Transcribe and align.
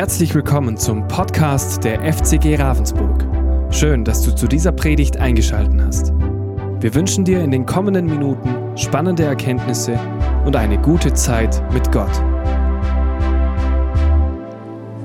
Herzlich 0.00 0.34
willkommen 0.34 0.78
zum 0.78 1.06
Podcast 1.08 1.84
der 1.84 2.00
FCG 2.10 2.56
Ravensburg. 2.56 3.22
Schön, 3.70 4.02
dass 4.02 4.22
du 4.22 4.34
zu 4.34 4.48
dieser 4.48 4.72
Predigt 4.72 5.18
eingeschaltet 5.18 5.78
hast. 5.78 6.12
Wir 6.80 6.94
wünschen 6.94 7.26
dir 7.26 7.44
in 7.44 7.50
den 7.50 7.66
kommenden 7.66 8.06
Minuten 8.06 8.78
spannende 8.78 9.24
Erkenntnisse 9.24 10.00
und 10.46 10.56
eine 10.56 10.80
gute 10.80 11.12
Zeit 11.12 11.62
mit 11.74 11.92
Gott. 11.92 12.10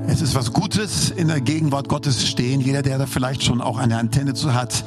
Es 0.08 0.22
ist 0.22 0.34
was 0.34 0.50
Gutes 0.54 1.10
in 1.10 1.28
der 1.28 1.42
Gegenwart 1.42 1.90
Gottes 1.90 2.26
stehen. 2.26 2.62
Jeder, 2.62 2.80
der 2.80 2.96
da 2.96 3.04
vielleicht 3.04 3.44
schon 3.44 3.60
auch 3.60 3.76
eine 3.76 3.98
Antenne 3.98 4.32
zu 4.32 4.54
hat, 4.54 4.82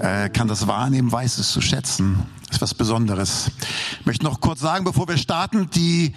äh, 0.00 0.28
kann 0.30 0.48
das 0.48 0.66
wahrnehmen, 0.66 1.12
weiß 1.12 1.38
es 1.38 1.52
zu 1.52 1.60
schätzen. 1.60 2.26
Das 2.48 2.56
ist 2.56 2.62
was 2.62 2.74
Besonderes. 2.74 3.52
Ich 4.00 4.06
möchte 4.06 4.24
noch 4.24 4.40
kurz 4.40 4.58
sagen, 4.58 4.84
bevor 4.84 5.06
wir 5.06 5.18
starten, 5.18 5.70
die 5.70 6.16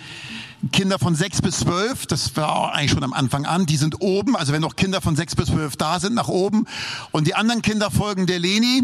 Kinder 0.72 0.98
von 0.98 1.14
sechs 1.16 1.42
bis 1.42 1.60
zwölf, 1.60 2.06
das 2.06 2.36
war 2.38 2.74
eigentlich 2.74 2.92
schon 2.92 3.04
am 3.04 3.14
Anfang 3.14 3.46
an, 3.46 3.66
die 3.66 3.76
sind 3.76 4.02
oben. 4.02 4.36
Also 4.36 4.54
wenn 4.54 4.62
noch 4.62 4.76
Kinder 4.76 5.02
von 5.02 5.16
sechs 5.16 5.36
bis 5.36 5.48
zwölf 5.48 5.76
da 5.76 6.00
sind, 6.00 6.14
nach 6.14 6.30
oben. 6.30 6.66
Und 7.12 7.28
die 7.28 7.36
anderen 7.36 7.62
Kinder 7.62 7.92
folgen 7.92 8.28
der 8.28 8.40
Leni 8.40 8.84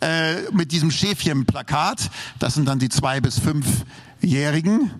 äh, 0.00 0.42
mit 0.52 0.72
diesem 0.72 0.90
Schäfchen-Plakat. 0.90 2.10
Das 2.38 2.54
sind 2.54 2.66
dann 2.66 2.78
die 2.78 2.90
zwei 2.90 3.20
bis 3.20 3.38
fünfjährigen. 3.38 4.90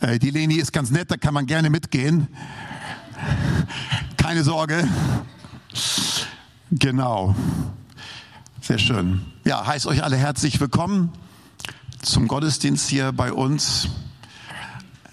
Äh, 0.00 0.18
die 0.18 0.30
Leni 0.30 0.54
ist 0.54 0.72
ganz 0.72 0.90
nett, 0.90 1.10
da 1.10 1.16
kann 1.16 1.34
man 1.34 1.46
gerne 1.46 1.68
mitgehen. 1.68 2.28
Keine 4.16 4.42
Sorge. 4.42 4.88
Genau. 6.70 7.34
Sehr 8.62 8.78
schön. 8.78 9.26
Ja, 9.44 9.66
heißt 9.66 9.86
euch 9.86 10.02
alle 10.02 10.16
herzlich 10.16 10.60
willkommen 10.60 11.12
zum 12.00 12.28
Gottesdienst 12.28 12.88
hier 12.88 13.12
bei 13.12 13.32
uns 13.32 13.88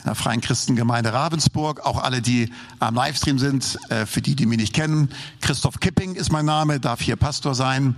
der 0.07 0.15
Freien 0.15 0.41
Christengemeinde 0.41 1.13
Ravensburg. 1.13 1.85
Auch 1.85 2.01
alle, 2.01 2.21
die 2.21 2.51
am 2.79 2.95
Livestream 2.95 3.37
sind, 3.39 3.77
äh, 3.89 4.05
für 4.05 4.21
die, 4.21 4.35
die 4.35 4.45
mich 4.45 4.57
nicht 4.57 4.73
kennen. 4.73 5.09
Christoph 5.41 5.79
Kipping 5.79 6.15
ist 6.15 6.31
mein 6.31 6.45
Name, 6.45 6.79
darf 6.79 7.01
hier 7.01 7.15
Pastor 7.15 7.53
sein, 7.55 7.95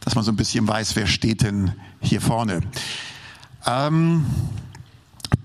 dass 0.00 0.14
man 0.14 0.24
so 0.24 0.32
ein 0.32 0.36
bisschen 0.36 0.68
weiß, 0.68 0.94
wer 0.94 1.06
steht 1.06 1.42
denn 1.42 1.72
hier 2.00 2.20
vorne. 2.20 2.60
Ähm, 3.66 4.26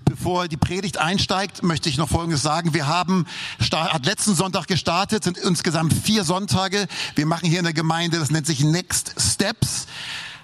bevor 0.04 0.48
die 0.48 0.56
Predigt 0.56 0.98
einsteigt, 0.98 1.62
möchte 1.62 1.88
ich 1.88 1.96
noch 1.96 2.08
Folgendes 2.08 2.42
sagen. 2.42 2.74
Wir 2.74 2.86
haben 2.86 3.26
hat 3.72 4.04
letzten 4.04 4.34
Sonntag 4.34 4.66
gestartet, 4.66 5.24
sind 5.24 5.38
insgesamt 5.38 5.94
vier 5.94 6.24
Sonntage. 6.24 6.86
Wir 7.14 7.26
machen 7.26 7.48
hier 7.48 7.60
in 7.60 7.64
der 7.64 7.74
Gemeinde, 7.74 8.18
das 8.18 8.30
nennt 8.30 8.46
sich 8.46 8.62
Next 8.62 9.14
Steps. 9.18 9.86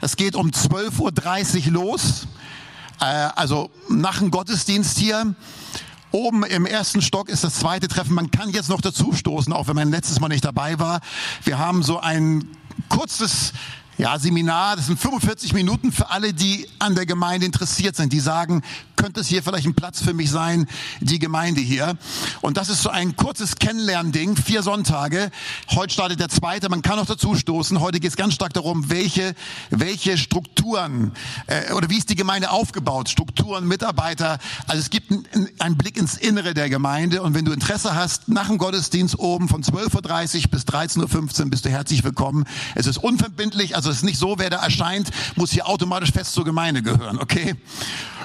Es 0.00 0.16
geht 0.16 0.36
um 0.36 0.50
12.30 0.50 1.66
Uhr 1.66 1.72
los, 1.72 2.26
äh, 3.00 3.04
also 3.04 3.70
nach 3.88 4.18
dem 4.18 4.30
Gottesdienst 4.30 4.98
hier. 4.98 5.34
Oben 6.10 6.44
im 6.44 6.64
ersten 6.64 7.02
Stock 7.02 7.28
ist 7.28 7.42
das 7.42 7.54
zweite 7.54 7.88
Treffen. 7.88 8.14
Man 8.14 8.30
kann 8.30 8.50
jetzt 8.50 8.68
noch 8.68 8.80
dazu 8.80 9.12
stoßen, 9.12 9.52
auch 9.52 9.66
wenn 9.66 9.74
man 9.74 9.90
letztes 9.90 10.20
Mal 10.20 10.28
nicht 10.28 10.44
dabei 10.44 10.78
war. 10.78 11.00
Wir 11.42 11.58
haben 11.58 11.82
so 11.82 11.98
ein 11.98 12.48
kurzes 12.88 13.52
ja, 13.96 14.18
Seminar, 14.18 14.76
das 14.76 14.86
sind 14.86 14.98
45 14.98 15.52
Minuten 15.52 15.92
für 15.92 16.10
alle, 16.10 16.32
die 16.32 16.66
an 16.78 16.94
der 16.94 17.06
Gemeinde 17.06 17.46
interessiert 17.46 17.94
sind, 17.94 18.12
die 18.12 18.20
sagen, 18.20 18.62
könnte 18.96 19.20
es 19.20 19.26
hier 19.26 19.42
vielleicht 19.42 19.66
ein 19.66 19.74
Platz 19.74 20.00
für 20.00 20.14
mich 20.14 20.30
sein, 20.30 20.66
die 21.00 21.18
Gemeinde 21.18 21.60
hier. 21.60 21.96
Und 22.40 22.56
das 22.56 22.68
ist 22.68 22.82
so 22.82 22.90
ein 22.90 23.16
kurzes 23.16 23.56
Kennenlernding, 23.56 24.36
vier 24.36 24.62
Sonntage. 24.62 25.30
Heute 25.70 25.92
startet 25.92 26.20
der 26.20 26.28
zweite, 26.28 26.68
man 26.68 26.82
kann 26.82 26.98
auch 26.98 27.06
dazu 27.06 27.34
stoßen. 27.34 27.80
Heute 27.80 28.00
geht 28.00 28.10
es 28.10 28.16
ganz 28.16 28.34
stark 28.34 28.54
darum, 28.54 28.90
welche, 28.90 29.34
welche 29.70 30.16
Strukturen 30.16 31.12
äh, 31.46 31.72
oder 31.74 31.90
wie 31.90 31.98
ist 31.98 32.10
die 32.10 32.14
Gemeinde 32.14 32.50
aufgebaut, 32.50 33.08
Strukturen, 33.08 33.68
Mitarbeiter. 33.68 34.38
Also 34.66 34.80
es 34.80 34.90
gibt 34.90 35.12
einen 35.58 35.76
Blick 35.76 35.96
ins 35.96 36.16
Innere 36.16 36.54
der 36.54 36.68
Gemeinde 36.68 37.22
und 37.22 37.34
wenn 37.34 37.44
du 37.44 37.52
Interesse 37.52 37.94
hast, 37.94 38.28
nach 38.28 38.48
dem 38.48 38.58
Gottesdienst 38.58 39.18
oben 39.18 39.48
von 39.48 39.62
12.30 39.62 40.44
Uhr 40.44 40.50
bis 40.50 40.62
13.15 40.62 41.40
Uhr 41.40 41.50
bist 41.50 41.64
du 41.64 41.68
herzlich 41.68 42.04
willkommen. 42.04 42.44
Es 42.74 42.86
ist 42.86 42.98
unverbindlich, 42.98 43.76
also 43.76 43.83
es 43.90 43.98
ist 43.98 44.02
nicht 44.04 44.18
so, 44.18 44.38
wer 44.38 44.50
da 44.50 44.62
erscheint, 44.62 45.10
muss 45.36 45.52
hier 45.52 45.68
automatisch 45.68 46.12
fest 46.12 46.32
zur 46.32 46.44
Gemeinde 46.44 46.82
gehören, 46.82 47.18
okay? 47.18 47.54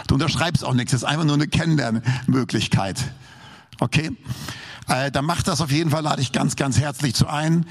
Du 0.08 0.16
unterschreibst 0.16 0.64
auch 0.64 0.74
nichts, 0.74 0.92
das 0.92 1.04
ist 1.04 1.08
einfach 1.08 1.26
nur 1.26 1.36
eine 1.36 1.48
Kennenlernmöglichkeit. 1.48 2.98
Okay? 3.80 4.12
Äh, 4.88 5.12
dann 5.12 5.26
macht 5.26 5.48
das 5.48 5.62
auf 5.62 5.72
jeden 5.72 5.92
Fall, 5.92 6.02
lade 6.02 6.22
ich 6.22 6.32
ganz, 6.32 6.56
ganz 6.56 6.80
herzlich 6.80 7.14
zu 7.14 7.28
ein. 7.28 7.66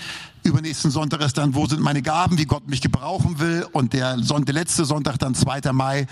Übernächsten 0.45 0.91
Sonntag 0.91 1.21
ist 1.21 1.37
dann, 1.37 1.55
wo 1.55 1.67
sind 1.67 1.81
meine 1.81 2.01
Gaben, 2.01 2.39
wie 2.39 2.47
Gott 2.47 2.69
mich 2.69 2.81
gebrauchen 2.81 3.41
will. 3.41 3.67
Und 3.73 3.93
der, 3.93 4.19
Son 4.21 4.45
der 4.45 4.55
letzte 4.55 4.85
Sonntag, 4.85 5.19
dann 5.19 5.35
2. 5.35 5.73
Mai, 5.73 6.07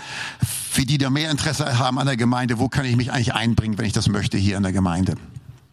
für 0.45 0.85
die, 0.85 0.97
die 0.97 1.09
mehr 1.09 1.31
Interesse 1.31 1.79
haben 1.79 1.97
an 1.97 2.07
der 2.07 2.17
Gemeinde, 2.17 2.59
wo 2.59 2.67
kann 2.67 2.85
ich 2.85 2.97
mich 2.97 3.11
eigentlich 3.11 3.33
einbringen, 3.33 3.77
wenn 3.77 3.85
ich 3.85 3.93
das 3.93 4.09
möchte 4.09 4.37
hier 4.37 4.57
in 4.57 4.63
der 4.63 4.73
Gemeinde. 4.73 5.15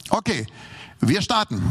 Okay, 0.09 0.47
wir 1.01 1.21
starten 1.21 1.63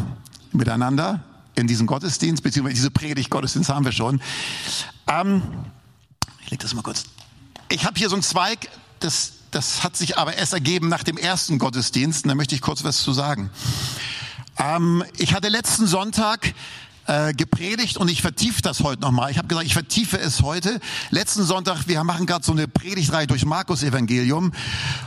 miteinander 0.51 1.23
in 1.55 1.67
diesen 1.67 1.87
Gottesdienst, 1.87 2.43
beziehungsweise 2.43 2.75
diese 2.75 2.91
Predigt 2.91 3.29
Gottesdienst 3.29 3.69
haben 3.69 3.85
wir 3.85 3.91
schon. 3.91 4.21
Ähm, 5.07 5.41
ich 6.43 6.51
leg 6.51 6.59
das 6.59 6.73
mal 6.73 6.81
kurz 6.81 7.05
ich 7.73 7.85
habe 7.85 7.97
hier 7.97 8.09
so 8.09 8.15
einen 8.15 8.23
Zweig, 8.23 8.69
das, 8.99 9.33
das 9.51 9.83
hat 9.83 9.97
sich 9.97 10.17
aber 10.17 10.35
erst 10.35 10.53
ergeben 10.53 10.89
nach 10.89 11.03
dem 11.03 11.17
ersten 11.17 11.57
Gottesdienst. 11.57 12.25
Und 12.25 12.29
da 12.29 12.35
möchte 12.35 12.55
ich 12.55 12.61
kurz 12.61 12.83
was 12.83 13.01
zu 13.01 13.13
sagen. 13.13 13.49
Ähm, 14.57 15.03
ich 15.17 15.33
hatte 15.33 15.49
letzten 15.49 15.87
Sonntag 15.87 16.53
äh, 17.07 17.33
gepredigt 17.33 17.97
und 17.97 18.09
ich 18.09 18.21
vertiefe 18.21 18.61
das 18.61 18.81
heute 18.81 19.01
nochmal. 19.01 19.31
Ich 19.31 19.37
habe 19.37 19.47
gesagt, 19.47 19.65
ich 19.65 19.73
vertiefe 19.73 20.19
es 20.19 20.41
heute. 20.41 20.79
Letzten 21.09 21.43
Sonntag, 21.43 21.87
wir 21.87 22.03
machen 22.03 22.25
gerade 22.25 22.45
so 22.45 22.51
eine 22.51 22.67
Predigtreihe 22.67 23.27
durch 23.27 23.45
Markus 23.45 23.83
Evangelium 23.83 24.51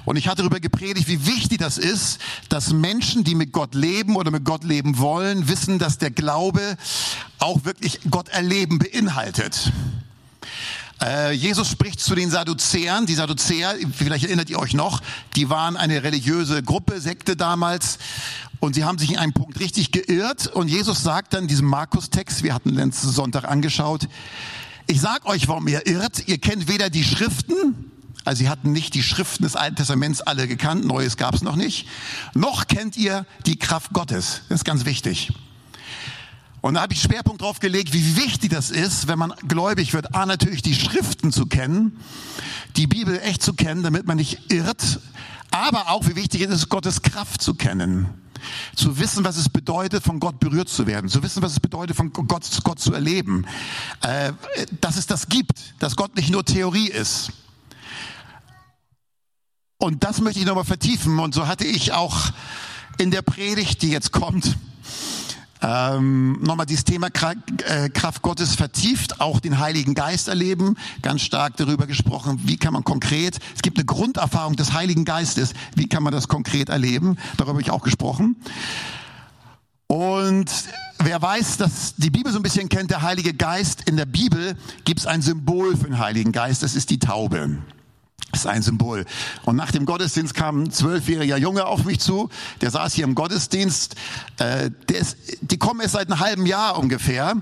und 0.04 0.16
ich 0.16 0.28
hatte 0.28 0.42
darüber 0.42 0.60
gepredigt, 0.60 1.08
wie 1.08 1.26
wichtig 1.26 1.58
das 1.58 1.78
ist, 1.78 2.20
dass 2.48 2.72
Menschen, 2.72 3.24
die 3.24 3.34
mit 3.34 3.52
Gott 3.52 3.74
leben 3.74 4.16
oder 4.16 4.30
mit 4.30 4.44
Gott 4.44 4.64
leben 4.64 4.98
wollen, 4.98 5.48
wissen, 5.48 5.78
dass 5.78 5.98
der 5.98 6.10
Glaube 6.10 6.76
auch 7.38 7.64
wirklich 7.64 8.00
Gott 8.10 8.28
erleben 8.28 8.78
beinhaltet. 8.78 9.72
Äh, 11.02 11.32
Jesus 11.32 11.68
spricht 11.70 12.00
zu 12.00 12.14
den 12.14 12.30
Sadduzäern. 12.30 13.06
Die 13.06 13.14
Sadduzäer, 13.14 13.74
vielleicht 13.92 14.24
erinnert 14.24 14.50
ihr 14.50 14.58
euch 14.58 14.74
noch, 14.74 15.02
die 15.34 15.50
waren 15.50 15.76
eine 15.76 16.02
religiöse 16.02 16.62
Gruppe, 16.62 17.00
Sekte 17.00 17.36
damals. 17.36 17.98
Und 18.60 18.74
sie 18.74 18.84
haben 18.84 18.98
sich 18.98 19.12
in 19.12 19.18
einem 19.18 19.32
Punkt 19.34 19.60
richtig 19.60 19.92
geirrt. 19.92 20.46
Und 20.46 20.68
Jesus 20.68 21.02
sagt 21.02 21.34
dann 21.34 21.42
in 21.42 21.48
diesem 21.48 21.66
Markus-Text, 21.66 22.42
wir 22.42 22.54
hatten 22.54 22.70
letzten 22.70 23.10
Sonntag 23.10 23.44
angeschaut, 23.44 24.08
ich 24.88 25.00
sag 25.00 25.26
euch, 25.26 25.48
warum 25.48 25.66
ihr 25.66 25.86
irrt. 25.86 26.28
Ihr 26.28 26.38
kennt 26.38 26.68
weder 26.68 26.90
die 26.90 27.02
Schriften, 27.02 27.90
also 28.24 28.38
sie 28.38 28.48
hatten 28.48 28.72
nicht 28.72 28.94
die 28.94 29.02
Schriften 29.02 29.42
des 29.42 29.56
Alten 29.56 29.76
Testaments 29.76 30.20
alle 30.20 30.46
gekannt, 30.46 30.84
Neues 30.84 31.16
gab 31.16 31.34
es 31.34 31.42
noch 31.42 31.56
nicht, 31.56 31.88
noch 32.34 32.66
kennt 32.68 32.96
ihr 32.96 33.26
die 33.46 33.58
Kraft 33.58 33.92
Gottes. 33.92 34.42
Das 34.48 34.60
ist 34.60 34.64
ganz 34.64 34.84
wichtig. 34.84 35.32
Und 36.66 36.74
da 36.74 36.80
habe 36.80 36.94
ich 36.94 37.00
Schwerpunkt 37.00 37.42
drauf 37.42 37.60
gelegt, 37.60 37.92
wie 37.92 38.16
wichtig 38.16 38.50
das 38.50 38.72
ist, 38.72 39.06
wenn 39.06 39.20
man 39.20 39.32
gläubig 39.46 39.92
wird, 39.92 40.16
A, 40.16 40.26
natürlich 40.26 40.62
die 40.62 40.74
Schriften 40.74 41.30
zu 41.30 41.46
kennen, 41.46 41.96
die 42.74 42.88
Bibel 42.88 43.20
echt 43.20 43.40
zu 43.40 43.54
kennen, 43.54 43.84
damit 43.84 44.04
man 44.08 44.16
nicht 44.16 44.50
irrt, 44.50 44.98
aber 45.52 45.90
auch 45.90 46.08
wie 46.08 46.16
wichtig 46.16 46.40
es 46.40 46.50
ist, 46.50 46.68
Gottes 46.68 47.02
Kraft 47.02 47.40
zu 47.40 47.54
kennen. 47.54 48.08
Zu 48.74 48.98
wissen, 48.98 49.24
was 49.24 49.36
es 49.36 49.48
bedeutet, 49.48 50.02
von 50.02 50.18
Gott 50.18 50.40
berührt 50.40 50.68
zu 50.68 50.88
werden. 50.88 51.08
Zu 51.08 51.22
wissen, 51.22 51.40
was 51.40 51.52
es 51.52 51.60
bedeutet, 51.60 51.96
von 51.96 52.12
Gott, 52.12 52.44
Gott 52.64 52.80
zu 52.80 52.92
erleben. 52.92 53.46
Äh, 54.02 54.32
dass 54.80 54.96
es 54.96 55.06
das 55.06 55.28
gibt. 55.28 55.74
Dass 55.78 55.94
Gott 55.94 56.16
nicht 56.16 56.30
nur 56.30 56.44
Theorie 56.44 56.88
ist. 56.88 57.30
Und 59.78 60.02
das 60.02 60.20
möchte 60.20 60.40
ich 60.40 60.46
nochmal 60.46 60.64
vertiefen. 60.64 61.20
Und 61.20 61.32
so 61.32 61.46
hatte 61.46 61.64
ich 61.64 61.92
auch 61.92 62.32
in 62.98 63.12
der 63.12 63.22
Predigt, 63.22 63.82
die 63.82 63.90
jetzt 63.90 64.10
kommt, 64.10 64.56
ähm, 65.62 66.38
nochmal 66.42 66.66
dieses 66.66 66.84
Thema 66.84 67.08
äh, 67.08 67.88
Kraft 67.90 68.22
Gottes 68.22 68.54
vertieft, 68.54 69.20
auch 69.20 69.40
den 69.40 69.58
Heiligen 69.58 69.94
Geist 69.94 70.28
erleben, 70.28 70.76
ganz 71.02 71.22
stark 71.22 71.56
darüber 71.56 71.86
gesprochen, 71.86 72.40
wie 72.44 72.56
kann 72.56 72.72
man 72.72 72.84
konkret, 72.84 73.38
es 73.54 73.62
gibt 73.62 73.78
eine 73.78 73.84
Grunderfahrung 73.84 74.56
des 74.56 74.72
Heiligen 74.72 75.04
Geistes, 75.04 75.52
wie 75.74 75.88
kann 75.88 76.02
man 76.02 76.12
das 76.12 76.28
konkret 76.28 76.68
erleben, 76.68 77.16
darüber 77.36 77.52
habe 77.52 77.62
ich 77.62 77.70
auch 77.70 77.82
gesprochen. 77.82 78.36
Und 79.88 80.50
wer 80.98 81.22
weiß, 81.22 81.58
dass 81.58 81.94
die 81.96 82.10
Bibel 82.10 82.32
so 82.32 82.38
ein 82.38 82.42
bisschen 82.42 82.68
kennt, 82.68 82.90
der 82.90 83.02
Heilige 83.02 83.34
Geist, 83.34 83.88
in 83.88 83.96
der 83.96 84.06
Bibel 84.06 84.56
gibt 84.84 85.00
es 85.00 85.06
ein 85.06 85.22
Symbol 85.22 85.76
für 85.76 85.84
den 85.84 85.98
Heiligen 85.98 86.32
Geist, 86.32 86.62
das 86.62 86.74
ist 86.74 86.90
die 86.90 86.98
Taube. 86.98 87.58
Das 88.32 88.40
ist 88.40 88.46
ein 88.46 88.62
Symbol. 88.62 89.04
Und 89.44 89.56
nach 89.56 89.70
dem 89.70 89.86
Gottesdienst 89.86 90.34
kam 90.34 90.64
ein 90.64 90.70
zwölfjähriger 90.70 91.36
Junge 91.38 91.64
auf 91.66 91.84
mich 91.84 92.00
zu, 92.00 92.28
der 92.60 92.70
saß 92.70 92.92
hier 92.92 93.04
im 93.04 93.14
Gottesdienst. 93.14 93.94
Äh, 94.38 94.70
ist, 94.92 95.16
die 95.40 95.58
kommen 95.58 95.80
erst 95.80 95.94
seit 95.94 96.10
einem 96.10 96.20
halben 96.20 96.46
Jahr 96.46 96.78
ungefähr. 96.78 97.36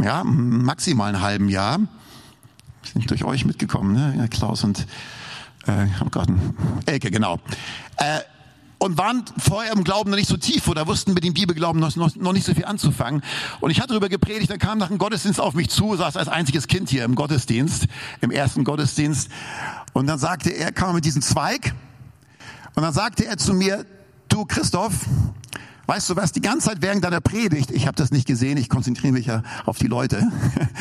Ja, 0.00 0.24
maximal 0.24 1.08
einen 1.08 1.22
halben 1.22 1.48
Jahr. 1.48 1.80
Sind 2.92 3.10
durch 3.10 3.24
euch 3.24 3.44
mitgekommen, 3.44 3.92
ne? 3.92 4.14
Ja, 4.18 4.28
Klaus 4.28 4.64
und 4.64 4.86
äh, 5.66 5.86
oh 6.04 6.08
Gott, 6.10 6.28
Elke, 6.86 7.10
genau. 7.10 7.38
Äh, 7.96 8.20
und 8.82 8.98
waren 8.98 9.22
vorher 9.38 9.72
im 9.72 9.84
Glauben 9.84 10.10
noch 10.10 10.16
nicht 10.16 10.28
so 10.28 10.36
tief 10.36 10.66
oder 10.66 10.88
wussten 10.88 11.14
mit 11.14 11.22
dem 11.22 11.34
Bibelglauben 11.34 11.80
noch, 11.80 11.94
noch, 11.94 12.16
noch 12.16 12.32
nicht 12.32 12.44
so 12.44 12.52
viel 12.52 12.64
anzufangen. 12.64 13.22
Und 13.60 13.70
ich 13.70 13.78
hatte 13.78 13.90
darüber 13.90 14.08
gepredigt, 14.08 14.50
dann 14.50 14.58
kam 14.58 14.78
nach 14.78 14.88
dem 14.88 14.98
Gottesdienst 14.98 15.40
auf 15.40 15.54
mich 15.54 15.70
zu, 15.70 15.94
saß 15.94 16.16
als 16.16 16.26
einziges 16.26 16.66
Kind 16.66 16.90
hier 16.90 17.04
im 17.04 17.14
Gottesdienst, 17.14 17.86
im 18.22 18.32
ersten 18.32 18.64
Gottesdienst. 18.64 19.28
Und 19.92 20.08
dann 20.08 20.18
sagte 20.18 20.50
er, 20.50 20.72
kam 20.72 20.96
mit 20.96 21.04
diesem 21.04 21.22
Zweig. 21.22 21.74
Und 22.74 22.82
dann 22.82 22.92
sagte 22.92 23.24
er 23.24 23.36
zu 23.36 23.54
mir, 23.54 23.86
du 24.28 24.46
Christoph, 24.46 24.94
weißt 25.86 26.10
du 26.10 26.16
was, 26.16 26.32
die 26.32 26.40
ganze 26.40 26.70
Zeit 26.70 26.78
während 26.80 27.04
deiner 27.04 27.20
Predigt, 27.20 27.70
ich 27.70 27.86
habe 27.86 27.94
das 27.94 28.10
nicht 28.10 28.26
gesehen, 28.26 28.56
ich 28.56 28.68
konzentriere 28.68 29.12
mich 29.12 29.26
ja 29.26 29.44
auf 29.64 29.78
die 29.78 29.86
Leute, 29.86 30.26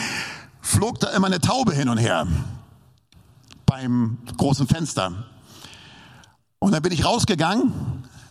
flog 0.61 0.99
da 0.99 1.09
immer 1.11 1.27
eine 1.27 1.39
Taube 1.39 1.75
hin 1.75 1.87
und 1.87 1.99
her 1.99 2.25
beim 3.67 4.17
großen 4.37 4.67
Fenster. 4.67 5.25
Und 6.63 6.73
dann 6.73 6.83
bin 6.83 6.91
ich 6.91 7.03
rausgegangen, 7.03 7.73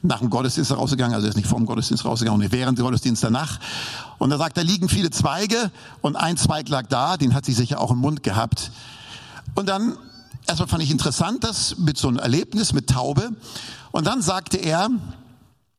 nach 0.03 0.21
dem 0.21 0.31
Gottesdienst 0.31 0.71
rausgegangen, 0.71 1.15
also 1.15 1.27
er 1.27 1.31
ist 1.31 1.37
nicht 1.37 1.49
vor 1.49 1.59
dem 1.59 1.67
Gottesdienst 1.67 2.05
rausgegangen, 2.05 2.41
nicht 2.41 2.53
während 2.53 2.79
dem 2.79 2.85
Gottesdienst 2.85 3.25
danach. 3.25 3.59
Und 4.19 4.31
er 4.31 4.38
sagt, 4.38 4.56
da 4.56 4.61
liegen 4.61 4.88
viele 4.88 5.11
Zweige 5.11 5.73
und 6.00 6.15
ein 6.15 6.37
Zweig 6.37 6.69
lag 6.69 6.87
da, 6.87 7.17
den 7.17 7.35
hat 7.35 7.44
sie 7.44 7.53
sicher 7.53 7.81
auch 7.81 7.91
im 7.91 7.99
Mund 7.99 8.23
gehabt. 8.23 8.71
Und 9.56 9.69
dann, 9.69 9.97
erstmal 10.47 10.69
fand 10.69 10.85
ich 10.85 10.93
interessant, 10.93 11.43
das 11.43 11.77
mit 11.79 11.99
so 11.99 12.06
einem 12.06 12.19
Erlebnis 12.19 12.73
mit 12.73 12.88
Taube. 12.88 13.31
Und 13.91 14.06
dann 14.06 14.23
sagte 14.23 14.59
er, 14.59 14.91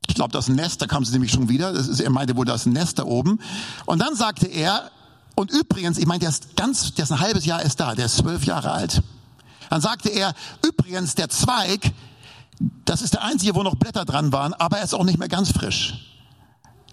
ich 0.10 0.16
glaube, 0.16 0.34
das 0.34 0.50
Nest, 0.50 0.82
da 0.82 0.88
kam 0.88 1.06
sie 1.06 1.14
nämlich 1.14 1.32
schon 1.32 1.48
wieder, 1.48 1.72
ist, 1.72 2.02
er 2.02 2.10
meinte 2.10 2.36
wohl, 2.36 2.44
das 2.46 2.66
Nest 2.66 3.00
da 3.00 3.06
oben. 3.06 3.40
Und 3.86 4.00
dann 4.00 4.14
sagte 4.14 4.48
er, 4.48 4.92
und 5.36 5.52
übrigens, 5.52 5.98
ich 5.98 6.06
meine, 6.06 6.20
der 6.20 6.30
ist 6.30 6.58
ganz, 6.58 6.94
der 6.96 7.04
ist 7.04 7.14
ein 7.14 7.22
halbes 7.22 7.46
Jahr 7.46 7.64
erst 7.64 7.80
da, 7.80 7.96
der 7.96 8.08
ist 8.08 8.18
zwölf 8.18 8.44
Jahre 8.44 8.72
alt. 8.72 9.02
Dann 9.70 9.80
sagte 9.80 10.10
er, 10.10 10.34
übrigens, 10.68 11.16
der 11.16 11.30
Zweig, 11.30 11.94
das 12.86 13.02
ist 13.02 13.14
der 13.14 13.24
einzige, 13.24 13.56
wo 13.56 13.64
noch 13.64 13.76
Blätter 13.76 14.06
dran 14.06 14.32
waren, 14.32 14.54
aber 14.54 14.78
er 14.78 14.84
ist 14.84 14.94
auch 14.94 15.04
nicht 15.04 15.18
mehr 15.18 15.28
ganz 15.28 15.52
frisch. 15.52 16.12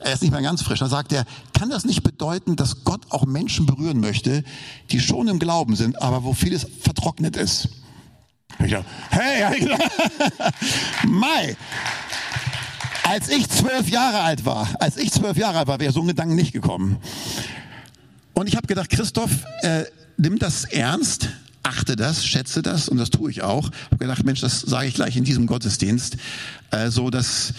Er 0.01 0.13
ist 0.13 0.23
nicht 0.23 0.31
mehr 0.31 0.43
ganz 0.43 0.63
frisch. 0.63 0.79
Dann 0.79 0.89
sagt 0.89 1.13
er, 1.13 1.25
kann 1.53 1.71
das 1.71 1.85
nicht 1.85 2.03
bedeuten, 2.03 2.57
dass 2.57 2.85
Gott 2.85 3.03
auch 3.11 3.27
Menschen 3.27 3.67
berühren 3.67 4.01
möchte, 4.01 4.45
die 4.91 5.01
schon 5.01 5.29
im 5.29 5.39
Glauben 5.39 5.75
sind, 5.77 6.01
aber 6.01 6.23
wo 6.23 6.35
vieles 6.35 6.67
vertrocknet 6.81 7.37
ist? 7.37 7.69
Ich 8.65 8.71
dachte, 8.71 8.87
hey, 9.11 9.77
Mai. 11.07 11.57
Als 13.03 13.29
ich 13.29 13.49
zwölf 13.49 13.89
Jahre 13.89 14.21
alt 14.21 14.45
war, 14.45 14.69
als 14.81 14.97
ich 14.97 15.11
zwölf 15.13 15.37
Jahre 15.37 15.59
alt 15.59 15.69
war, 15.69 15.81
wäre 15.81 15.93
so 15.93 16.01
ein 16.01 16.09
Gedanken 16.09 16.35
nicht 16.35 16.53
gekommen. 16.53 16.99
Und 18.35 18.49
ich 18.49 18.57
habe 18.57 18.67
gedacht, 18.67 18.91
Christoph, 18.91 19.31
äh, 19.63 19.85
nimm 20.17 20.39
das 20.39 20.65
ernst, 20.65 21.31
achte 21.63 21.97
das, 21.97 22.25
schätze 22.25 22.63
das 22.63 22.89
und 22.89 22.99
das 22.99 23.11
tue 23.11 23.31
ich 23.31 23.43
auch. 23.43 23.71
Ich 23.71 23.85
habe 23.87 23.99
gedacht, 23.99 24.25
Mensch, 24.25 24.41
das 24.41 24.61
sage 24.61 24.89
ich 24.89 24.95
gleich 24.95 25.17
in 25.17 25.25
diesem 25.25 25.47
Gottesdienst, 25.47 26.17
äh, 26.71 26.91
so 26.91 27.11
dass 27.11 27.55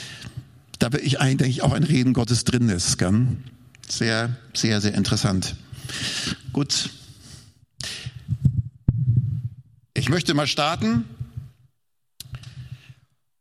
da 0.79 0.89
ich 1.01 1.19
eigentlich 1.19 1.37
denke 1.37 1.51
ich, 1.51 1.61
auch 1.61 1.73
ein 1.73 1.83
Reden 1.83 2.13
Gottes 2.13 2.45
drin 2.45 2.69
ist. 2.69 2.97
Gell? 2.97 3.27
Sehr, 3.87 4.35
sehr, 4.53 4.81
sehr 4.81 4.93
interessant. 4.93 5.55
Gut. 6.53 6.89
Ich 9.93 10.09
möchte 10.09 10.33
mal 10.33 10.47
starten. 10.47 11.03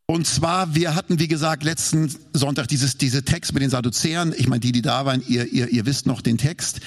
Und 0.07 0.27
zwar, 0.27 0.75
wir 0.75 0.95
hatten, 0.95 1.19
wie 1.19 1.29
gesagt, 1.29 1.63
letzten 1.63 2.13
Sonntag 2.33 2.67
dieses, 2.69 2.97
diese 2.97 3.25
Text 3.25 3.53
mit 3.53 3.63
den 3.63 3.71
Sadduzäern. 3.71 4.35
Ich 4.37 4.49
meine, 4.49 4.61
die, 4.61 4.73
die 4.73 4.83
da 4.83 5.05
waren, 5.05 5.23
ihr, 5.29 5.53
ihr, 5.53 5.69
ihr 5.69 5.87
wisst 5.87 6.07
noch 6.07 6.23
den 6.23 6.39
Text. 6.39 6.81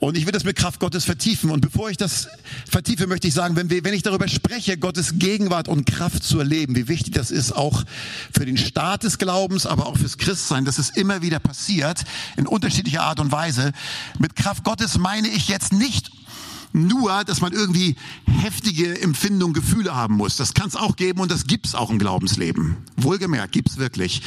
Und 0.00 0.16
ich 0.16 0.26
will 0.26 0.32
das 0.32 0.44
mit 0.44 0.56
Kraft 0.56 0.78
Gottes 0.78 1.04
vertiefen. 1.04 1.50
Und 1.50 1.60
bevor 1.60 1.90
ich 1.90 1.96
das 1.96 2.28
vertiefe, 2.70 3.08
möchte 3.08 3.26
ich 3.26 3.34
sagen, 3.34 3.56
wenn, 3.56 3.68
wir, 3.68 3.82
wenn 3.82 3.94
ich 3.94 4.02
darüber 4.02 4.28
spreche, 4.28 4.78
Gottes 4.78 5.18
Gegenwart 5.18 5.66
und 5.66 5.86
Kraft 5.86 6.22
zu 6.22 6.38
erleben, 6.38 6.76
wie 6.76 6.86
wichtig 6.86 7.14
das 7.14 7.32
ist, 7.32 7.50
auch 7.52 7.82
für 8.32 8.46
den 8.46 8.56
Start 8.56 9.02
des 9.02 9.18
Glaubens, 9.18 9.66
aber 9.66 9.86
auch 9.86 9.96
fürs 9.96 10.16
Christsein, 10.16 10.64
dass 10.64 10.78
es 10.78 10.90
immer 10.90 11.20
wieder 11.22 11.40
passiert, 11.40 12.04
in 12.36 12.46
unterschiedlicher 12.46 13.02
Art 13.02 13.18
und 13.18 13.32
Weise. 13.32 13.72
Mit 14.20 14.36
Kraft 14.36 14.62
Gottes 14.62 14.98
meine 14.98 15.26
ich 15.28 15.48
jetzt 15.48 15.72
nicht 15.72 16.12
nur, 16.72 17.24
dass 17.24 17.40
man 17.40 17.52
irgendwie 17.52 17.96
heftige 18.26 19.00
Empfindungen, 19.00 19.54
Gefühle 19.54 19.96
haben 19.96 20.14
muss. 20.14 20.36
Das 20.36 20.54
kann 20.54 20.68
es 20.68 20.76
auch 20.76 20.94
geben 20.94 21.20
und 21.20 21.30
das 21.30 21.46
gibt's 21.46 21.74
auch 21.74 21.90
im 21.90 21.98
Glaubensleben. 21.98 22.76
Wohlgemerkt, 22.96 23.52
gibt's 23.52 23.78
wirklich. 23.78 24.22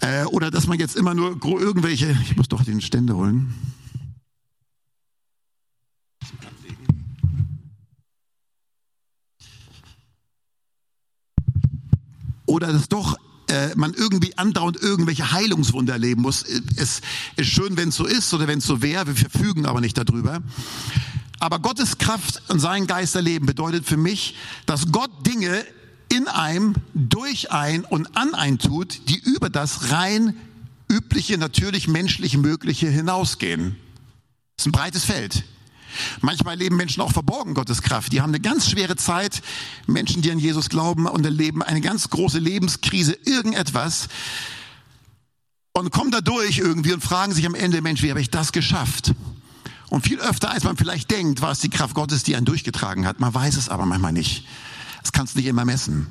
Äh, 0.00 0.24
oder 0.26 0.52
dass 0.52 0.68
man 0.68 0.78
jetzt 0.78 0.94
immer 0.94 1.14
nur 1.14 1.40
irgendwelche, 1.44 2.16
ich 2.24 2.36
muss 2.36 2.48
doch 2.48 2.62
den 2.62 2.80
Ständer 2.80 3.16
holen. 3.16 3.54
Oder 12.52 12.70
dass 12.70 12.86
doch 12.90 13.16
äh, 13.48 13.74
man 13.76 13.94
irgendwie 13.94 14.36
andauernd 14.36 14.76
irgendwelche 14.76 15.32
Heilungswunder 15.32 15.94
erleben 15.94 16.20
muss. 16.20 16.44
Es 16.76 17.00
ist 17.36 17.46
schön, 17.46 17.78
wenn 17.78 17.88
es 17.88 17.96
so 17.96 18.04
ist 18.04 18.34
oder 18.34 18.46
wenn 18.46 18.58
es 18.58 18.66
so 18.66 18.82
wäre. 18.82 19.06
Wir 19.06 19.16
verfügen 19.16 19.64
aber 19.64 19.80
nicht 19.80 19.96
darüber. 19.96 20.42
Aber 21.40 21.60
Gottes 21.60 21.96
Kraft 21.96 22.42
und 22.48 22.60
sein 22.60 22.86
Geist 22.86 23.16
erleben 23.16 23.46
bedeutet 23.46 23.86
für 23.86 23.96
mich, 23.96 24.36
dass 24.66 24.92
Gott 24.92 25.10
Dinge 25.26 25.64
in 26.10 26.28
einem, 26.28 26.74
durch 26.92 27.50
ein 27.50 27.86
und 27.86 28.18
an 28.18 28.34
ein 28.34 28.58
tut, 28.58 29.08
die 29.08 29.18
über 29.18 29.48
das 29.48 29.90
rein 29.90 30.36
übliche, 30.90 31.38
natürlich 31.38 31.88
menschlich 31.88 32.36
Mögliche 32.36 32.90
hinausgehen. 32.90 33.76
Das 34.56 34.66
ist 34.66 34.66
ein 34.66 34.72
breites 34.72 35.04
Feld. 35.06 35.42
Manchmal 36.20 36.56
leben 36.56 36.76
Menschen 36.76 37.02
auch 37.02 37.12
verborgen 37.12 37.54
Gottes 37.54 37.82
Kraft. 37.82 38.12
Die 38.12 38.20
haben 38.20 38.30
eine 38.30 38.40
ganz 38.40 38.70
schwere 38.70 38.96
Zeit. 38.96 39.42
Menschen, 39.86 40.22
die 40.22 40.30
an 40.30 40.38
Jesus 40.38 40.68
glauben 40.68 41.06
und 41.06 41.24
erleben 41.24 41.62
eine 41.62 41.80
ganz 41.80 42.08
große 42.10 42.38
Lebenskrise, 42.38 43.16
irgendetwas. 43.24 44.08
Und 45.72 45.90
kommen 45.90 46.10
da 46.10 46.20
durch 46.20 46.58
irgendwie 46.58 46.92
und 46.92 47.02
fragen 47.02 47.32
sich 47.32 47.46
am 47.46 47.54
Ende, 47.54 47.80
Mensch, 47.80 48.02
wie 48.02 48.10
habe 48.10 48.20
ich 48.20 48.30
das 48.30 48.52
geschafft? 48.52 49.14
Und 49.88 50.06
viel 50.06 50.20
öfter, 50.20 50.50
als 50.50 50.64
man 50.64 50.76
vielleicht 50.76 51.10
denkt, 51.10 51.42
war 51.42 51.50
es 51.50 51.60
die 51.60 51.70
Kraft 51.70 51.94
Gottes, 51.94 52.22
die 52.22 52.36
einen 52.36 52.46
durchgetragen 52.46 53.06
hat. 53.06 53.20
Man 53.20 53.34
weiß 53.34 53.56
es 53.56 53.68
aber 53.68 53.84
manchmal 53.86 54.12
nicht. 54.12 54.46
Das 55.02 55.12
kannst 55.12 55.34
du 55.34 55.40
nicht 55.40 55.48
immer 55.48 55.64
messen. 55.64 56.06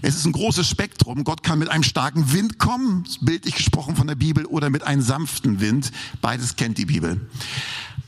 Es 0.00 0.14
ist 0.14 0.24
ein 0.24 0.32
großes 0.32 0.68
Spektrum. 0.68 1.24
Gott 1.24 1.42
kann 1.42 1.58
mit 1.58 1.68
einem 1.68 1.82
starken 1.82 2.32
Wind 2.32 2.58
kommen, 2.58 3.04
bildlich 3.20 3.56
gesprochen 3.56 3.96
von 3.96 4.06
der 4.06 4.14
Bibel, 4.14 4.46
oder 4.46 4.70
mit 4.70 4.84
einem 4.84 5.02
sanften 5.02 5.60
Wind. 5.60 5.90
Beides 6.20 6.56
kennt 6.56 6.78
die 6.78 6.86
Bibel. 6.86 7.20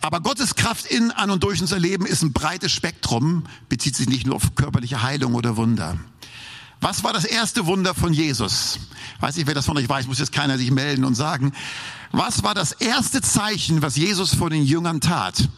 Aber 0.04 0.20
Gottes 0.20 0.54
Kraft 0.54 0.84
in, 0.84 1.10
an 1.12 1.30
und 1.30 1.42
durch 1.44 1.62
unser 1.62 1.78
Leben 1.78 2.04
ist 2.04 2.20
ein 2.20 2.34
breites 2.34 2.70
Spektrum, 2.70 3.44
bezieht 3.70 3.96
sich 3.96 4.06
nicht 4.06 4.26
nur 4.26 4.36
auf 4.36 4.54
körperliche 4.54 5.02
Heilung 5.02 5.34
oder 5.34 5.56
Wunder. 5.56 5.96
Was 6.82 7.04
war 7.04 7.14
das 7.14 7.24
erste 7.24 7.64
Wunder 7.64 7.94
von 7.94 8.12
Jesus? 8.12 8.80
Weiß 9.20 9.38
ich, 9.38 9.46
wer 9.46 9.54
das 9.54 9.64
von 9.64 9.78
euch 9.78 9.88
weiß, 9.88 10.06
muss 10.06 10.18
jetzt 10.18 10.32
keiner 10.32 10.58
sich 10.58 10.70
melden 10.70 11.06
und 11.06 11.14
sagen. 11.14 11.54
Was 12.12 12.42
war 12.42 12.54
das 12.54 12.72
erste 12.72 13.22
Zeichen, 13.22 13.80
was 13.80 13.96
Jesus 13.96 14.34
vor 14.34 14.50
den 14.50 14.62
Jüngern 14.62 15.00
tat? 15.00 15.48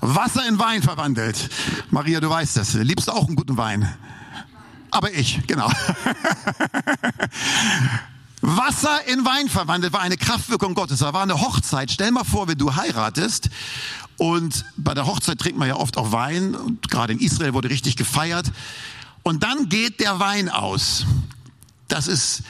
Wasser 0.00 0.48
in 0.48 0.58
Wein 0.58 0.80
verwandelt. 0.80 1.50
Maria, 1.90 2.20
du 2.20 2.30
weißt 2.30 2.56
das. 2.56 2.72
Liebst 2.72 3.10
auch 3.10 3.26
einen 3.26 3.36
guten 3.36 3.58
Wein. 3.58 3.94
Aber 4.90 5.12
ich, 5.12 5.46
genau. 5.46 5.70
Wasser 8.48 9.08
in 9.08 9.24
Wein 9.24 9.48
verwandelt 9.48 9.92
war 9.92 10.02
eine 10.02 10.16
Kraftwirkung 10.16 10.74
Gottes. 10.74 11.00
Da 11.00 11.12
war 11.12 11.22
eine 11.24 11.40
Hochzeit. 11.40 11.90
Stell 11.90 12.12
mal 12.12 12.22
vor, 12.22 12.46
wenn 12.46 12.56
du 12.56 12.76
heiratest 12.76 13.50
und 14.18 14.64
bei 14.76 14.94
der 14.94 15.06
Hochzeit 15.06 15.40
trinkt 15.40 15.58
man 15.58 15.66
ja 15.66 15.74
oft 15.74 15.96
auch 15.96 16.12
Wein. 16.12 16.54
Und 16.54 16.88
gerade 16.88 17.12
in 17.12 17.18
Israel 17.18 17.54
wurde 17.54 17.70
richtig 17.70 17.96
gefeiert. 17.96 18.52
Und 19.24 19.42
dann 19.42 19.68
geht 19.68 19.98
der 19.98 20.20
Wein 20.20 20.48
aus. 20.48 21.06
Das 21.88 22.06
ist 22.06 22.44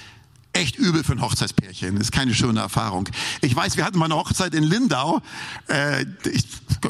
echt 0.53 0.77
übel 0.77 1.03
für 1.03 1.13
ein 1.13 1.23
Hochzeitspärchen. 1.23 1.95
Das 1.95 2.09
ist 2.09 2.13
keine 2.13 2.35
schöne 2.35 2.61
Erfahrung. 2.61 3.09
Ich 3.41 3.57
weiß, 3.57 3.79
wir 3.79 3.85
hatten 3.87 3.99
mal 3.99 4.05
eine 4.05 4.17
Hochzeit 4.17 4.53
in 4.53 4.65
Lindau. 4.65 5.23
Äh, 5.69 6.05
ich, 6.31 6.45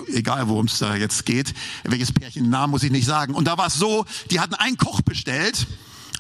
egal, 0.08 0.48
worum 0.48 0.66
es 0.66 0.78
da 0.78 0.96
jetzt 0.96 1.25
geht. 1.26 1.54
Welches 1.84 2.10
Pärchen, 2.10 2.50
Namen 2.50 2.72
muss 2.72 2.82
ich 2.82 2.90
nicht 2.90 3.06
sagen. 3.06 3.34
Und 3.34 3.44
da 3.44 3.56
war 3.56 3.68
es 3.68 3.75
so, 3.75 4.04
die 4.32 4.40
hatten 4.40 4.54
einen 4.54 4.76
Koch 4.76 5.00
bestellt. 5.02 5.68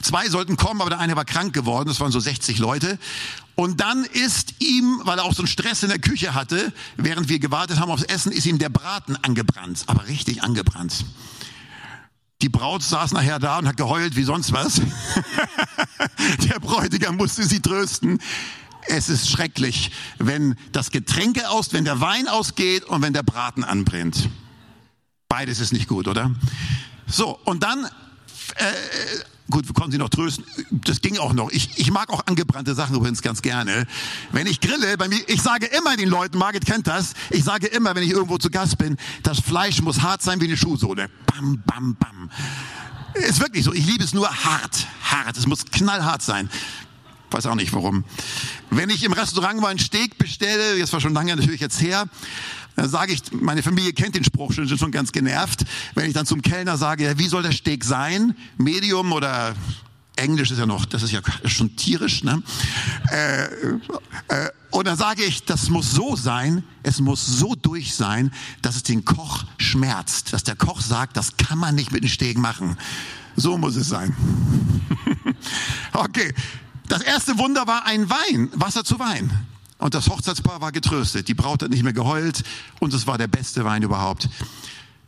Zwei 0.02 0.28
sollten 0.28 0.56
kommen, 0.56 0.80
aber 0.80 0.90
der 0.90 1.00
eine 1.00 1.16
war 1.16 1.24
krank 1.24 1.52
geworden. 1.52 1.88
Das 1.88 2.00
waren 2.00 2.12
so 2.12 2.20
60 2.20 2.58
Leute. 2.58 2.98
Und 3.54 3.80
dann 3.80 4.04
ist 4.04 4.60
ihm, 4.60 5.00
weil 5.04 5.18
er 5.18 5.24
auch 5.24 5.32
so 5.32 5.42
einen 5.42 5.48
Stress 5.48 5.82
in 5.82 5.88
der 5.88 5.98
Küche 5.98 6.34
hatte, 6.34 6.72
während 6.96 7.28
wir 7.28 7.38
gewartet 7.38 7.80
haben 7.80 7.90
aufs 7.90 8.02
Essen, 8.02 8.32
ist 8.32 8.46
ihm 8.46 8.58
der 8.58 8.68
Braten 8.68 9.16
angebrannt. 9.16 9.84
Aber 9.86 10.06
richtig 10.08 10.42
angebrannt. 10.42 11.04
Die 12.42 12.50
Braut 12.50 12.82
saß 12.82 13.12
nachher 13.12 13.38
da 13.38 13.58
und 13.58 13.66
hat 13.66 13.78
geheult 13.78 14.14
wie 14.14 14.24
sonst 14.24 14.52
was. 14.52 14.82
Der 16.18 16.60
Bräutigam 16.60 17.16
musste 17.16 17.44
sie 17.44 17.60
trösten. 17.60 18.20
Es 18.88 19.08
ist 19.08 19.30
schrecklich, 19.30 19.90
wenn 20.18 20.54
das 20.72 20.90
Getränke 20.90 21.48
aus, 21.48 21.72
wenn 21.72 21.84
der 21.84 22.00
Wein 22.00 22.28
ausgeht 22.28 22.84
und 22.84 23.02
wenn 23.02 23.14
der 23.14 23.22
Braten 23.22 23.64
anbrennt. 23.64 24.28
Beides 25.28 25.60
ist 25.60 25.72
nicht 25.72 25.88
gut, 25.88 26.06
oder? 26.06 26.30
So, 27.06 27.38
und 27.44 27.62
dann 27.62 27.86
äh, 28.56 28.72
Gut, 29.48 29.68
wir 29.68 29.74
konnten 29.74 29.92
sie 29.92 29.98
noch 29.98 30.08
trösten. 30.08 30.44
Das 30.70 31.00
ging 31.00 31.18
auch 31.18 31.32
noch. 31.32 31.50
Ich, 31.52 31.78
ich 31.78 31.92
mag 31.92 32.10
auch 32.10 32.26
angebrannte 32.26 32.74
Sachen 32.74 32.96
übrigens 32.96 33.22
ganz 33.22 33.42
gerne. 33.42 33.86
Wenn 34.32 34.46
ich 34.48 34.60
grille, 34.60 34.96
bei 34.98 35.08
mir, 35.08 35.20
ich 35.28 35.40
sage 35.40 35.66
immer 35.66 35.96
den 35.96 36.08
Leuten, 36.08 36.36
Margit 36.36 36.66
kennt 36.66 36.88
das, 36.88 37.14
ich 37.30 37.44
sage 37.44 37.68
immer, 37.68 37.94
wenn 37.94 38.02
ich 38.02 38.10
irgendwo 38.10 38.38
zu 38.38 38.50
Gast 38.50 38.76
bin, 38.78 38.96
das 39.22 39.38
Fleisch 39.38 39.80
muss 39.82 40.02
hart 40.02 40.22
sein 40.22 40.40
wie 40.40 40.46
eine 40.46 40.56
Schuhsohle. 40.56 41.08
Bam, 41.26 41.62
bam, 41.64 41.94
bam. 41.94 42.30
Ist 43.14 43.40
wirklich 43.40 43.64
so. 43.64 43.72
Ich 43.72 43.86
liebe 43.86 44.02
es 44.02 44.12
nur 44.12 44.28
hart, 44.28 44.86
hart. 45.02 45.36
Es 45.36 45.46
muss 45.46 45.64
knallhart 45.64 46.22
sein. 46.22 46.50
Weiß 47.30 47.46
auch 47.46 47.54
nicht 47.54 47.72
warum. 47.72 48.04
Wenn 48.70 48.90
ich 48.90 49.04
im 49.04 49.12
Restaurant 49.12 49.60
mal 49.60 49.68
einen 49.68 49.78
Steak 49.78 50.18
bestelle, 50.18 50.78
das 50.78 50.92
war 50.92 51.00
schon 51.00 51.14
lange 51.14 51.34
natürlich 51.34 51.60
jetzt 51.60 51.80
her, 51.80 52.06
dann 52.76 52.88
sage 52.88 53.12
ich, 53.12 53.22
meine 53.32 53.62
Familie 53.62 53.92
kennt 53.92 54.14
den 54.14 54.24
Spruch 54.24 54.52
schon, 54.52 54.68
sind 54.68 54.78
schon 54.78 54.92
ganz 54.92 55.10
genervt. 55.10 55.64
Wenn 55.94 56.06
ich 56.06 56.14
dann 56.14 56.26
zum 56.26 56.42
Kellner 56.42 56.76
sage, 56.76 57.04
ja, 57.04 57.18
wie 57.18 57.26
soll 57.26 57.42
der 57.42 57.52
Steak 57.52 57.84
sein? 57.84 58.36
Medium 58.58 59.12
oder 59.12 59.54
Englisch 60.16 60.50
ist 60.50 60.58
ja 60.58 60.66
noch, 60.66 60.84
das 60.84 61.02
ist 61.02 61.12
ja 61.12 61.20
schon 61.44 61.76
tierisch. 61.76 62.22
Ne? 62.22 62.42
Äh, 63.10 63.44
äh, 63.44 64.50
und 64.70 64.86
dann 64.86 64.96
sage 64.96 65.24
ich, 65.24 65.44
das 65.44 65.70
muss 65.70 65.90
so 65.90 66.16
sein, 66.16 66.64
es 66.82 67.00
muss 67.00 67.24
so 67.24 67.54
durch 67.54 67.94
sein, 67.94 68.32
dass 68.62 68.76
es 68.76 68.82
den 68.82 69.04
Koch 69.04 69.44
schmerzt. 69.58 70.32
Dass 70.32 70.44
der 70.44 70.56
Koch 70.56 70.80
sagt, 70.80 71.16
das 71.16 71.36
kann 71.36 71.58
man 71.58 71.74
nicht 71.74 71.92
mit 71.92 72.02
den 72.02 72.10
Stegen 72.10 72.40
machen. 72.40 72.76
So 73.36 73.56
muss 73.58 73.76
es 73.76 73.88
sein. 73.88 74.14
okay, 75.92 76.34
das 76.88 77.02
erste 77.02 77.38
Wunder 77.38 77.66
war 77.66 77.86
ein 77.86 78.08
Wein, 78.08 78.50
Wasser 78.54 78.84
zu 78.84 78.98
Wein. 78.98 79.30
Und 79.78 79.94
das 79.94 80.08
Hochzeitspaar 80.08 80.60
war 80.60 80.72
getröstet. 80.72 81.28
Die 81.28 81.34
Braut 81.34 81.62
hat 81.62 81.70
nicht 81.70 81.82
mehr 81.82 81.92
geheult 81.92 82.42
und 82.80 82.94
es 82.94 83.06
war 83.06 83.18
der 83.18 83.28
beste 83.28 83.64
Wein 83.64 83.82
überhaupt. 83.82 84.28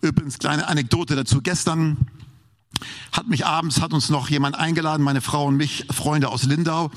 Übrigens, 0.01 0.39
kleine 0.39 0.69
Anekdote 0.69 1.17
dazu. 1.17 1.41
Gestern 1.43 1.97
hat 3.13 3.27
mich 3.29 3.47
abends, 3.47 3.81
hat 3.81 3.93
uns 3.93 4.11
noch 4.11 4.29
jemand 4.29 4.57
eingeladen, 4.57 5.03
meine 5.03 5.21
Frau 5.21 5.47
und 5.47 5.57
mich, 5.57 5.87
Freunde 5.91 6.29
aus 6.29 6.45
Lindau, 6.45 6.91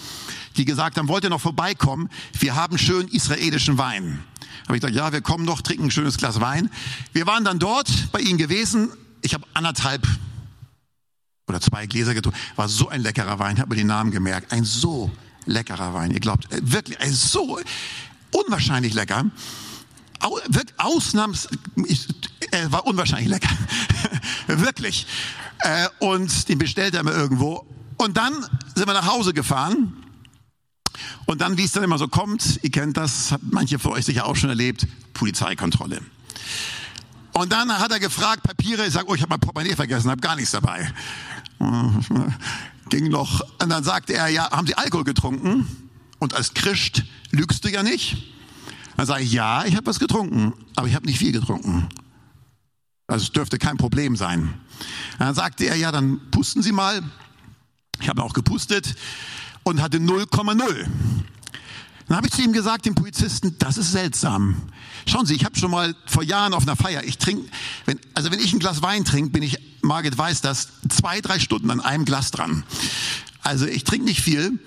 die 0.57 0.65
gesagt 0.65 0.97
haben, 0.97 1.07
wollt 1.07 1.23
ihr 1.23 1.29
noch 1.29 1.41
vorbeikommen? 1.41 2.09
Wir 2.37 2.55
haben 2.55 2.77
schön 2.77 3.07
israelischen 3.07 3.77
Wein. 3.77 4.23
Habe 4.67 4.75
ich 4.75 4.81
gesagt, 4.81 4.95
ja, 4.95 5.11
wir 5.11 5.21
kommen 5.21 5.45
noch, 5.45 5.61
trinken 5.61 5.85
ein 5.85 5.91
schönes 5.91 6.17
Glas 6.17 6.39
Wein. 6.41 6.69
Wir 7.13 7.25
waren 7.25 7.43
dann 7.43 7.57
dort 7.57 8.11
bei 8.11 8.19
ihnen 8.19 8.37
gewesen. 8.37 8.89
Ich 9.21 9.33
habe 9.33 9.45
anderthalb 9.53 10.05
oder 11.47 11.61
zwei 11.61 11.87
Gläser 11.87 12.13
getrunken. 12.13 12.39
War 12.55 12.69
so 12.69 12.89
ein 12.89 13.01
leckerer 13.01 13.39
Wein, 13.39 13.59
habe 13.59 13.69
mir 13.69 13.75
den 13.75 13.87
Namen 13.87 14.11
gemerkt. 14.11 14.51
Ein 14.51 14.63
so 14.63 15.11
leckerer 15.45 15.93
Wein. 15.93 16.11
Ihr 16.11 16.19
glaubt, 16.19 16.51
äh, 16.51 16.59
wirklich, 16.61 16.99
ein 16.99 17.11
so 17.11 17.59
unwahrscheinlich 18.31 18.93
lecker. 18.93 19.25
Ausnahms, 20.77 21.47
er 22.51 22.71
war 22.71 22.85
unwahrscheinlich 22.85 23.29
lecker. 23.29 23.49
wirklich. 24.47 25.07
Äh, 25.59 25.87
und 25.99 26.47
den 26.49 26.57
bestellt 26.57 26.93
er 26.93 27.03
mir 27.03 27.11
irgendwo. 27.11 27.65
Und 27.97 28.17
dann 28.17 28.33
sind 28.75 28.87
wir 28.87 28.93
nach 28.93 29.07
Hause 29.07 29.33
gefahren. 29.33 29.93
Und 31.25 31.41
dann, 31.41 31.57
wie 31.57 31.63
es 31.63 31.71
dann 31.71 31.83
immer 31.83 31.97
so 31.97 32.07
kommt, 32.07 32.59
ihr 32.61 32.71
kennt 32.71 32.97
das, 32.97 33.31
hat 33.31 33.41
manche 33.43 33.79
von 33.79 33.93
euch 33.93 34.05
sicher 34.05 34.25
auch 34.25 34.35
schon 34.35 34.49
erlebt, 34.49 34.87
Polizeikontrolle. 35.13 36.01
Und 37.33 37.51
dann 37.51 37.71
hat 37.71 37.91
er 37.91 37.99
gefragt, 37.99 38.43
Papiere, 38.43 38.85
ich 38.85 38.93
sage, 38.93 39.07
oh, 39.07 39.15
ich 39.15 39.21
habe 39.21 39.29
mein 39.29 39.39
Portemonnaie 39.39 39.75
vergessen, 39.75 40.09
habe 40.09 40.21
gar 40.21 40.35
nichts 40.35 40.51
dabei. 40.51 40.91
Ging 42.91 43.07
noch. 43.07 43.39
Und 43.61 43.69
dann 43.69 43.83
sagte 43.85 44.13
er, 44.13 44.27
ja, 44.27 44.51
haben 44.51 44.67
Sie 44.67 44.75
Alkohol 44.75 45.05
getrunken? 45.05 45.65
Und 46.19 46.35
als 46.35 46.53
Christ 46.53 47.03
lügst 47.31 47.63
du 47.63 47.71
ja 47.71 47.83
nicht. 47.83 48.17
Dann 48.97 49.05
sage 49.05 49.23
ich, 49.23 49.31
ja, 49.31 49.63
ich 49.65 49.77
habe 49.77 49.85
was 49.87 49.97
getrunken, 49.97 50.53
aber 50.75 50.87
ich 50.87 50.93
habe 50.93 51.05
nicht 51.05 51.17
viel 51.17 51.31
getrunken. 51.31 51.87
Also 53.07 53.23
es 53.23 53.31
dürfte 53.31 53.57
kein 53.57 53.77
Problem 53.77 54.17
sein. 54.17 54.53
Dann 55.17 55.33
sagte 55.33 55.65
er, 55.65 55.77
ja, 55.77 55.93
dann 55.93 56.19
pusten 56.31 56.61
Sie 56.61 56.73
mal. 56.73 57.01
Ich 58.01 58.09
habe 58.09 58.21
auch 58.23 58.33
gepustet 58.33 58.93
und 59.63 59.81
hatte 59.81 59.97
0,0. 59.97 60.87
Dann 62.11 62.17
habe 62.17 62.27
ich 62.27 62.33
zu 62.33 62.41
ihm 62.41 62.51
gesagt, 62.51 62.85
dem 62.85 62.93
Polizisten, 62.93 63.55
das 63.57 63.77
ist 63.77 63.93
seltsam. 63.93 64.63
Schauen 65.05 65.25
Sie, 65.25 65.33
ich 65.33 65.45
habe 65.45 65.57
schon 65.57 65.71
mal 65.71 65.95
vor 66.05 66.23
Jahren 66.23 66.53
auf 66.53 66.63
einer 66.63 66.75
Feier, 66.75 67.05
ich 67.05 67.17
trinke, 67.17 67.49
wenn, 67.85 68.01
also 68.13 68.29
wenn 68.31 68.39
ich 68.41 68.51
ein 68.51 68.59
Glas 68.59 68.81
Wein 68.81 69.05
trinke, 69.05 69.29
bin 69.29 69.43
ich, 69.43 69.57
Margit 69.81 70.17
weiß 70.17 70.41
das, 70.41 70.67
zwei, 70.89 71.21
drei 71.21 71.39
Stunden 71.39 71.71
an 71.71 71.79
einem 71.79 72.03
Glas 72.03 72.31
dran. 72.31 72.65
Also 73.43 73.65
ich 73.65 73.85
trinke 73.85 74.03
nicht 74.03 74.19
viel. 74.19 74.59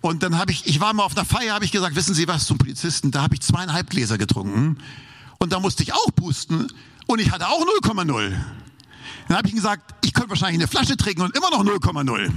Und 0.00 0.24
dann 0.24 0.36
habe 0.36 0.50
ich, 0.50 0.66
ich 0.66 0.80
war 0.80 0.92
mal 0.92 1.04
auf 1.04 1.16
einer 1.16 1.24
Feier, 1.24 1.54
habe 1.54 1.64
ich 1.64 1.70
gesagt, 1.70 1.94
wissen 1.94 2.12
Sie 2.12 2.26
was 2.26 2.46
zum 2.46 2.58
Polizisten, 2.58 3.12
da 3.12 3.22
habe 3.22 3.36
ich 3.36 3.40
zweieinhalb 3.42 3.88
Gläser 3.88 4.18
getrunken. 4.18 4.78
Und 5.38 5.52
da 5.52 5.60
musste 5.60 5.84
ich 5.84 5.92
auch 5.92 6.12
pusten 6.16 6.72
und 7.06 7.20
ich 7.20 7.30
hatte 7.30 7.46
auch 7.46 7.64
0,0. 7.84 8.34
Dann 9.28 9.36
habe 9.36 9.46
ich 9.46 9.54
ihm 9.54 9.58
gesagt, 9.58 9.94
ich 10.04 10.12
könnte 10.12 10.30
wahrscheinlich 10.30 10.58
eine 10.58 10.66
Flasche 10.66 10.96
trinken 10.96 11.22
und 11.22 11.36
immer 11.36 11.50
noch 11.50 11.64
0,0. 11.64 12.32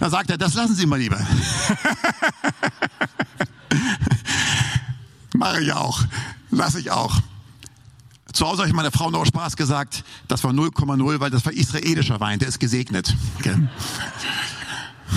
Dann 0.00 0.10
sagt 0.10 0.28
er, 0.28 0.38
das 0.38 0.54
lassen 0.54 0.74
Sie 0.74 0.86
mal 0.86 0.98
lieber. 0.98 1.24
Mache 5.36 5.62
ich 5.62 5.72
auch. 5.72 6.04
Lasse 6.50 6.80
ich 6.80 6.90
auch. 6.90 7.20
Zu 8.32 8.46
Hause 8.46 8.62
habe 8.62 8.68
ich 8.68 8.74
meiner 8.74 8.90
Frau 8.90 9.10
noch 9.10 9.24
Spaß 9.24 9.56
gesagt, 9.56 10.04
das 10.26 10.42
war 10.42 10.52
0,0, 10.52 11.20
weil 11.20 11.30
das 11.30 11.44
war 11.46 11.52
israelischer 11.52 12.18
Wein, 12.20 12.38
der 12.38 12.48
ist 12.48 12.58
gesegnet. 12.58 13.14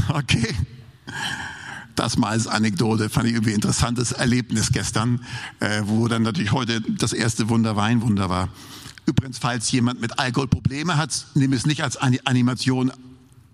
Okay. 0.09 0.55
Das 1.95 2.17
mal 2.17 2.29
als 2.29 2.45
Anekdote, 2.45 3.09
fand 3.09 3.27
ich 3.27 3.33
irgendwie 3.33 3.53
interessantes 3.53 4.11
Erlebnis 4.11 4.71
gestern, 4.71 5.25
äh, 5.59 5.81
wo 5.85 6.07
dann 6.07 6.21
natürlich 6.21 6.51
heute 6.51 6.81
das 6.81 7.13
erste 7.13 7.49
Wunder 7.49 7.75
Weinwunder 7.75 8.29
war. 8.29 8.49
Übrigens, 9.07 9.39
falls 9.39 9.71
jemand 9.71 9.99
mit 9.99 10.19
Alkohol 10.19 10.47
Probleme 10.47 10.97
hat, 10.97 11.25
nimm 11.33 11.53
es 11.53 11.65
nicht 11.65 11.83
als 11.83 11.97
Animation, 11.97 12.91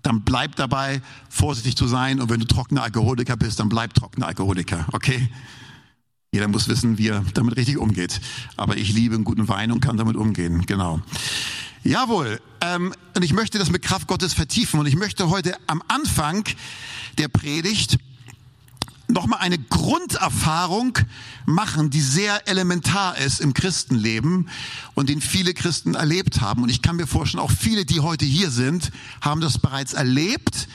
dann 0.04 0.22
bleib 0.22 0.56
dabei, 0.56 1.02
vorsichtig 1.28 1.76
zu 1.76 1.86
sein. 1.86 2.20
Und 2.20 2.30
wenn 2.30 2.40
du 2.40 2.46
trockener 2.46 2.82
Alkoholiker 2.82 3.36
bist, 3.36 3.60
dann 3.60 3.68
bleib 3.68 3.94
trockener 3.94 4.26
Alkoholiker, 4.26 4.86
okay? 4.92 5.28
Jeder 6.32 6.48
muss 6.48 6.68
wissen, 6.68 6.98
wie 6.98 7.08
er 7.08 7.24
damit 7.34 7.56
richtig 7.56 7.78
umgeht. 7.78 8.20
Aber 8.56 8.76
ich 8.76 8.92
liebe 8.92 9.14
einen 9.14 9.24
guten 9.24 9.46
Wein 9.46 9.70
und 9.70 9.80
kann 9.80 9.96
damit 9.96 10.16
umgehen. 10.16 10.66
Genau. 10.66 11.00
Jawohl. 11.84 12.40
Ähm, 12.60 12.92
und 13.14 13.22
ich 13.22 13.32
möchte 13.32 13.58
das 13.58 13.70
mit 13.70 13.82
Kraft 13.82 14.08
Gottes 14.08 14.34
vertiefen. 14.34 14.80
Und 14.80 14.86
ich 14.86 14.96
möchte 14.96 15.30
heute 15.30 15.56
am 15.68 15.80
Anfang 15.86 16.44
der 17.18 17.28
Predigt 17.28 17.98
nochmal 19.14 19.38
eine 19.40 19.58
Grunderfahrung 19.58 20.98
machen, 21.46 21.88
die 21.88 22.00
sehr 22.00 22.46
elementar 22.46 23.16
ist 23.16 23.40
im 23.40 23.54
Christenleben 23.54 24.50
und 24.94 25.08
den 25.08 25.22
viele 25.22 25.54
Christen 25.54 25.94
erlebt 25.94 26.42
haben. 26.42 26.62
Und 26.62 26.68
ich 26.68 26.82
kann 26.82 26.96
mir 26.96 27.06
vorstellen, 27.06 27.42
auch 27.42 27.50
viele, 27.50 27.86
die 27.86 28.00
heute 28.00 28.26
hier 28.26 28.50
sind, 28.50 28.90
haben 29.22 29.40
das 29.40 29.58
bereits 29.58 29.94
erlebt 29.94 30.68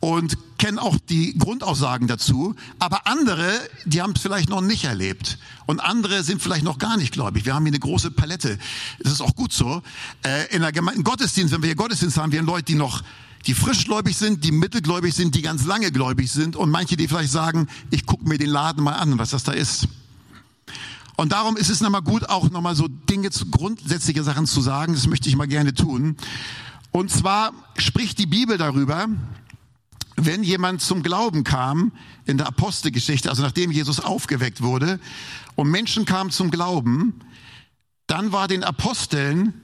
und 0.00 0.38
kennen 0.58 0.78
auch 0.78 0.96
die 1.08 1.36
Grundaussagen 1.38 2.08
dazu. 2.08 2.54
Aber 2.78 3.06
andere, 3.06 3.52
die 3.84 4.02
haben 4.02 4.12
es 4.16 4.22
vielleicht 4.22 4.48
noch 4.48 4.60
nicht 4.60 4.84
erlebt. 4.84 5.38
Und 5.66 5.80
andere 5.80 6.24
sind 6.24 6.42
vielleicht 6.42 6.64
noch 6.64 6.78
gar 6.78 6.96
nicht 6.96 7.12
gläubig. 7.12 7.44
Wir 7.44 7.54
haben 7.54 7.64
hier 7.64 7.72
eine 7.72 7.80
große 7.80 8.10
Palette. 8.10 8.58
Das 9.00 9.12
ist 9.12 9.20
auch 9.20 9.34
gut 9.34 9.52
so. 9.52 9.82
Äh, 10.24 10.54
in 10.54 10.62
der 10.62 10.72
Gemeinde, 10.72 11.02
Gottesdienst, 11.02 11.52
wenn 11.52 11.62
wir 11.62 11.68
hier 11.68 11.76
Gottesdienst 11.76 12.16
haben, 12.16 12.32
wir 12.32 12.38
haben 12.38 12.46
Leute, 12.46 12.64
die 12.64 12.74
noch 12.74 13.02
die 13.46 13.54
frischgläubig 13.54 14.16
sind, 14.16 14.44
die 14.44 14.52
mittelgläubig 14.52 15.14
sind, 15.14 15.34
die 15.34 15.42
ganz 15.42 15.64
lange 15.64 15.90
gläubig 15.92 16.30
sind 16.30 16.56
und 16.56 16.70
manche, 16.70 16.96
die 16.96 17.08
vielleicht 17.08 17.32
sagen, 17.32 17.68
ich 17.90 18.06
gucke 18.06 18.28
mir 18.28 18.38
den 18.38 18.50
Laden 18.50 18.82
mal 18.84 18.94
an, 18.94 19.18
was 19.18 19.30
das 19.30 19.44
da 19.44 19.52
ist. 19.52 19.88
Und 21.16 21.32
darum 21.32 21.56
ist 21.56 21.68
es 21.68 21.80
nochmal 21.80 22.02
gut, 22.02 22.28
auch 22.28 22.50
nochmal 22.50 22.76
so 22.76 22.86
Dinge, 22.86 23.30
grundsätzliche 23.50 24.22
Sachen 24.22 24.46
zu 24.46 24.60
sagen. 24.60 24.94
Das 24.94 25.08
möchte 25.08 25.28
ich 25.28 25.36
mal 25.36 25.48
gerne 25.48 25.74
tun. 25.74 26.16
Und 26.92 27.10
zwar 27.10 27.52
spricht 27.76 28.18
die 28.18 28.26
Bibel 28.26 28.56
darüber, 28.56 29.08
wenn 30.14 30.42
jemand 30.42 30.80
zum 30.80 31.02
Glauben 31.02 31.44
kam 31.44 31.92
in 32.24 32.38
der 32.38 32.46
Apostelgeschichte, 32.46 33.30
also 33.30 33.42
nachdem 33.42 33.70
Jesus 33.70 34.00
aufgeweckt 34.00 34.62
wurde 34.62 35.00
und 35.54 35.70
Menschen 35.70 36.04
kamen 36.04 36.30
zum 36.30 36.50
Glauben, 36.50 37.14
dann 38.06 38.32
war 38.32 38.48
den 38.48 38.64
Aposteln 38.64 39.54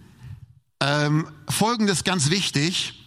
ähm, 0.81 1.26
Folgendes 1.49 2.04
ganz 2.04 2.31
wichtig. 2.31 3.03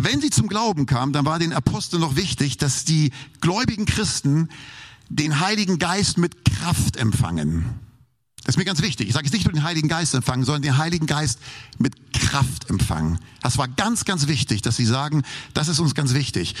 Wenn 0.00 0.20
sie 0.20 0.30
zum 0.30 0.46
Glauben 0.46 0.86
kamen, 0.86 1.12
dann 1.12 1.24
war 1.24 1.40
den 1.40 1.52
Aposteln 1.52 2.00
noch 2.00 2.14
wichtig, 2.14 2.56
dass 2.56 2.84
die 2.84 3.10
gläubigen 3.40 3.84
Christen 3.84 4.48
den 5.08 5.40
Heiligen 5.40 5.80
Geist 5.80 6.18
mit 6.18 6.44
Kraft 6.44 6.96
empfangen. 6.96 7.64
Das 8.44 8.54
ist 8.54 8.58
mir 8.58 8.64
ganz 8.64 8.80
wichtig. 8.80 9.08
Ich 9.08 9.14
sage 9.14 9.26
jetzt 9.26 9.32
nicht 9.32 9.44
nur 9.44 9.52
den 9.52 9.64
Heiligen 9.64 9.88
Geist 9.88 10.14
empfangen, 10.14 10.44
sondern 10.44 10.62
den 10.62 10.78
Heiligen 10.78 11.06
Geist 11.06 11.40
mit 11.78 12.12
Kraft 12.12 12.70
empfangen. 12.70 13.18
Das 13.42 13.58
war 13.58 13.66
ganz, 13.66 14.04
ganz 14.04 14.28
wichtig, 14.28 14.62
dass 14.62 14.76
sie 14.76 14.86
sagen, 14.86 15.24
das 15.52 15.66
ist 15.66 15.80
uns 15.80 15.96
ganz 15.96 16.14
wichtig. 16.14 16.54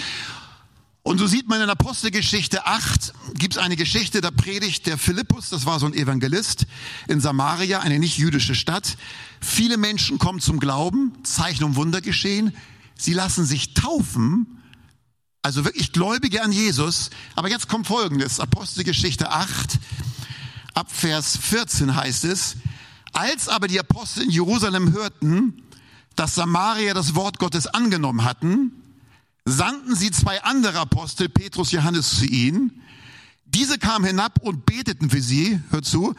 Und 1.04 1.18
so 1.18 1.28
sieht 1.28 1.48
man 1.48 1.60
in 1.60 1.70
Apostelgeschichte 1.70 2.66
8, 2.66 3.14
gibt 3.34 3.54
es 3.54 3.58
eine 3.62 3.76
Geschichte, 3.76 4.20
da 4.20 4.32
predigt 4.32 4.86
der 4.86 4.98
Philippus, 4.98 5.48
das 5.48 5.64
war 5.64 5.78
so 5.78 5.86
ein 5.86 5.94
Evangelist 5.94 6.66
in 7.06 7.20
Samaria, 7.20 7.78
eine 7.80 8.00
nicht 8.00 8.18
jüdische 8.18 8.56
Stadt. 8.56 8.96
Viele 9.40 9.76
Menschen 9.76 10.18
kommen 10.18 10.40
zum 10.40 10.58
Glauben, 10.58 11.12
Zeichen 11.22 11.62
und 11.62 11.76
Wunder 11.76 12.00
geschehen. 12.00 12.52
Sie 12.98 13.14
lassen 13.14 13.46
sich 13.46 13.74
taufen, 13.74 14.60
also 15.42 15.64
wirklich 15.64 15.92
Gläubige 15.92 16.42
an 16.42 16.52
Jesus. 16.52 17.10
Aber 17.36 17.48
jetzt 17.48 17.68
kommt 17.68 17.86
Folgendes, 17.86 18.40
Apostelgeschichte 18.40 19.30
8, 19.30 19.78
ab 20.74 20.88
Vers 20.90 21.38
14 21.38 21.94
heißt 21.94 22.24
es, 22.24 22.56
als 23.12 23.48
aber 23.48 23.68
die 23.68 23.80
Apostel 23.80 24.24
in 24.24 24.30
Jerusalem 24.30 24.92
hörten, 24.92 25.62
dass 26.16 26.34
Samaria 26.34 26.92
das 26.92 27.14
Wort 27.14 27.38
Gottes 27.38 27.68
angenommen 27.68 28.24
hatten, 28.24 28.72
sandten 29.44 29.94
sie 29.94 30.10
zwei 30.10 30.42
andere 30.42 30.80
Apostel, 30.80 31.28
Petrus, 31.28 31.70
Johannes, 31.70 32.18
zu 32.18 32.26
ihnen. 32.26 32.82
Diese 33.46 33.78
kamen 33.78 34.04
hinab 34.04 34.40
und 34.42 34.66
beteten 34.66 35.08
für 35.08 35.22
sie, 35.22 35.60
hört 35.70 35.86
zu, 35.86 36.14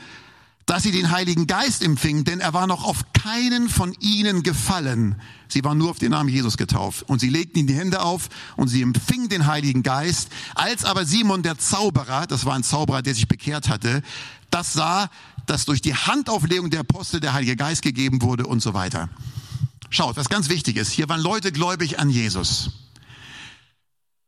dass 0.70 0.84
sie 0.84 0.92
den 0.92 1.10
Heiligen 1.10 1.48
Geist 1.48 1.84
empfingen, 1.84 2.26
denn 2.26 2.42
er 2.42 2.54
war 2.54 2.68
noch 2.68 2.84
auf 2.84 3.12
keinen 3.14 3.70
von 3.70 3.96
ihnen 4.02 4.44
gefallen. 4.44 5.16
Sie 5.48 5.64
waren 5.64 5.80
nur 5.80 5.90
auf 5.90 5.98
den 5.98 6.12
Namen 6.12 6.30
Jesus 6.30 6.58
getauft. 6.58 7.10
Und 7.10 7.18
sie 7.18 7.30
legten 7.30 7.58
ihnen 7.58 7.68
die 7.68 7.74
Hände 7.74 8.04
auf 8.04 8.30
und 8.56 8.68
sie 8.68 8.84
empfingen 8.84 9.30
den 9.30 9.48
Heiligen 9.48 9.82
Geist. 9.82 10.30
Als 10.54 10.86
aber 10.86 11.06
Simon 11.06 11.42
der 11.42 11.58
Zauberer, 11.58 12.28
das 12.28 12.46
war 12.46 12.54
ein 12.54 12.62
Zauberer, 12.62 13.02
der 13.02 13.16
sich 13.16 13.28
bekehrt 13.28 13.68
hatte, 13.68 14.04
das 14.52 14.74
sah, 14.74 15.10
dass 15.48 15.66
durch 15.66 15.82
die 15.82 15.96
Handauflegung 15.96 16.70
der 16.70 16.82
Apostel 16.82 17.20
der 17.20 17.34
Heilige 17.34 17.56
Geist 17.56 17.82
gegeben 17.82 18.22
wurde 18.22 18.46
und 18.46 18.62
so 18.62 18.76
weiter. 18.76 19.10
Schaut, 19.90 20.18
was 20.18 20.30
ganz 20.30 20.50
wichtig 20.50 20.78
ist, 20.78 20.92
hier 20.92 21.10
waren 21.10 21.20
Leute 21.20 21.52
gläubig 21.52 21.98
an 21.98 22.12
Jesus. 22.12 22.70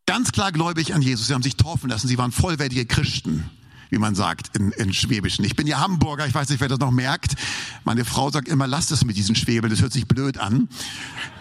ganz 0.08 0.32
klar 0.32 0.52
gläubig 0.52 0.96
an 0.96 1.04
Jesus. 1.04 1.28
Sie 1.28 1.36
haben 1.36 1.44
sich 1.44 1.56
taufen 1.56 1.92
lassen. 1.92 2.08
Sie 2.08 2.18
waren 2.18 2.32
vollwertige 2.32 2.88
Christen, 2.88 3.48
wie 3.92 4.00
man 4.00 4.16
sagt 4.16 4.58
in, 4.58 4.72
in 4.72 4.94
Schwäbischen. 4.94 5.46
Ich 5.46 5.56
bin 5.56 5.68
ja 5.68 5.80
Hamburger, 5.80 6.26
ich 6.26 6.34
weiß 6.34 6.50
nicht, 6.50 6.62
wer 6.62 6.70
das 6.70 6.80
noch 6.80 6.92
merkt. 6.92 7.36
Meine 7.84 8.06
Frau 8.06 8.32
sagt 8.32 8.48
immer, 8.48 8.66
lasst 8.66 8.92
es 8.92 9.06
mit 9.06 9.18
diesen 9.18 9.36
Schwäbeln, 9.36 9.70
das 9.70 9.82
hört 9.82 9.94
sich 9.94 10.08
blöd 10.08 10.40
an. 10.40 10.70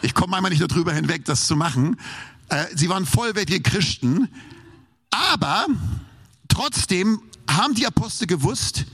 Ich 0.03 0.15
komme 0.15 0.37
einmal 0.37 0.51
nicht 0.51 0.61
darüber 0.61 0.93
hinweg, 0.93 1.25
das 1.25 1.47
zu 1.47 1.57
machen. 1.57 1.97
Äh, 2.49 2.67
sie 2.75 2.89
waren 2.89 3.07
vollwertige 3.07 3.63
Christen, 3.63 4.29
aber 5.11 5.67
trotzdem 6.49 7.23
haben 7.49 7.75
die 7.75 7.87
Apostel 7.87 8.27
gewusst, 8.27 8.85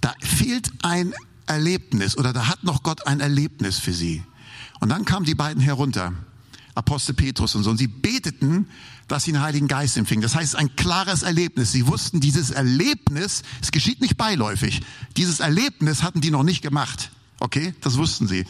da 0.00 0.12
fehlt 0.20 0.70
ein 0.82 1.14
Erlebnis 1.46 2.18
oder 2.18 2.32
da 2.32 2.48
hat 2.48 2.64
noch 2.64 2.82
Gott 2.82 3.06
ein 3.06 3.20
Erlebnis 3.20 3.78
für 3.78 3.92
sie. 3.92 4.24
Und 4.80 4.90
dann 4.90 5.04
kamen 5.04 5.24
die 5.24 5.34
beiden 5.34 5.62
herunter, 5.62 6.12
Apostel 6.78 7.14
Petrus 7.14 7.54
und 7.54 7.64
so, 7.64 7.70
und 7.70 7.78
sie 7.78 7.88
beteten, 7.88 8.68
dass 9.08 9.24
sie 9.24 9.32
den 9.32 9.42
Heiligen 9.42 9.68
Geist 9.68 9.96
empfingen. 9.96 10.22
Das 10.22 10.34
heißt, 10.34 10.56
ein 10.56 10.76
klares 10.76 11.22
Erlebnis. 11.22 11.72
Sie 11.72 11.86
wussten, 11.86 12.20
dieses 12.20 12.50
Erlebnis, 12.50 13.42
es 13.60 13.72
geschieht 13.72 14.00
nicht 14.00 14.16
beiläufig. 14.16 14.80
Dieses 15.16 15.40
Erlebnis 15.40 16.02
hatten 16.02 16.20
die 16.20 16.30
noch 16.30 16.42
nicht 16.42 16.62
gemacht. 16.62 17.10
Okay, 17.40 17.74
das 17.80 17.96
wussten 17.96 18.28
sie. 18.28 18.44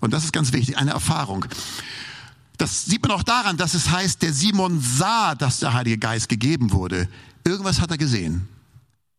Und 0.00 0.12
das 0.12 0.24
ist 0.24 0.32
ganz 0.32 0.52
wichtig, 0.52 0.78
eine 0.78 0.92
Erfahrung. 0.92 1.44
Das 2.56 2.84
sieht 2.84 3.02
man 3.02 3.12
auch 3.12 3.22
daran, 3.22 3.56
dass 3.56 3.74
es 3.74 3.90
heißt, 3.90 4.22
der 4.22 4.32
Simon 4.32 4.80
sah, 4.80 5.34
dass 5.34 5.60
der 5.60 5.72
Heilige 5.74 5.98
Geist 5.98 6.28
gegeben 6.28 6.72
wurde. 6.72 7.08
Irgendwas 7.44 7.80
hat 7.80 7.90
er 7.90 7.98
gesehen. 7.98 8.48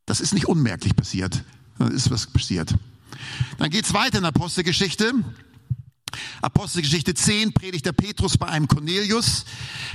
Das 0.05 0.21
ist 0.21 0.33
nicht 0.33 0.47
unmerklich 0.47 0.95
passiert, 0.95 1.43
sondern 1.77 1.95
ist 1.95 2.09
was 2.09 2.27
passiert. 2.27 2.73
Dann 3.57 3.69
geht's 3.69 3.93
weiter 3.93 4.17
in 4.17 4.23
der 4.23 4.29
Apostelgeschichte. 4.29 5.13
Apostelgeschichte 6.41 7.13
10 7.13 7.53
predigt 7.53 7.85
der 7.85 7.93
Petrus 7.93 8.37
bei 8.37 8.47
einem 8.47 8.67
Cornelius, 8.67 9.45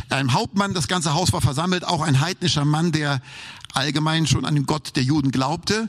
einem 0.08 0.32
Hauptmann, 0.32 0.74
das 0.74 0.88
ganze 0.88 1.14
Haus 1.14 1.32
war 1.32 1.40
versammelt, 1.40 1.84
auch 1.84 2.02
ein 2.02 2.20
heidnischer 2.20 2.64
Mann, 2.64 2.92
der 2.92 3.20
allgemein 3.72 4.26
schon 4.26 4.44
an 4.44 4.54
den 4.54 4.66
Gott 4.66 4.96
der 4.96 5.02
Juden 5.02 5.30
glaubte. 5.30 5.88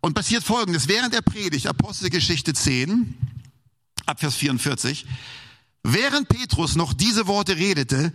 Und 0.00 0.14
passiert 0.14 0.44
Folgendes, 0.44 0.88
während 0.88 1.14
er 1.14 1.22
predigt, 1.22 1.66
Apostelgeschichte 1.66 2.52
10, 2.52 3.14
ab 4.06 4.20
Vers 4.20 4.34
44, 4.34 5.06
während 5.82 6.28
Petrus 6.28 6.76
noch 6.76 6.92
diese 6.92 7.26
Worte 7.26 7.56
redete, 7.56 8.12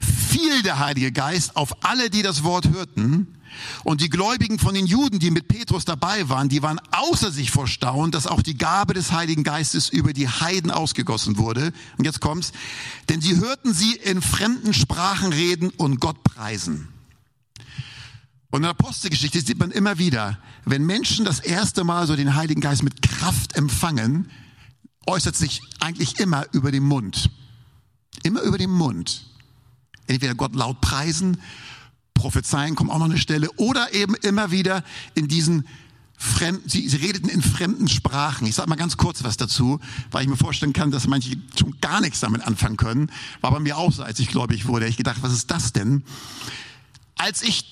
fiel 0.00 0.62
der 0.62 0.78
Heilige 0.78 1.12
Geist 1.12 1.56
auf 1.56 1.84
alle, 1.84 2.10
die 2.10 2.22
das 2.22 2.42
Wort 2.42 2.68
hörten. 2.68 3.36
Und 3.84 4.00
die 4.00 4.10
Gläubigen 4.10 4.58
von 4.58 4.74
den 4.74 4.86
Juden, 4.86 5.18
die 5.18 5.30
mit 5.30 5.48
Petrus 5.48 5.84
dabei 5.84 6.28
waren, 6.28 6.48
die 6.48 6.62
waren 6.62 6.80
außer 6.92 7.30
sich 7.30 7.50
vor 7.50 7.66
Staunen, 7.66 8.12
dass 8.12 8.26
auch 8.26 8.42
die 8.42 8.56
Gabe 8.56 8.94
des 8.94 9.12
Heiligen 9.12 9.42
Geistes 9.42 9.88
über 9.88 10.12
die 10.12 10.28
Heiden 10.28 10.70
ausgegossen 10.70 11.36
wurde. 11.36 11.72
Und 11.98 12.04
jetzt 12.04 12.20
kommt's. 12.20 12.52
Denn 13.08 13.20
sie 13.20 13.36
hörten 13.36 13.74
sie 13.74 13.94
in 13.94 14.22
fremden 14.22 14.72
Sprachen 14.72 15.32
reden 15.32 15.70
und 15.70 16.00
Gott 16.00 16.22
preisen. 16.22 16.88
Und 18.50 18.58
in 18.58 18.62
der 18.62 18.70
Apostelgeschichte 18.70 19.40
sieht 19.40 19.58
man 19.58 19.70
immer 19.70 19.98
wieder, 19.98 20.38
wenn 20.64 20.84
Menschen 20.84 21.24
das 21.24 21.40
erste 21.40 21.84
Mal 21.84 22.06
so 22.06 22.16
den 22.16 22.34
Heiligen 22.34 22.60
Geist 22.60 22.82
mit 22.82 23.00
Kraft 23.02 23.56
empfangen, 23.56 24.30
äußert 25.06 25.36
sich 25.36 25.62
eigentlich 25.78 26.18
immer 26.18 26.46
über 26.52 26.72
den 26.72 26.82
Mund. 26.82 27.30
Immer 28.22 28.42
über 28.42 28.58
den 28.58 28.70
Mund. 28.70 29.29
Entweder 30.10 30.34
Gott 30.34 30.56
laut 30.56 30.80
preisen 30.80 31.38
Prophezeien 32.14 32.74
kommt 32.74 32.90
auch 32.90 32.98
noch 32.98 33.06
eine 33.06 33.16
Stelle. 33.16 33.48
Oder 33.56 33.94
eben 33.94 34.14
immer 34.16 34.50
wieder 34.50 34.82
in 35.14 35.28
diesen 35.28 35.66
Fremden, 36.16 36.68
sie, 36.68 36.86
sie 36.86 36.98
redeten 36.98 37.30
in 37.30 37.40
fremden 37.40 37.88
Sprachen. 37.88 38.46
Ich 38.46 38.56
sage 38.56 38.68
mal 38.68 38.76
ganz 38.76 38.98
kurz 38.98 39.22
was 39.22 39.38
dazu, 39.38 39.80
weil 40.10 40.24
ich 40.24 40.28
mir 40.28 40.36
vorstellen 40.36 40.74
kann, 40.74 40.90
dass 40.90 41.06
manche 41.06 41.36
schon 41.56 41.80
gar 41.80 42.00
nichts 42.02 42.20
damit 42.20 42.46
anfangen 42.46 42.76
können. 42.76 43.10
War 43.40 43.52
bei 43.52 43.60
mir 43.60 43.78
auch 43.78 43.92
so, 43.92 44.02
als 44.02 44.18
ich 44.18 44.28
gläubig 44.28 44.66
wurde. 44.66 44.86
Ich 44.86 44.98
gedacht, 44.98 45.22
was 45.22 45.32
ist 45.32 45.50
das 45.50 45.72
denn? 45.72 46.02
Als 47.16 47.40
ich 47.40 47.64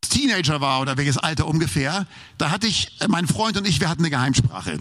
Teenager 0.00 0.62
war 0.62 0.80
oder 0.80 0.96
welches 0.96 1.18
Alter 1.18 1.46
ungefähr, 1.46 2.06
da 2.38 2.50
hatte 2.50 2.68
ich, 2.68 2.96
mein 3.08 3.26
Freund 3.26 3.58
und 3.58 3.66
ich, 3.66 3.80
wir 3.80 3.90
hatten 3.90 4.02
eine 4.02 4.10
Geheimsprache 4.10 4.78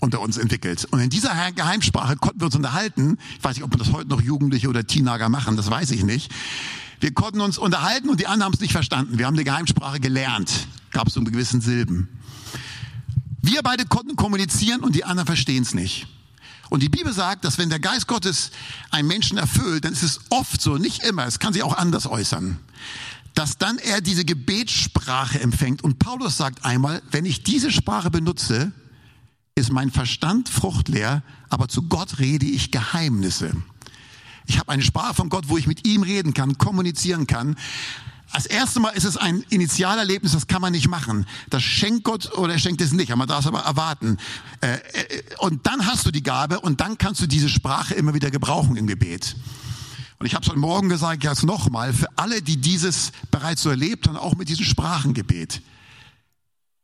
unter 0.00 0.20
uns 0.20 0.36
entwickelt. 0.36 0.86
Und 0.90 1.00
in 1.00 1.10
dieser 1.10 1.52
Geheimsprache 1.52 2.16
konnten 2.16 2.40
wir 2.40 2.46
uns 2.46 2.56
unterhalten. 2.56 3.18
Ich 3.38 3.44
weiß 3.44 3.56
nicht, 3.56 3.64
ob 3.64 3.76
das 3.76 3.92
heute 3.92 4.08
noch 4.08 4.20
Jugendliche 4.20 4.68
oder 4.68 4.86
Teenager 4.86 5.28
machen, 5.28 5.56
das 5.56 5.70
weiß 5.70 5.90
ich 5.92 6.04
nicht. 6.04 6.32
Wir 7.00 7.14
konnten 7.14 7.40
uns 7.40 7.56
unterhalten 7.56 8.10
und 8.10 8.20
die 8.20 8.26
anderen 8.26 8.44
haben 8.44 8.54
es 8.54 8.60
nicht 8.60 8.72
verstanden. 8.72 9.18
Wir 9.18 9.26
haben 9.26 9.36
die 9.36 9.44
Geheimsprache 9.44 10.00
gelernt. 10.00 10.66
Gab 10.90 11.08
es 11.08 11.16
einen 11.16 11.24
gewissen 11.24 11.60
Silben. 11.60 12.08
Wir 13.42 13.62
beide 13.62 13.86
konnten 13.86 14.16
kommunizieren 14.16 14.80
und 14.80 14.94
die 14.94 15.04
anderen 15.04 15.26
verstehen 15.26 15.62
es 15.62 15.72
nicht. 15.72 16.06
Und 16.68 16.82
die 16.82 16.88
Bibel 16.88 17.12
sagt, 17.12 17.44
dass 17.44 17.58
wenn 17.58 17.70
der 17.70 17.80
Geist 17.80 18.06
Gottes 18.06 18.50
einen 18.90 19.08
Menschen 19.08 19.38
erfüllt, 19.38 19.84
dann 19.84 19.92
ist 19.92 20.02
es 20.02 20.20
oft 20.28 20.60
so, 20.60 20.76
nicht 20.76 21.02
immer, 21.02 21.26
es 21.26 21.38
kann 21.38 21.52
sich 21.52 21.62
auch 21.62 21.76
anders 21.76 22.06
äußern, 22.06 22.58
dass 23.34 23.58
dann 23.58 23.78
er 23.78 24.00
diese 24.00 24.24
Gebetssprache 24.24 25.40
empfängt. 25.40 25.82
Und 25.82 25.98
Paulus 25.98 26.36
sagt 26.36 26.64
einmal, 26.64 27.02
wenn 27.10 27.24
ich 27.24 27.42
diese 27.42 27.72
Sprache 27.72 28.10
benutze, 28.10 28.72
ist 29.54 29.72
mein 29.72 29.90
Verstand 29.90 30.48
fruchtleer, 30.48 31.22
aber 31.48 31.68
zu 31.68 31.82
Gott 31.82 32.18
rede 32.18 32.46
ich 32.46 32.70
Geheimnisse. 32.70 33.54
Ich 34.46 34.58
habe 34.58 34.70
eine 34.72 34.82
Sprache 34.82 35.14
von 35.14 35.28
Gott, 35.28 35.48
wo 35.48 35.58
ich 35.58 35.66
mit 35.66 35.86
ihm 35.86 36.02
reden 36.02 36.34
kann, 36.34 36.58
kommunizieren 36.58 37.26
kann. 37.26 37.56
Als 38.32 38.46
erstes 38.46 38.80
Mal 38.80 38.90
ist 38.90 39.04
es 39.04 39.16
ein 39.16 39.44
Initialerlebnis, 39.48 40.32
das 40.32 40.46
kann 40.46 40.62
man 40.62 40.72
nicht 40.72 40.88
machen. 40.88 41.26
Das 41.50 41.62
schenkt 41.62 42.04
Gott 42.04 42.32
oder 42.38 42.52
er 42.54 42.58
schenkt 42.58 42.80
es 42.80 42.92
nicht, 42.92 43.14
man 43.14 43.26
darf 43.26 43.40
es 43.40 43.46
aber 43.46 43.60
erwarten. 43.60 44.18
Äh, 44.60 44.74
äh, 44.74 44.78
und 45.38 45.66
dann 45.66 45.86
hast 45.86 46.06
du 46.06 46.12
die 46.12 46.22
Gabe 46.22 46.60
und 46.60 46.80
dann 46.80 46.96
kannst 46.96 47.20
du 47.20 47.26
diese 47.26 47.48
Sprache 47.48 47.94
immer 47.94 48.14
wieder 48.14 48.30
gebrauchen 48.30 48.76
im 48.76 48.86
Gebet. 48.86 49.34
Und 50.20 50.26
ich 50.26 50.34
habe 50.34 50.44
es 50.44 50.50
heute 50.50 50.60
Morgen 50.60 50.88
gesagt, 50.88 51.24
jetzt 51.24 51.44
nochmal, 51.44 51.92
für 51.92 52.06
alle, 52.16 52.40
die 52.42 52.58
dieses 52.58 53.10
bereits 53.30 53.62
so 53.62 53.70
erlebt 53.70 54.06
haben, 54.06 54.16
auch 54.16 54.36
mit 54.36 54.48
diesem 54.48 54.64
Sprachengebet. 54.64 55.62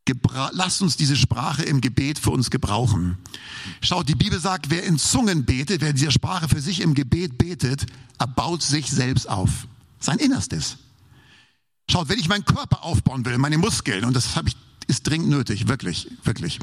Gebra 0.06 0.50
lasst 0.54 0.80
uns 0.80 0.96
diese 0.96 1.16
Sprache 1.16 1.62
im 1.64 1.82
Gebet 1.82 2.18
für 2.18 2.30
uns 2.30 2.50
gebrauchen. 2.50 3.18
Schaut, 3.82 4.08
die 4.08 4.14
Bibel 4.14 4.40
sagt, 4.40 4.70
wer 4.70 4.84
in 4.84 4.98
Zungen 4.98 5.44
betet, 5.44 5.82
wer 5.82 5.92
diese 5.92 6.10
Sprache 6.10 6.48
für 6.48 6.60
sich 6.60 6.80
im 6.80 6.94
Gebet 6.94 7.36
betet, 7.36 7.86
erbaut 8.18 8.62
sich 8.62 8.90
selbst 8.90 9.28
auf. 9.28 9.66
Sein 10.00 10.18
Innerstes. 10.18 10.78
Schaut, 11.90 12.08
wenn 12.08 12.18
ich 12.18 12.28
meinen 12.28 12.44
Körper 12.44 12.82
aufbauen 12.84 13.24
will, 13.24 13.36
meine 13.38 13.58
Muskeln, 13.58 14.04
und 14.04 14.14
das 14.14 14.36
habe 14.36 14.48
ich, 14.48 14.56
ist 14.86 15.06
dringend 15.06 15.28
nötig, 15.28 15.68
wirklich, 15.68 16.08
wirklich. 16.24 16.58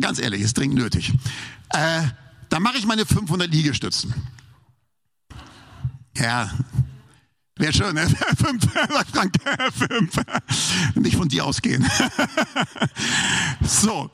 Ganz 0.00 0.18
ehrlich, 0.18 0.40
ist 0.40 0.56
dringend 0.56 0.78
nötig. 0.78 1.12
Äh, 1.70 2.02
dann 2.48 2.62
mache 2.62 2.78
ich 2.78 2.86
meine 2.86 3.06
500 3.06 3.50
Liegestützen. 3.50 4.14
Ja, 6.16 6.50
Wäre 7.60 7.74
schön, 7.74 7.94
ne? 7.94 8.08
Fünf, 8.42 8.64
sagt 8.72 9.10
Frank, 9.10 9.34
fünf. 9.74 10.16
Nicht 10.94 11.16
von 11.16 11.28
dir 11.28 11.44
ausgehen. 11.44 11.86
so. 13.60 14.10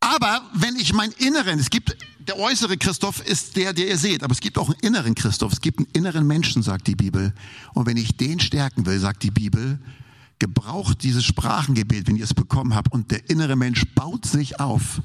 Aber 0.00 0.48
wenn 0.54 0.76
ich 0.76 0.94
meinen 0.94 1.12
inneren, 1.18 1.58
es 1.58 1.68
gibt, 1.68 1.94
der 2.20 2.38
äußere 2.38 2.78
Christoph 2.78 3.20
ist 3.20 3.56
der, 3.56 3.74
der 3.74 3.88
ihr 3.88 3.98
seht, 3.98 4.22
aber 4.22 4.32
es 4.32 4.40
gibt 4.40 4.56
auch 4.56 4.70
einen 4.70 4.80
inneren 4.80 5.14
Christoph, 5.14 5.52
es 5.52 5.60
gibt 5.60 5.78
einen 5.78 5.88
inneren 5.92 6.26
Menschen, 6.26 6.62
sagt 6.62 6.86
die 6.86 6.96
Bibel. 6.96 7.34
Und 7.74 7.84
wenn 7.84 7.98
ich 7.98 8.16
den 8.16 8.40
stärken 8.40 8.86
will, 8.86 8.98
sagt 8.98 9.22
die 9.22 9.30
Bibel, 9.30 9.78
gebraucht 10.38 11.02
dieses 11.02 11.24
Sprachengebet, 11.24 12.06
wenn 12.06 12.16
ihr 12.16 12.24
es 12.24 12.34
bekommen 12.34 12.74
habt, 12.74 12.92
und 12.92 13.10
der 13.10 13.28
innere 13.30 13.56
Mensch 13.56 13.84
baut 13.94 14.26
sich 14.26 14.60
auf. 14.60 15.02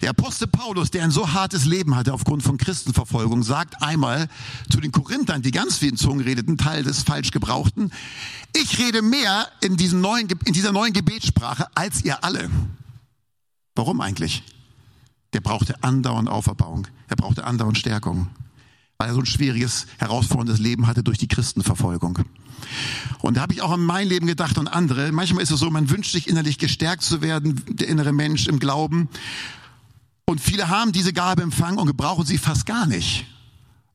Der 0.00 0.10
Apostel 0.10 0.46
Paulus, 0.46 0.90
der 0.90 1.04
ein 1.04 1.10
so 1.10 1.32
hartes 1.32 1.64
Leben 1.64 1.94
hatte 1.96 2.12
aufgrund 2.12 2.42
von 2.42 2.58
Christenverfolgung, 2.58 3.42
sagt 3.42 3.82
einmal 3.82 4.28
zu 4.70 4.80
den 4.80 4.92
Korinthern, 4.92 5.42
die 5.42 5.50
ganz 5.50 5.78
vielen 5.78 5.96
Zungen 5.96 6.24
redeten, 6.24 6.58
Teil 6.58 6.82
des 6.82 7.02
falsch 7.02 7.30
gebrauchten, 7.30 7.90
ich 8.54 8.78
rede 8.78 9.02
mehr 9.02 9.48
in, 9.60 9.76
diesem 9.76 10.00
neuen, 10.00 10.28
in 10.44 10.52
dieser 10.52 10.72
neuen 10.72 10.92
Gebetssprache 10.92 11.66
als 11.74 12.04
ihr 12.04 12.22
alle. 12.24 12.50
Warum 13.74 14.00
eigentlich? 14.00 14.42
Der 15.32 15.40
brauchte 15.40 15.82
andauernd 15.82 16.28
Auferbauung. 16.28 16.86
Er 17.08 17.16
brauchte 17.16 17.44
andauernd 17.44 17.78
Stärkung. 17.78 18.28
Weil 18.98 19.08
er 19.08 19.14
so 19.14 19.20
ein 19.20 19.26
schwieriges, 19.26 19.86
herausforderndes 19.98 20.58
Leben 20.58 20.86
hatte 20.86 21.02
durch 21.02 21.18
die 21.18 21.28
Christenverfolgung. 21.28 22.18
Und 23.20 23.36
da 23.36 23.42
habe 23.42 23.52
ich 23.52 23.62
auch 23.62 23.70
an 23.70 23.84
mein 23.84 24.08
Leben 24.08 24.26
gedacht 24.26 24.58
und 24.58 24.68
andere. 24.68 25.12
Manchmal 25.12 25.42
ist 25.42 25.50
es 25.50 25.60
so, 25.60 25.70
man 25.70 25.90
wünscht 25.90 26.12
sich 26.12 26.28
innerlich 26.28 26.58
gestärkt 26.58 27.02
zu 27.02 27.22
werden, 27.22 27.62
der 27.68 27.88
innere 27.88 28.12
Mensch 28.12 28.46
im 28.46 28.58
Glauben. 28.58 29.08
Und 30.24 30.40
viele 30.40 30.68
haben 30.68 30.92
diese 30.92 31.12
Gabe 31.12 31.42
empfangen 31.42 31.78
und 31.78 31.86
gebrauchen 31.86 32.24
sie 32.24 32.38
fast 32.38 32.66
gar 32.66 32.86
nicht. 32.86 33.26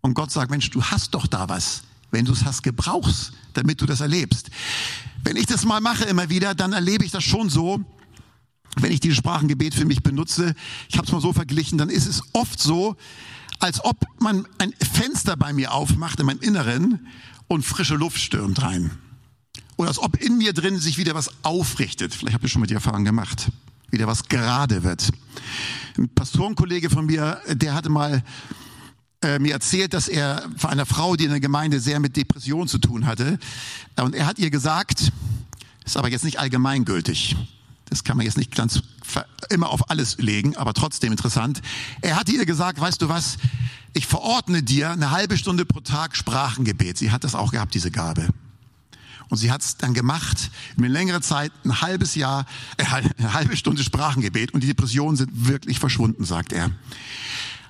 Und 0.01 0.13
Gott 0.13 0.31
sagt, 0.31 0.51
Mensch, 0.51 0.69
du 0.69 0.83
hast 0.83 1.13
doch 1.13 1.27
da 1.27 1.49
was. 1.49 1.81
Wenn 2.11 2.25
du 2.25 2.31
es 2.31 2.45
hast, 2.45 2.63
gebrauchst, 2.63 3.33
damit 3.53 3.81
du 3.81 3.85
das 3.85 4.01
erlebst. 4.01 4.49
Wenn 5.23 5.35
ich 5.35 5.45
das 5.45 5.65
mal 5.65 5.81
mache 5.81 6.05
immer 6.05 6.29
wieder, 6.29 6.55
dann 6.55 6.73
erlebe 6.73 7.03
ich 7.03 7.11
das 7.11 7.23
schon 7.23 7.49
so, 7.49 7.83
wenn 8.77 8.91
ich 8.91 8.99
dieses 8.99 9.17
Sprachengebet 9.17 9.73
für 9.73 9.85
mich 9.85 10.03
benutze, 10.03 10.55
ich 10.87 10.97
habe 10.97 11.07
es 11.07 11.11
mal 11.11 11.21
so 11.21 11.33
verglichen, 11.33 11.77
dann 11.77 11.89
ist 11.89 12.07
es 12.07 12.21
oft 12.33 12.59
so, 12.59 12.95
als 13.59 13.83
ob 13.83 14.05
man 14.19 14.47
ein 14.59 14.73
Fenster 14.93 15.35
bei 15.35 15.51
mir 15.51 15.73
aufmacht 15.73 16.19
in 16.19 16.27
meinem 16.27 16.39
Inneren 16.39 17.07
und 17.47 17.63
frische 17.63 17.95
Luft 17.95 18.19
stürmt 18.19 18.61
rein. 18.61 18.91
Oder 19.77 19.89
als 19.89 19.99
ob 19.99 20.21
in 20.21 20.37
mir 20.37 20.53
drin 20.53 20.79
sich 20.79 20.97
wieder 20.97 21.15
was 21.15 21.31
aufrichtet. 21.43 22.13
Vielleicht 22.13 22.33
habt 22.33 22.43
ihr 22.43 22.49
schon 22.49 22.61
mal 22.61 22.67
die 22.67 22.73
Erfahrung 22.73 23.05
gemacht. 23.05 23.49
Wieder 23.89 24.07
was 24.07 24.27
gerade 24.27 24.83
wird. 24.83 25.09
Ein 25.97 26.09
Pastorenkollege 26.09 26.89
von 26.89 27.05
mir, 27.05 27.39
der 27.47 27.73
hatte 27.73 27.89
mal, 27.89 28.23
äh, 29.21 29.39
mir 29.39 29.53
erzählt, 29.53 29.93
dass 29.93 30.07
er 30.07 30.49
von 30.57 30.71
einer 30.71 30.85
Frau, 30.85 31.15
die 31.15 31.25
in 31.25 31.29
der 31.29 31.39
Gemeinde 31.39 31.79
sehr 31.79 31.99
mit 31.99 32.17
Depression 32.17 32.67
zu 32.67 32.79
tun 32.79 33.05
hatte, 33.05 33.39
und 33.97 34.13
er 34.13 34.25
hat 34.25 34.39
ihr 34.39 34.49
gesagt, 34.49 35.11
ist 35.85 35.95
aber 35.95 36.09
jetzt 36.09 36.25
nicht 36.25 36.39
allgemeingültig, 36.39 37.37
das 37.89 38.03
kann 38.03 38.17
man 38.17 38.25
jetzt 38.25 38.37
nicht 38.37 38.55
ganz 38.55 38.81
immer 39.49 39.69
auf 39.69 39.89
alles 39.89 40.17
legen, 40.17 40.57
aber 40.57 40.73
trotzdem 40.73 41.11
interessant. 41.11 41.61
Er 42.01 42.15
hatte 42.15 42.31
ihr 42.31 42.45
gesagt, 42.45 42.79
weißt 42.79 43.01
du 43.01 43.09
was, 43.09 43.37
ich 43.93 44.05
verordne 44.05 44.63
dir 44.63 44.91
eine 44.91 45.11
halbe 45.11 45.37
Stunde 45.37 45.65
pro 45.65 45.79
Tag 45.79 46.15
Sprachengebet. 46.15 46.97
Sie 46.97 47.11
hat 47.11 47.23
das 47.23 47.35
auch 47.35 47.51
gehabt, 47.51 47.73
diese 47.73 47.91
Gabe. 47.91 48.27
Und 49.29 49.37
sie 49.37 49.51
hat 49.51 49.61
es 49.61 49.77
dann 49.77 49.93
gemacht, 49.93 50.51
mit 50.77 50.91
längerer 50.91 51.21
Zeit, 51.21 51.51
ein 51.65 51.81
halbes 51.81 52.15
Jahr, 52.15 52.45
äh, 52.77 52.85
eine 53.17 53.33
halbe 53.33 53.57
Stunde 53.57 53.83
Sprachengebet 53.83 54.53
und 54.53 54.61
die 54.61 54.67
Depressionen 54.67 55.17
sind 55.17 55.47
wirklich 55.47 55.79
verschwunden, 55.79 56.23
sagt 56.23 56.53
er. 56.53 56.71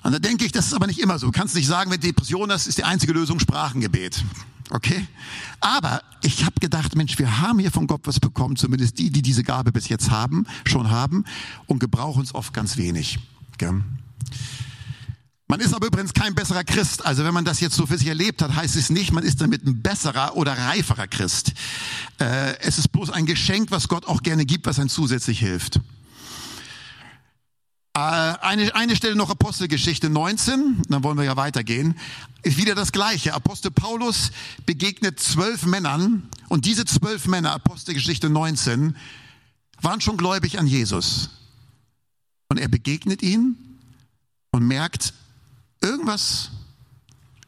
Und 0.02 0.12
da 0.12 0.18
denke 0.18 0.44
ich, 0.44 0.52
das 0.52 0.66
ist 0.66 0.74
aber 0.74 0.86
nicht 0.86 1.00
immer 1.00 1.18
so. 1.18 1.26
Du 1.26 1.32
kannst 1.32 1.54
nicht 1.54 1.66
sagen, 1.66 1.90
wenn 1.90 2.00
Depression 2.00 2.50
ist, 2.50 2.66
ist 2.66 2.78
die 2.78 2.84
einzige 2.84 3.12
Lösung 3.12 3.40
Sprachengebet. 3.40 4.24
Okay? 4.70 5.06
Aber 5.60 6.02
ich 6.22 6.44
habe 6.44 6.60
gedacht, 6.60 6.94
Mensch, 6.94 7.18
wir 7.18 7.40
haben 7.40 7.58
hier 7.58 7.70
von 7.70 7.86
Gott 7.86 8.02
was 8.04 8.20
bekommen, 8.20 8.56
zumindest 8.56 8.98
die, 8.98 9.10
die 9.10 9.22
diese 9.22 9.42
Gabe 9.42 9.72
bis 9.72 9.88
jetzt 9.88 10.10
haben, 10.10 10.46
schon 10.66 10.90
haben 10.90 11.24
und 11.66 11.78
gebrauchen 11.78 12.22
es 12.22 12.34
oft 12.34 12.52
ganz 12.52 12.76
wenig. 12.76 13.18
Okay? 13.54 13.72
Man 15.50 15.60
ist 15.60 15.72
aber 15.72 15.86
übrigens 15.86 16.12
kein 16.12 16.34
besserer 16.34 16.62
Christ. 16.62 17.06
Also 17.06 17.24
wenn 17.24 17.32
man 17.32 17.46
das 17.46 17.60
jetzt 17.60 17.74
so 17.74 17.86
für 17.86 17.96
sich 17.96 18.08
erlebt 18.08 18.42
hat, 18.42 18.54
heißt 18.54 18.76
es 18.76 18.90
nicht, 18.90 19.12
man 19.12 19.24
ist 19.24 19.40
damit 19.40 19.66
ein 19.66 19.80
besserer 19.80 20.36
oder 20.36 20.52
reiferer 20.52 21.08
Christ. 21.08 21.54
Äh, 22.20 22.58
es 22.60 22.76
ist 22.76 22.92
bloß 22.92 23.08
ein 23.08 23.24
Geschenk, 23.24 23.70
was 23.70 23.88
Gott 23.88 24.06
auch 24.06 24.22
gerne 24.22 24.44
gibt, 24.44 24.66
was 24.66 24.78
einem 24.78 24.90
zusätzlich 24.90 25.38
hilft. 25.38 25.80
Äh, 27.98 28.38
eine, 28.42 28.72
eine 28.76 28.94
Stelle 28.94 29.16
noch 29.16 29.28
Apostelgeschichte 29.28 30.08
19, 30.08 30.82
dann 30.88 31.02
wollen 31.02 31.18
wir 31.18 31.24
ja 31.24 31.36
weitergehen, 31.36 31.98
ist 32.42 32.56
wieder 32.56 32.76
das 32.76 32.92
Gleiche. 32.92 33.34
Apostel 33.34 33.72
Paulus 33.72 34.30
begegnet 34.66 35.18
zwölf 35.18 35.66
Männern 35.66 36.28
und 36.48 36.64
diese 36.64 36.84
zwölf 36.84 37.26
Männer, 37.26 37.50
Apostelgeschichte 37.50 38.30
19, 38.30 38.94
waren 39.80 40.00
schon 40.00 40.16
gläubig 40.16 40.60
an 40.60 40.68
Jesus. 40.68 41.30
Und 42.48 42.58
er 42.58 42.68
begegnet 42.68 43.20
ihnen 43.20 43.80
und 44.52 44.64
merkt, 44.64 45.12
irgendwas, 45.82 46.52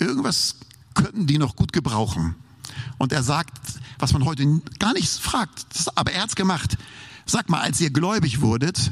irgendwas 0.01 0.57
könnten 0.95 1.29
die 1.29 1.39
noch 1.39 1.55
gut 1.55 1.73
gebrauchen. 1.73 2.35
Und 2.99 3.13
er 3.13 3.23
sagt, 3.23 3.57
was 4.01 4.13
man 4.13 4.25
heute 4.25 4.61
gar 4.81 4.95
nicht 4.95 5.11
fragt, 5.11 5.65
aber 5.95 6.11
er 6.11 6.23
hat's 6.23 6.35
gemacht. 6.35 6.77
Sag 7.25 7.49
mal, 7.49 7.61
als 7.61 7.81
ihr 7.81 7.91
gläubig 7.91 8.41
wurdet, 8.41 8.91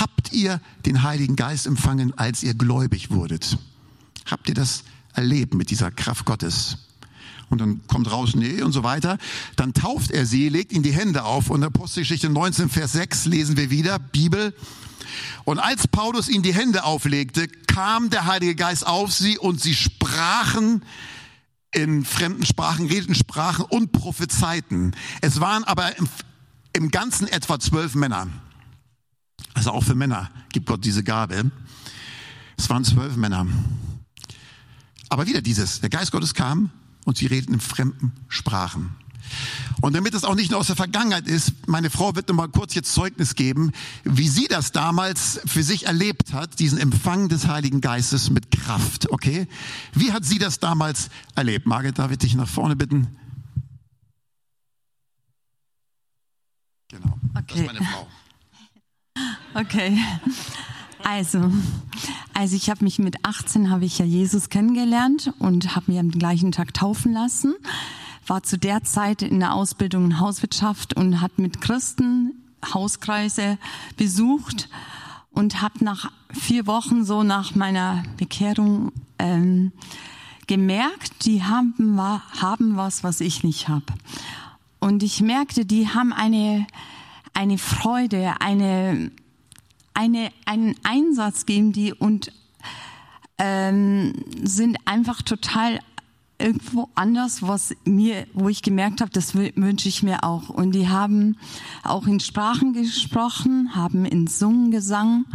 habt 0.00 0.32
ihr 0.32 0.60
den 0.86 1.02
Heiligen 1.02 1.36
Geist 1.36 1.66
empfangen, 1.66 2.16
als 2.16 2.42
ihr 2.42 2.54
gläubig 2.54 3.10
wurdet? 3.10 3.58
Habt 4.26 4.48
ihr 4.48 4.54
das 4.54 4.84
erlebt 5.14 5.54
mit 5.54 5.70
dieser 5.70 5.90
Kraft 5.90 6.24
Gottes? 6.24 6.78
Und 7.50 7.60
dann 7.60 7.80
kommt 7.86 8.10
raus, 8.10 8.34
nee, 8.34 8.62
und 8.62 8.72
so 8.72 8.82
weiter. 8.82 9.18
Dann 9.56 9.74
tauft 9.74 10.10
er 10.10 10.26
sie, 10.26 10.48
legt 10.48 10.72
ihnen 10.72 10.82
die 10.82 10.92
Hände 10.92 11.24
auf. 11.24 11.50
Und 11.50 11.60
in 11.60 11.64
Apostelgeschichte 11.64 12.28
19, 12.28 12.68
Vers 12.68 12.92
6 12.92 13.26
lesen 13.26 13.56
wir 13.56 13.70
wieder, 13.70 13.98
Bibel. 13.98 14.54
Und 15.44 15.58
als 15.58 15.86
Paulus 15.86 16.28
ihnen 16.28 16.42
die 16.42 16.54
Hände 16.54 16.84
auflegte, 16.84 17.46
kam 17.66 18.10
der 18.10 18.26
Heilige 18.26 18.54
Geist 18.54 18.86
auf 18.86 19.12
sie 19.12 19.38
und 19.38 19.60
sie 19.60 19.74
sprachen 19.74 20.82
in 21.72 22.04
fremden 22.04 22.46
Sprachen, 22.46 22.86
redeten 22.86 23.14
Sprachen 23.14 23.64
und 23.64 23.92
prophezeiten. 23.92 24.94
Es 25.20 25.40
waren 25.40 25.64
aber 25.64 25.98
im, 25.98 26.08
im 26.72 26.90
Ganzen 26.90 27.26
etwa 27.26 27.58
zwölf 27.58 27.94
Männer. 27.94 28.28
Also 29.52 29.70
auch 29.70 29.84
für 29.84 29.94
Männer 29.94 30.30
gibt 30.52 30.66
Gott 30.66 30.84
diese 30.84 31.04
Gabe. 31.04 31.50
Es 32.56 32.70
waren 32.70 32.84
zwölf 32.84 33.16
Männer. 33.16 33.46
Aber 35.08 35.26
wieder 35.26 35.42
dieses, 35.42 35.80
der 35.80 35.90
Geist 35.90 36.12
Gottes 36.12 36.34
kam 36.34 36.70
und 37.04 37.18
sie 37.18 37.26
redeten 37.26 37.54
in 37.54 37.60
fremden 37.60 38.12
Sprachen. 38.28 38.96
Und 39.80 39.94
damit 39.94 40.14
es 40.14 40.24
auch 40.24 40.34
nicht 40.34 40.50
nur 40.50 40.60
aus 40.60 40.68
der 40.68 40.76
Vergangenheit 40.76 41.26
ist, 41.26 41.68
meine 41.68 41.90
Frau 41.90 42.14
wird 42.14 42.28
noch 42.28 42.34
mal 42.34 42.48
kurz 42.48 42.74
jetzt 42.74 42.92
Zeugnis 42.92 43.34
geben, 43.34 43.72
wie 44.04 44.28
sie 44.28 44.48
das 44.48 44.72
damals 44.72 45.40
für 45.46 45.62
sich 45.62 45.86
erlebt 45.86 46.32
hat, 46.32 46.58
diesen 46.58 46.78
Empfang 46.78 47.28
des 47.28 47.46
Heiligen 47.46 47.80
Geistes 47.80 48.30
mit 48.30 48.50
Kraft, 48.50 49.10
okay? 49.10 49.46
Wie 49.92 50.12
hat 50.12 50.24
sie 50.24 50.38
das 50.38 50.60
damals 50.60 51.10
erlebt? 51.34 51.66
Margit, 51.66 51.98
darf 51.98 52.10
ich 52.10 52.18
dich 52.18 52.34
nach 52.34 52.48
vorne 52.48 52.76
bitten? 52.76 53.16
Genau, 56.88 57.18
okay. 57.34 57.44
das 57.48 57.58
ist 57.58 57.66
meine 57.66 57.84
Frau. 57.84 58.08
Okay. 59.54 59.98
Also, 61.02 61.50
also 62.32 62.56
ich 62.56 62.70
habe 62.70 62.82
mich 62.82 62.98
mit 62.98 63.24
18 63.24 63.70
habe 63.70 63.84
ich 63.84 63.98
ja 63.98 64.04
Jesus 64.04 64.48
kennengelernt 64.48 65.32
und 65.38 65.76
habe 65.76 65.92
mir 65.92 66.00
am 66.00 66.10
gleichen 66.10 66.50
Tag 66.50 66.72
taufen 66.74 67.12
lassen 67.12 67.54
war 68.26 68.42
zu 68.42 68.58
der 68.58 68.84
Zeit 68.84 69.22
in 69.22 69.40
der 69.40 69.54
Ausbildung 69.54 70.06
in 70.06 70.20
Hauswirtschaft 70.20 70.94
und 70.94 71.20
hat 71.20 71.38
mit 71.38 71.60
Christen 71.60 72.32
Hauskreise 72.72 73.58
besucht 73.96 74.68
und 75.30 75.60
habe 75.60 75.84
nach 75.84 76.10
vier 76.32 76.66
Wochen 76.66 77.04
so 77.04 77.22
nach 77.22 77.54
meiner 77.54 78.02
Bekehrung 78.16 78.92
ähm, 79.18 79.72
gemerkt, 80.46 81.26
die 81.26 81.42
haben, 81.42 81.98
haben 81.98 82.76
was, 82.76 83.04
was 83.04 83.20
ich 83.20 83.44
nicht 83.44 83.68
habe. 83.68 83.86
Und 84.78 85.02
ich 85.02 85.20
merkte, 85.20 85.64
die 85.64 85.88
haben 85.88 86.12
eine, 86.12 86.66
eine 87.32 87.58
Freude, 87.58 88.34
eine, 88.40 89.10
eine, 89.94 90.30
einen 90.44 90.74
Einsatz 90.82 91.46
geben 91.46 91.72
die 91.72 91.92
und 91.92 92.32
ähm, 93.38 94.12
sind 94.42 94.76
einfach 94.84 95.22
total 95.22 95.80
irgendwo 96.38 96.88
anders, 96.94 97.42
was 97.42 97.74
mir, 97.84 98.26
wo 98.34 98.48
ich 98.48 98.62
gemerkt 98.62 99.00
habe, 99.00 99.10
das 99.10 99.34
wünsche 99.34 99.88
ich 99.88 100.02
mir 100.02 100.24
auch. 100.24 100.48
Und 100.48 100.72
die 100.72 100.88
haben 100.88 101.36
auch 101.82 102.06
in 102.06 102.20
Sprachen 102.20 102.72
gesprochen, 102.72 103.74
haben 103.74 104.04
in 104.04 104.26
Sungen 104.26 104.70
gesungen. 104.70 105.26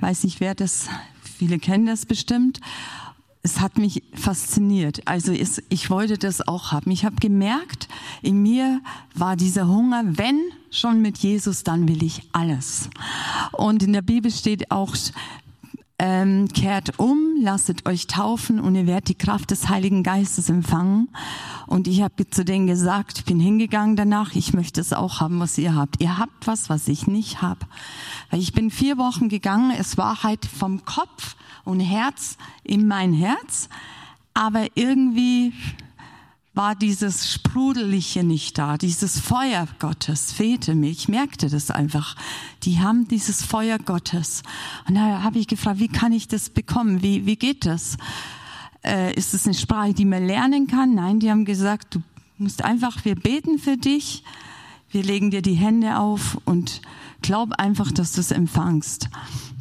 Weiß 0.00 0.24
nicht, 0.24 0.40
wer 0.40 0.54
das, 0.54 0.88
viele 1.22 1.58
kennen 1.58 1.86
das 1.86 2.06
bestimmt. 2.06 2.60
Es 3.48 3.60
hat 3.60 3.78
mich 3.78 4.02
fasziniert. 4.12 5.00
Also 5.06 5.32
es, 5.32 5.62
ich 5.70 5.88
wollte 5.88 6.18
das 6.18 6.46
auch 6.46 6.70
haben. 6.70 6.90
Ich 6.90 7.06
habe 7.06 7.16
gemerkt, 7.16 7.88
in 8.20 8.42
mir 8.42 8.82
war 9.14 9.36
dieser 9.36 9.66
Hunger, 9.66 10.02
wenn 10.04 10.38
schon 10.70 11.00
mit 11.00 11.16
Jesus, 11.16 11.62
dann 11.62 11.88
will 11.88 12.02
ich 12.02 12.28
alles. 12.32 12.90
Und 13.52 13.82
in 13.82 13.94
der 13.94 14.02
Bibel 14.02 14.30
steht 14.30 14.70
auch, 14.70 14.94
ähm, 15.98 16.48
kehrt 16.48 16.98
um, 16.98 17.18
lasset 17.40 17.88
euch 17.88 18.06
taufen 18.06 18.60
und 18.60 18.76
ihr 18.76 18.86
werdet 18.86 19.08
die 19.08 19.14
Kraft 19.16 19.50
des 19.50 19.68
Heiligen 19.68 20.02
Geistes 20.02 20.48
empfangen. 20.48 21.08
Und 21.66 21.88
ich 21.88 22.02
habe 22.02 22.28
zu 22.30 22.44
denen 22.44 22.66
gesagt, 22.66 23.18
ich 23.18 23.24
bin 23.24 23.40
hingegangen 23.40 23.96
danach, 23.96 24.34
ich 24.34 24.54
möchte 24.54 24.80
es 24.80 24.92
auch 24.92 25.20
haben, 25.20 25.40
was 25.40 25.58
ihr 25.58 25.74
habt. 25.74 26.00
Ihr 26.00 26.16
habt 26.16 26.46
was, 26.46 26.70
was 26.70 26.86
ich 26.86 27.06
nicht 27.08 27.42
habe. 27.42 27.66
Ich 28.30 28.52
bin 28.52 28.70
vier 28.70 28.96
Wochen 28.96 29.28
gegangen, 29.28 29.72
es 29.76 29.98
war 29.98 30.22
halt 30.22 30.46
vom 30.46 30.84
Kopf 30.84 31.36
und 31.64 31.80
Herz 31.80 32.36
in 32.62 32.86
mein 32.86 33.12
Herz, 33.12 33.68
aber 34.34 34.66
irgendwie 34.74 35.52
war 36.58 36.74
dieses 36.74 37.32
Sprudeliche 37.32 38.24
nicht 38.24 38.58
da, 38.58 38.78
dieses 38.78 39.20
Feuer 39.20 39.68
Gottes 39.78 40.32
fehlte 40.32 40.74
mir. 40.74 40.90
Ich 40.90 41.06
merkte 41.06 41.48
das 41.48 41.70
einfach. 41.70 42.16
Die 42.64 42.80
haben 42.80 43.06
dieses 43.06 43.44
Feuer 43.44 43.78
Gottes. 43.78 44.42
Und 44.88 44.96
da 44.96 45.22
habe 45.22 45.38
ich 45.38 45.46
gefragt, 45.46 45.78
wie 45.78 45.86
kann 45.86 46.10
ich 46.10 46.26
das 46.26 46.50
bekommen? 46.50 47.00
Wie, 47.00 47.26
wie 47.26 47.36
geht 47.36 47.64
das? 47.64 47.96
Äh, 48.84 49.14
ist 49.14 49.34
es 49.34 49.46
eine 49.46 49.54
Sprache, 49.54 49.94
die 49.94 50.04
man 50.04 50.26
lernen 50.26 50.66
kann? 50.66 50.96
Nein, 50.96 51.20
die 51.20 51.30
haben 51.30 51.44
gesagt, 51.44 51.94
du 51.94 52.02
musst 52.38 52.64
einfach, 52.64 53.04
wir 53.04 53.14
beten 53.14 53.60
für 53.60 53.76
dich, 53.76 54.24
wir 54.90 55.04
legen 55.04 55.30
dir 55.30 55.42
die 55.42 55.54
Hände 55.54 55.96
auf 55.96 56.38
und 56.44 56.82
glaub 57.22 57.52
einfach, 57.52 57.92
dass 57.92 58.14
du 58.14 58.20
es 58.20 58.32
empfangst. 58.32 59.08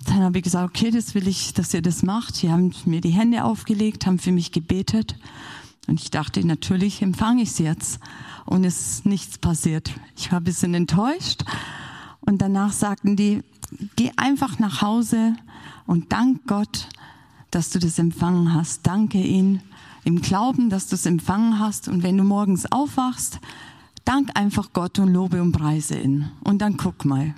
Dann 0.08 0.24
habe 0.24 0.40
ich 0.40 0.44
gesagt, 0.44 0.68
okay, 0.68 0.90
das 0.90 1.14
will 1.14 1.28
ich, 1.28 1.54
dass 1.54 1.76
ihr 1.76 1.84
das 1.84 2.02
macht. 2.02 2.42
Die 2.42 2.50
haben 2.50 2.74
mir 2.86 3.02
die 3.02 3.12
Hände 3.12 3.44
aufgelegt, 3.44 4.08
haben 4.08 4.18
für 4.18 4.32
mich 4.32 4.52
gebetet. 4.52 5.16
Und 5.88 6.02
ich 6.02 6.12
dachte, 6.12 6.46
natürlich 6.46 7.02
empfange 7.02 7.42
ich 7.42 7.50
es 7.50 7.60
jetzt. 7.60 8.00
Und 8.46 8.66
es 8.66 8.92
ist 8.92 9.06
nichts 9.06 9.38
passiert. 9.38 9.92
Ich 10.16 10.32
war 10.32 10.40
ein 10.40 10.44
bisschen 10.44 10.74
enttäuscht. 10.74 11.44
Und 12.22 12.42
danach 12.42 12.74
sagten 12.74 13.16
die, 13.16 13.42
geh 13.96 14.12
einfach 14.18 14.60
nach 14.60 14.82
Hause 14.82 15.36
und 15.86 16.12
dank 16.12 16.46
Gott, 16.48 16.88
dass 17.52 17.70
du 17.70 17.80
das 17.80 17.98
empfangen 18.00 18.54
hast. 18.54 18.86
Danke 18.86 19.18
ihn 19.18 19.62
im 20.04 20.22
Glauben, 20.22 20.70
dass 20.70 20.88
du 20.88 20.96
es 20.96 21.06
empfangen 21.06 21.60
hast. 21.60 21.88
Und 21.88 22.04
wenn 22.04 22.18
du 22.18 22.24
morgens 22.24 22.70
aufwachst, 22.72 23.40
dank 24.06 24.32
einfach 24.36 24.74
Gott 24.74 25.00
und 25.00 25.12
lobe 25.12 25.42
und 25.42 25.54
preise 25.54 26.00
ihn. 26.00 26.30
Und 26.44 26.62
dann 26.62 26.78
guck 26.78 27.06
mal. 27.06 27.34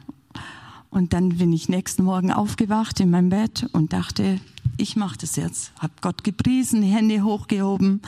Und 0.91 1.13
dann 1.13 1.37
bin 1.37 1.53
ich 1.53 1.69
nächsten 1.69 2.03
Morgen 2.03 2.31
aufgewacht 2.31 2.99
in 2.99 3.11
meinem 3.11 3.29
Bett 3.29 3.67
und 3.73 3.93
dachte, 3.93 4.39
ich 4.79 4.95
mache 4.95 5.17
das 5.17 5.35
jetzt. 5.35 5.71
Hab 5.79 6.01
Gott 6.01 6.23
gepriesen, 6.23 6.81
Hände 6.81 7.23
hochgehoben. 7.23 8.01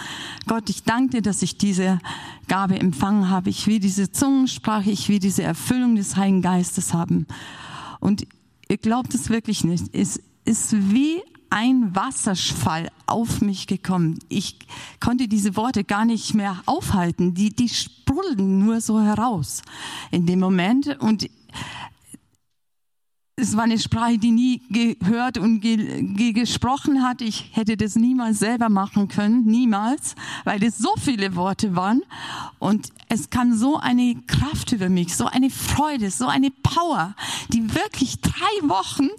Gott, 0.48 0.70
ich 0.70 0.84
danke 0.84 1.18
dir, 1.18 1.22
dass 1.22 1.42
ich 1.42 1.58
diese 1.58 2.00
Gabe 2.48 2.80
empfangen 2.80 3.30
habe. 3.30 3.50
Ich 3.50 3.68
will 3.68 3.80
diese 3.80 4.12
Zungensprache, 4.12 4.90
ich 4.90 5.10
will 5.10 5.20
diese 5.20 5.44
Erfüllung 5.44 5.96
des 5.96 6.16
Heiligen 6.16 6.42
Geistes 6.42 6.94
haben. 6.94 7.28
Und 8.00 8.26
ihr 8.68 8.78
glaubt 8.78 9.14
es 9.14 9.30
wirklich 9.30 9.64
nicht. 9.64 9.94
Es 9.94 10.22
ist 10.46 10.74
wie 10.92 11.22
ein 11.50 11.94
Wasserfall 11.94 12.90
auf 13.06 13.42
mich 13.42 13.68
gekommen. 13.68 14.20
Ich 14.30 14.58
konnte 15.02 15.28
diese 15.28 15.58
Worte 15.58 15.84
gar 15.84 16.06
nicht 16.06 16.34
mehr 16.34 16.62
aufhalten. 16.66 17.34
Die, 17.34 17.50
die 17.50 17.68
sprudelten 17.68 18.60
nur 18.60 18.80
so 18.80 19.02
heraus 19.02 19.62
in 20.12 20.26
dem 20.26 20.40
Moment. 20.40 20.98
Und 21.00 21.30
es 23.42 23.58
war 23.58 23.64
eine 23.64 23.80
Sprache, 23.80 24.20
die 24.20 24.32
nie 24.32 24.62
gehört 24.70 25.40
und 25.40 25.62
ge 25.62 26.04
ge 26.04 26.32
gesprochen 26.32 27.04
hat. 27.04 27.22
Ich 27.22 27.50
hätte 27.54 27.76
das 27.76 27.96
niemals 27.96 28.40
selber 28.40 28.70
machen 28.70 29.08
können, 29.08 29.46
niemals, 29.46 30.16
weil 30.44 30.60
das 30.60 30.78
so 30.78 30.94
viele 31.04 31.36
Worte 31.36 31.76
waren. 31.76 32.04
Und 32.60 32.90
es 33.10 33.30
kam 33.32 33.58
so 33.58 33.78
eine 33.78 34.16
Kraft 34.28 34.72
über 34.72 34.90
mich, 34.90 35.16
so 35.16 35.26
eine 35.26 35.50
Freude, 35.50 36.12
so 36.12 36.28
eine 36.28 36.52
Power, 36.52 37.16
die 37.52 37.74
wirklich 37.74 38.22
drei 38.22 38.70
Wochen 38.70 39.10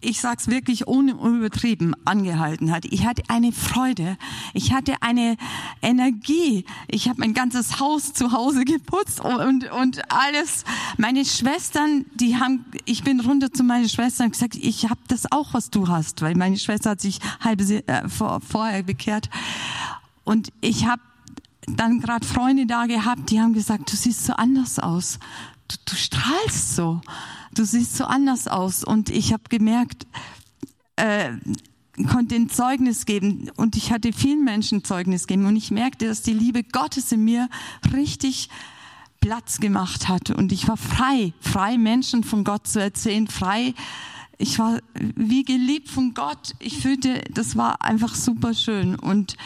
ich 0.00 0.20
sag's 0.20 0.48
wirklich 0.48 0.86
ohne 0.86 1.12
übertrieben, 1.12 1.94
angehalten 2.04 2.72
hat. 2.72 2.84
Ich 2.86 3.06
hatte 3.06 3.22
eine 3.28 3.52
Freude, 3.52 4.16
ich 4.54 4.72
hatte 4.72 4.94
eine 5.00 5.36
Energie. 5.82 6.64
Ich 6.88 7.08
habe 7.08 7.20
mein 7.20 7.34
ganzes 7.34 7.80
Haus 7.80 8.12
zu 8.12 8.32
Hause 8.32 8.64
geputzt 8.64 9.20
und 9.20 9.70
und 9.70 10.12
alles. 10.12 10.64
Meine 10.98 11.24
Schwestern, 11.24 12.04
die 12.14 12.36
haben, 12.36 12.64
ich 12.84 13.04
bin 13.04 13.20
runter 13.20 13.52
zu 13.52 13.64
meinen 13.64 13.88
Schwestern 13.88 14.26
und 14.26 14.32
gesagt, 14.32 14.56
ich 14.56 14.84
habe 14.84 15.00
das 15.08 15.30
auch, 15.30 15.54
was 15.54 15.70
du 15.70 15.88
hast, 15.88 16.22
weil 16.22 16.34
meine 16.34 16.58
Schwester 16.58 16.90
hat 16.90 17.00
sich 17.00 17.18
halb 17.40 17.60
äh, 17.60 18.08
vor, 18.08 18.40
vorher 18.40 18.82
bekehrt 18.82 19.30
und 20.24 20.52
ich 20.60 20.86
habe 20.86 21.02
dann 21.66 22.00
gerade 22.00 22.26
Freunde 22.26 22.66
da 22.66 22.86
gehabt, 22.86 23.30
die 23.30 23.40
haben 23.40 23.52
gesagt, 23.52 23.90
du 23.90 23.96
siehst 23.96 24.24
so 24.24 24.34
anders 24.34 24.78
aus, 24.78 25.18
du, 25.68 25.76
du 25.84 25.96
strahlst 25.96 26.76
so 26.76 27.00
du 27.58 27.64
siehst 27.64 27.96
so 27.96 28.04
anders 28.04 28.48
aus. 28.48 28.84
Und 28.84 29.10
ich 29.10 29.32
habe 29.32 29.44
gemerkt, 29.48 30.06
äh, 30.96 31.32
konnte 32.10 32.34
ein 32.34 32.50
Zeugnis 32.50 33.06
geben 33.06 33.50
und 33.56 33.76
ich 33.76 33.90
hatte 33.90 34.12
vielen 34.12 34.44
Menschen 34.44 34.84
Zeugnis 34.84 35.26
geben 35.26 35.46
und 35.46 35.56
ich 35.56 35.70
merkte, 35.70 36.06
dass 36.06 36.22
die 36.22 36.34
Liebe 36.34 36.62
Gottes 36.62 37.10
in 37.10 37.24
mir 37.24 37.48
richtig 37.92 38.50
Platz 39.20 39.60
gemacht 39.60 40.08
hat 40.08 40.30
und 40.30 40.52
ich 40.52 40.68
war 40.68 40.76
frei, 40.76 41.32
frei 41.40 41.78
Menschen 41.78 42.22
von 42.22 42.44
Gott 42.44 42.66
zu 42.66 42.80
erzählen, 42.80 43.26
frei. 43.26 43.74
Ich 44.38 44.58
war 44.58 44.80
wie 44.94 45.42
geliebt 45.42 45.88
von 45.88 46.12
Gott. 46.12 46.54
Ich 46.58 46.78
fühlte, 46.80 47.22
das 47.32 47.56
war 47.56 47.80
einfach 47.80 48.14
super 48.14 48.52
schön 48.52 48.94
und 48.94 49.38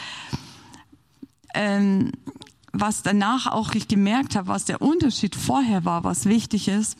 ähm, 1.53 2.11
was 2.73 3.03
danach 3.03 3.47
auch 3.47 3.73
ich 3.73 3.87
gemerkt 3.87 4.35
habe, 4.35 4.47
was 4.47 4.65
der 4.65 4.81
Unterschied 4.81 5.35
vorher 5.35 5.85
war, 5.85 6.03
was 6.03 6.25
wichtig 6.25 6.67
ist 6.67 6.97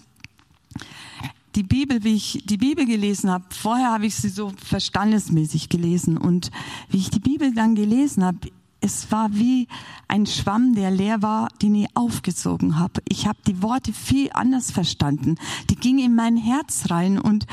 die 1.55 1.63
Bibel, 1.63 2.03
wie 2.03 2.15
ich 2.15 2.43
die 2.45 2.57
Bibel 2.57 2.85
gelesen 2.85 3.29
habe, 3.29 3.45
vorher 3.49 3.91
habe 3.91 4.05
ich 4.05 4.15
sie 4.15 4.29
so 4.29 4.53
verstandesmäßig 4.63 5.69
gelesen 5.69 6.17
und 6.17 6.51
wie 6.89 6.97
ich 6.97 7.09
die 7.09 7.19
Bibel 7.19 7.53
dann 7.53 7.75
gelesen 7.75 8.23
habe, 8.23 8.37
es 8.79 9.11
war 9.11 9.33
wie 9.33 9.67
ein 10.07 10.25
Schwamm, 10.25 10.73
der 10.73 10.89
leer 10.89 11.21
war, 11.21 11.49
den 11.61 11.75
ich 11.75 11.87
aufgezogen 11.95 12.79
habe. 12.79 13.01
Ich 13.07 13.27
habe 13.27 13.37
die 13.45 13.61
Worte 13.61 13.93
viel 13.93 14.31
anders 14.33 14.71
verstanden. 14.71 15.35
Die 15.69 15.75
gingen 15.75 15.99
in 15.99 16.15
mein 16.15 16.35
Herz 16.35 16.89
rein 16.89 17.19
und 17.19 17.45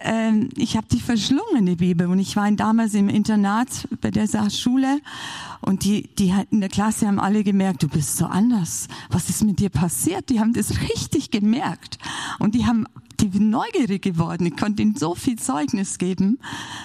ähm, 0.00 0.48
ich 0.56 0.76
habe 0.76 0.86
die 0.90 1.00
verschlungen, 1.00 1.66
die 1.66 1.76
Bibel. 1.76 2.06
Und 2.06 2.18
ich 2.18 2.36
war 2.36 2.50
damals 2.52 2.94
im 2.94 3.08
Internat 3.08 3.88
bei 4.00 4.10
dieser 4.10 4.50
Schule 4.50 5.00
und 5.60 5.84
die, 5.84 6.08
die 6.18 6.34
in 6.50 6.60
der 6.60 6.70
Klasse 6.70 7.06
haben 7.06 7.20
alle 7.20 7.44
gemerkt, 7.44 7.82
du 7.82 7.88
bist 7.88 8.16
so 8.16 8.26
anders. 8.26 8.88
Was 9.10 9.28
ist 9.28 9.44
mit 9.44 9.58
dir 9.58 9.70
passiert? 9.70 10.30
Die 10.30 10.40
haben 10.40 10.52
das 10.52 10.80
richtig 10.90 11.30
gemerkt. 11.30 11.98
Und 12.38 12.54
die 12.54 12.66
haben 12.66 12.86
die 13.20 13.26
bin 13.26 13.50
neugierig 13.50 14.00
geworden. 14.00 14.46
Ich 14.46 14.56
konnte 14.56 14.82
ihnen 14.82 14.96
so 14.96 15.14
viel 15.14 15.38
Zeugnis 15.38 15.98
geben. 15.98 16.38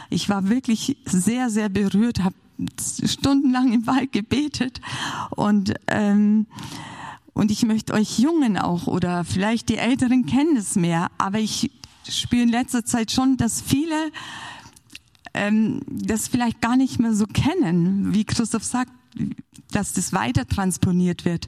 Ich 0.09 0.27
war 0.27 0.49
wirklich 0.49 0.97
sehr, 1.05 1.49
sehr 1.49 1.69
berührt, 1.69 2.25
habe 2.25 2.35
stundenlang 3.05 3.71
im 3.71 3.87
Wald 3.87 4.11
gebetet 4.11 4.81
und 5.31 5.73
ähm, 5.87 6.47
und 7.33 7.51
ich 7.51 7.65
möchte 7.65 7.93
euch 7.93 8.17
Jungen 8.17 8.57
auch 8.57 8.87
oder 8.87 9.25
vielleicht 9.25 9.67
die 9.67 9.75
Älteren 9.75 10.25
kennen 10.25 10.55
es 10.55 10.77
mehr, 10.77 11.11
aber 11.17 11.39
ich 11.39 11.69
spüre 12.09 12.43
in 12.43 12.49
letzter 12.49 12.85
Zeit 12.85 13.11
schon, 13.11 13.37
dass 13.37 13.61
viele 13.61 14.11
ähm, 15.33 15.81
das 15.87 16.27
vielleicht 16.27 16.61
gar 16.61 16.77
nicht 16.77 16.99
mehr 16.99 17.13
so 17.13 17.25
kennen, 17.25 18.13
wie 18.13 18.25
Christoph 18.25 18.63
sagt, 18.63 18.91
dass 19.71 19.93
das 19.93 20.13
weiter 20.13 20.47
transponiert 20.47 21.25
wird 21.25 21.47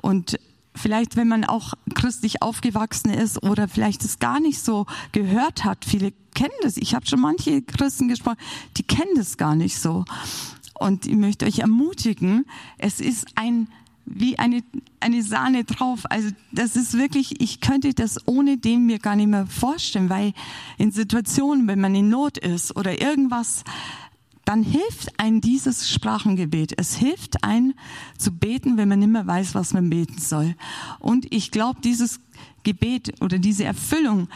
und 0.00 0.38
vielleicht, 0.74 1.16
wenn 1.16 1.28
man 1.28 1.44
auch 1.44 1.74
christlich 1.94 2.42
aufgewachsen 2.42 3.10
ist 3.10 3.42
oder 3.42 3.68
vielleicht 3.68 4.04
es 4.04 4.18
gar 4.18 4.40
nicht 4.40 4.60
so 4.60 4.86
gehört 5.12 5.64
hat, 5.64 5.84
viele 5.84 6.12
kennen 6.34 6.52
das. 6.62 6.76
Ich 6.76 6.94
habe 6.94 7.06
schon 7.06 7.20
manche 7.20 7.62
Christen 7.62 8.08
gesprochen, 8.08 8.38
die 8.76 8.82
kennen 8.82 9.14
das 9.16 9.36
gar 9.36 9.54
nicht 9.54 9.78
so. 9.78 10.04
Und 10.78 11.06
ich 11.06 11.16
möchte 11.16 11.46
euch 11.46 11.60
ermutigen, 11.60 12.46
es 12.78 13.00
ist 13.00 13.26
ein 13.34 13.68
wie 14.14 14.38
eine, 14.38 14.62
eine 15.00 15.22
Sahne 15.22 15.64
drauf. 15.64 16.04
Also 16.10 16.28
das 16.52 16.76
ist 16.76 16.94
wirklich, 16.94 17.40
ich 17.40 17.60
könnte 17.60 17.94
das 17.94 18.26
ohne 18.26 18.58
den 18.58 18.86
mir 18.86 18.98
gar 18.98 19.16
nicht 19.16 19.28
mehr 19.28 19.46
vorstellen, 19.46 20.10
weil 20.10 20.32
in 20.78 20.92
Situationen, 20.92 21.66
wenn 21.66 21.80
man 21.80 21.94
in 21.94 22.08
Not 22.08 22.38
ist 22.38 22.76
oder 22.76 23.00
irgendwas, 23.00 23.64
dann 24.44 24.62
hilft 24.62 25.18
ein 25.18 25.40
dieses 25.40 25.88
Sprachengebet. 25.88 26.74
Es 26.76 26.94
hilft 26.96 27.44
ein 27.44 27.74
zu 28.18 28.32
beten, 28.32 28.76
wenn 28.76 28.88
man 28.88 28.98
nicht 28.98 29.08
mehr 29.08 29.26
weiß, 29.26 29.54
was 29.54 29.72
man 29.72 29.88
beten 29.88 30.18
soll. 30.18 30.56
Und 30.98 31.32
ich 31.32 31.50
glaube, 31.50 31.80
dieses 31.82 32.20
Gebet 32.64 33.20
oder 33.20 33.38
diese 33.38 33.64
Erfüllung, 33.64 34.28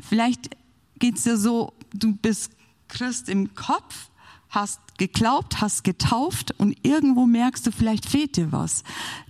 vielleicht 0.00 0.50
geht's 0.98 1.24
dir 1.24 1.36
so, 1.36 1.72
du 1.92 2.14
bist 2.14 2.52
Christ 2.88 3.28
im 3.28 3.54
Kopf, 3.54 4.10
hast 4.54 4.80
geglaubt, 4.98 5.60
hast 5.60 5.84
getauft 5.84 6.54
und 6.58 6.76
irgendwo 6.82 7.26
merkst 7.26 7.66
du, 7.66 7.72
vielleicht 7.72 8.08
fehlt 8.08 8.36
dir 8.36 8.52
was. 8.52 8.84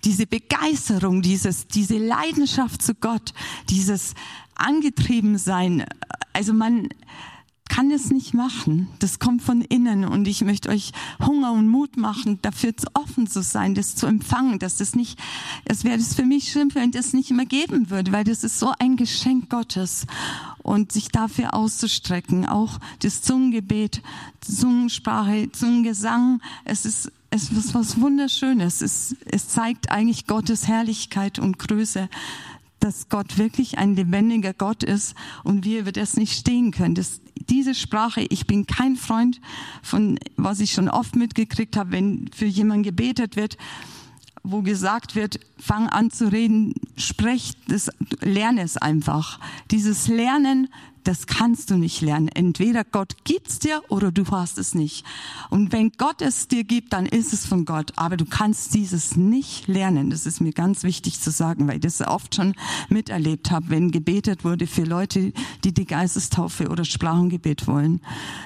Diese 0.05 0.27
Begeisterung, 0.27 1.23
dieses, 1.23 1.67
diese 1.67 1.99
Leidenschaft 1.99 2.83
zu 2.83 2.95
Gott, 2.95 3.33
dieses 3.71 4.15
angetrieben 4.55 5.39
sein. 5.39 5.87
Also 6.33 6.53
man, 6.53 6.89
kann 7.75 7.91
es 7.91 8.11
nicht 8.11 8.35
machen. 8.35 8.87
Das 9.01 9.19
kommt 9.19 9.43
von 9.43 9.61
innen 9.61 10.05
und 10.05 10.29
ich 10.29 10.43
möchte 10.43 10.69
euch 10.69 10.93
Hunger 11.21 11.51
und 11.51 11.67
Mut 11.67 11.97
machen, 11.97 12.39
dafür 12.41 12.73
offen 12.93 13.27
zu 13.27 13.43
sein, 13.43 13.75
das 13.75 13.97
zu 13.97 14.07
empfangen, 14.07 14.61
dass 14.61 14.77
das 14.77 14.95
nicht, 14.95 15.19
es 15.65 15.83
wäre 15.83 15.99
das 15.99 16.15
für 16.15 16.25
mich 16.25 16.53
schlimm, 16.53 16.73
wenn 16.75 16.93
das 16.93 17.15
nicht 17.15 17.33
immer 17.33 17.47
geben 17.47 17.91
würde, 17.91 18.13
weil 18.13 18.23
das 18.23 18.45
ist 18.45 18.61
so 18.61 18.73
ein 18.79 18.97
Geschenk 18.97 19.51
Gottes 19.51 20.07
und 20.63 20.93
sich 20.93 21.09
dafür 21.09 21.53
auszustrecken, 21.53 22.47
auch 22.47 22.79
das 23.01 23.23
Zungengebet, 23.23 24.03
Zungensprache, 24.41 25.51
Zungengesang, 25.51 26.41
es 26.65 26.85
ist 26.85 27.11
es 27.31 27.51
ist 27.51 27.75
was 27.75 28.01
Wunderschönes. 28.01 28.81
Es, 28.81 29.17
es 29.25 29.49
zeigt 29.49 29.91
eigentlich 29.91 30.29
Gottes 30.29 30.69
Herrlichkeit 30.69 31.41
und 31.41 31.59
Größe 31.59 32.09
dass 32.85 33.09
Gott 33.09 33.39
wirklich 33.39 33.79
ein 33.79 33.97
lebendiger 33.97 34.53
Gott 34.53 34.83
ist 34.83 35.15
und 35.43 35.65
wir 35.65 35.81
über 35.81 35.93
das 35.93 36.17
nicht 36.17 36.39
stehen 36.39 36.71
können. 36.71 36.95
Das, 36.95 37.23
diese 37.51 37.75
Sprache, 37.75 38.23
ich 38.29 38.47
bin 38.47 38.67
kein 38.67 38.97
Freund 38.97 39.41
von, 39.83 40.19
was 40.37 40.61
ich 40.61 40.73
schon 40.73 40.89
oft 40.89 41.17
mitgekriegt 41.17 41.77
habe, 41.77 41.93
wenn 41.93 42.31
für 42.35 42.47
jemanden 42.47 42.83
gebetet 42.83 43.37
wird, 43.37 43.57
wo 44.45 44.63
gesagt 44.63 45.17
wird, 45.17 45.41
fang 45.59 45.89
an 45.89 46.11
zu 46.11 46.31
reden, 46.31 46.75
sprech, 46.97 47.55
das, 47.67 47.91
lerne 48.21 48.63
es 48.63 48.77
einfach. 48.77 49.41
Dieses 49.71 50.07
Lernen 50.07 50.69
das 51.05 51.27
kannst 51.27 51.71
du 51.71 51.77
nicht 51.77 52.01
lernen. 52.01 52.29
Entweder 52.29 52.83
Gott 52.83 53.25
gibt's 53.25 53.59
dir 53.59 53.83
oder 53.89 54.11
du 54.11 54.27
hast 54.31 54.57
es 54.57 54.75
nicht. 54.75 55.05
Und 55.51 55.71
wenn 55.71 55.93
Gott 55.93 56.23
es 56.23 56.49
dir 56.49 56.65
gibt, 56.65 56.95
dann 56.95 57.05
ist 57.05 57.33
es 57.35 57.47
von 57.47 57.67
Gott. 57.67 57.93
Aber 57.97 58.17
du 58.17 58.25
kannst 58.25 58.75
dieses 58.75 59.15
nicht 59.15 59.69
lernen. 59.69 60.09
Das 60.09 60.25
ist 60.25 60.41
mir 60.41 60.53
ganz 60.53 60.83
wichtig 60.83 61.21
zu 61.21 61.31
sagen, 61.31 61.69
weil 61.69 61.77
ich 61.77 61.83
das 61.83 62.01
oft 62.01 62.35
schon 62.35 62.55
miterlebt 62.89 63.51
habe, 63.51 63.69
wenn 63.69 63.91
gebetet 63.91 64.45
wurde 64.45 64.67
für 64.67 64.85
Leute, 64.85 65.33
die 65.63 65.75
die 65.75 65.85
Geistestaufe 65.85 66.69
oder 66.69 66.85
Sprachengebet 66.85 67.67
wollen. 67.67 68.01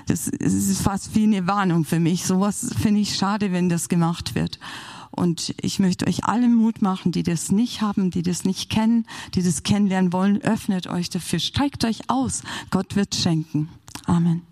Das 0.09 0.27
ist 0.27 0.83
fast 0.83 1.15
wie 1.15 1.25
eine 1.25 1.47
Warnung 1.47 1.85
für 1.85 2.01
mich. 2.01 2.25
Sowas 2.25 2.75
finde 2.81 3.01
ich 3.01 3.15
schade, 3.15 3.53
wenn 3.53 3.69
das 3.69 3.89
gemacht 3.89 4.35
wird. 4.35 4.59
Und 5.19 5.53
ich 5.61 5.81
möchte 5.81 6.07
euch 6.07 6.27
alle 6.27 6.47
Mut 6.49 6.81
machen, 6.81 7.11
die 7.11 7.25
das 7.25 7.51
nicht 7.51 7.81
haben, 7.81 8.13
die 8.13 8.23
das 8.23 8.45
nicht 8.45 8.71
kennen, 8.71 9.05
die 9.35 9.43
das 9.43 9.65
kennenlernen 9.65 10.13
wollen, 10.13 10.41
öffnet 10.43 10.87
euch 10.87 11.11
dafür, 11.11 11.41
steigt 11.41 11.85
euch 11.85 12.09
aus. 12.09 12.43
Gott 12.71 12.95
wird 12.95 13.17
schenken. 13.17 13.69
Amen. 14.07 14.48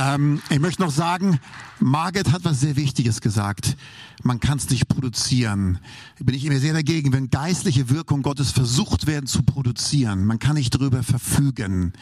Ähm, 0.00 0.40
ich 0.48 0.60
möchte 0.60 0.80
noch 0.80 0.90
sagen, 0.90 1.40
Margaret 1.78 2.32
hat 2.32 2.44
was 2.44 2.60
sehr 2.60 2.76
Wichtiges 2.76 3.20
gesagt. 3.20 3.76
Man 4.22 4.40
kann 4.40 4.56
es 4.56 4.70
nicht 4.70 4.88
produzieren. 4.88 5.78
Bin 6.18 6.34
ich 6.34 6.44
immer 6.44 6.58
sehr 6.58 6.72
dagegen, 6.72 7.12
wenn 7.12 7.28
geistliche 7.28 7.90
Wirkung 7.90 8.22
Gottes 8.22 8.50
versucht 8.50 9.06
werden 9.06 9.26
zu 9.26 9.42
produzieren. 9.42 10.24
Man 10.24 10.38
kann 10.38 10.54
nicht 10.54 10.74
darüber 10.74 11.02
verfügen. 11.02 11.92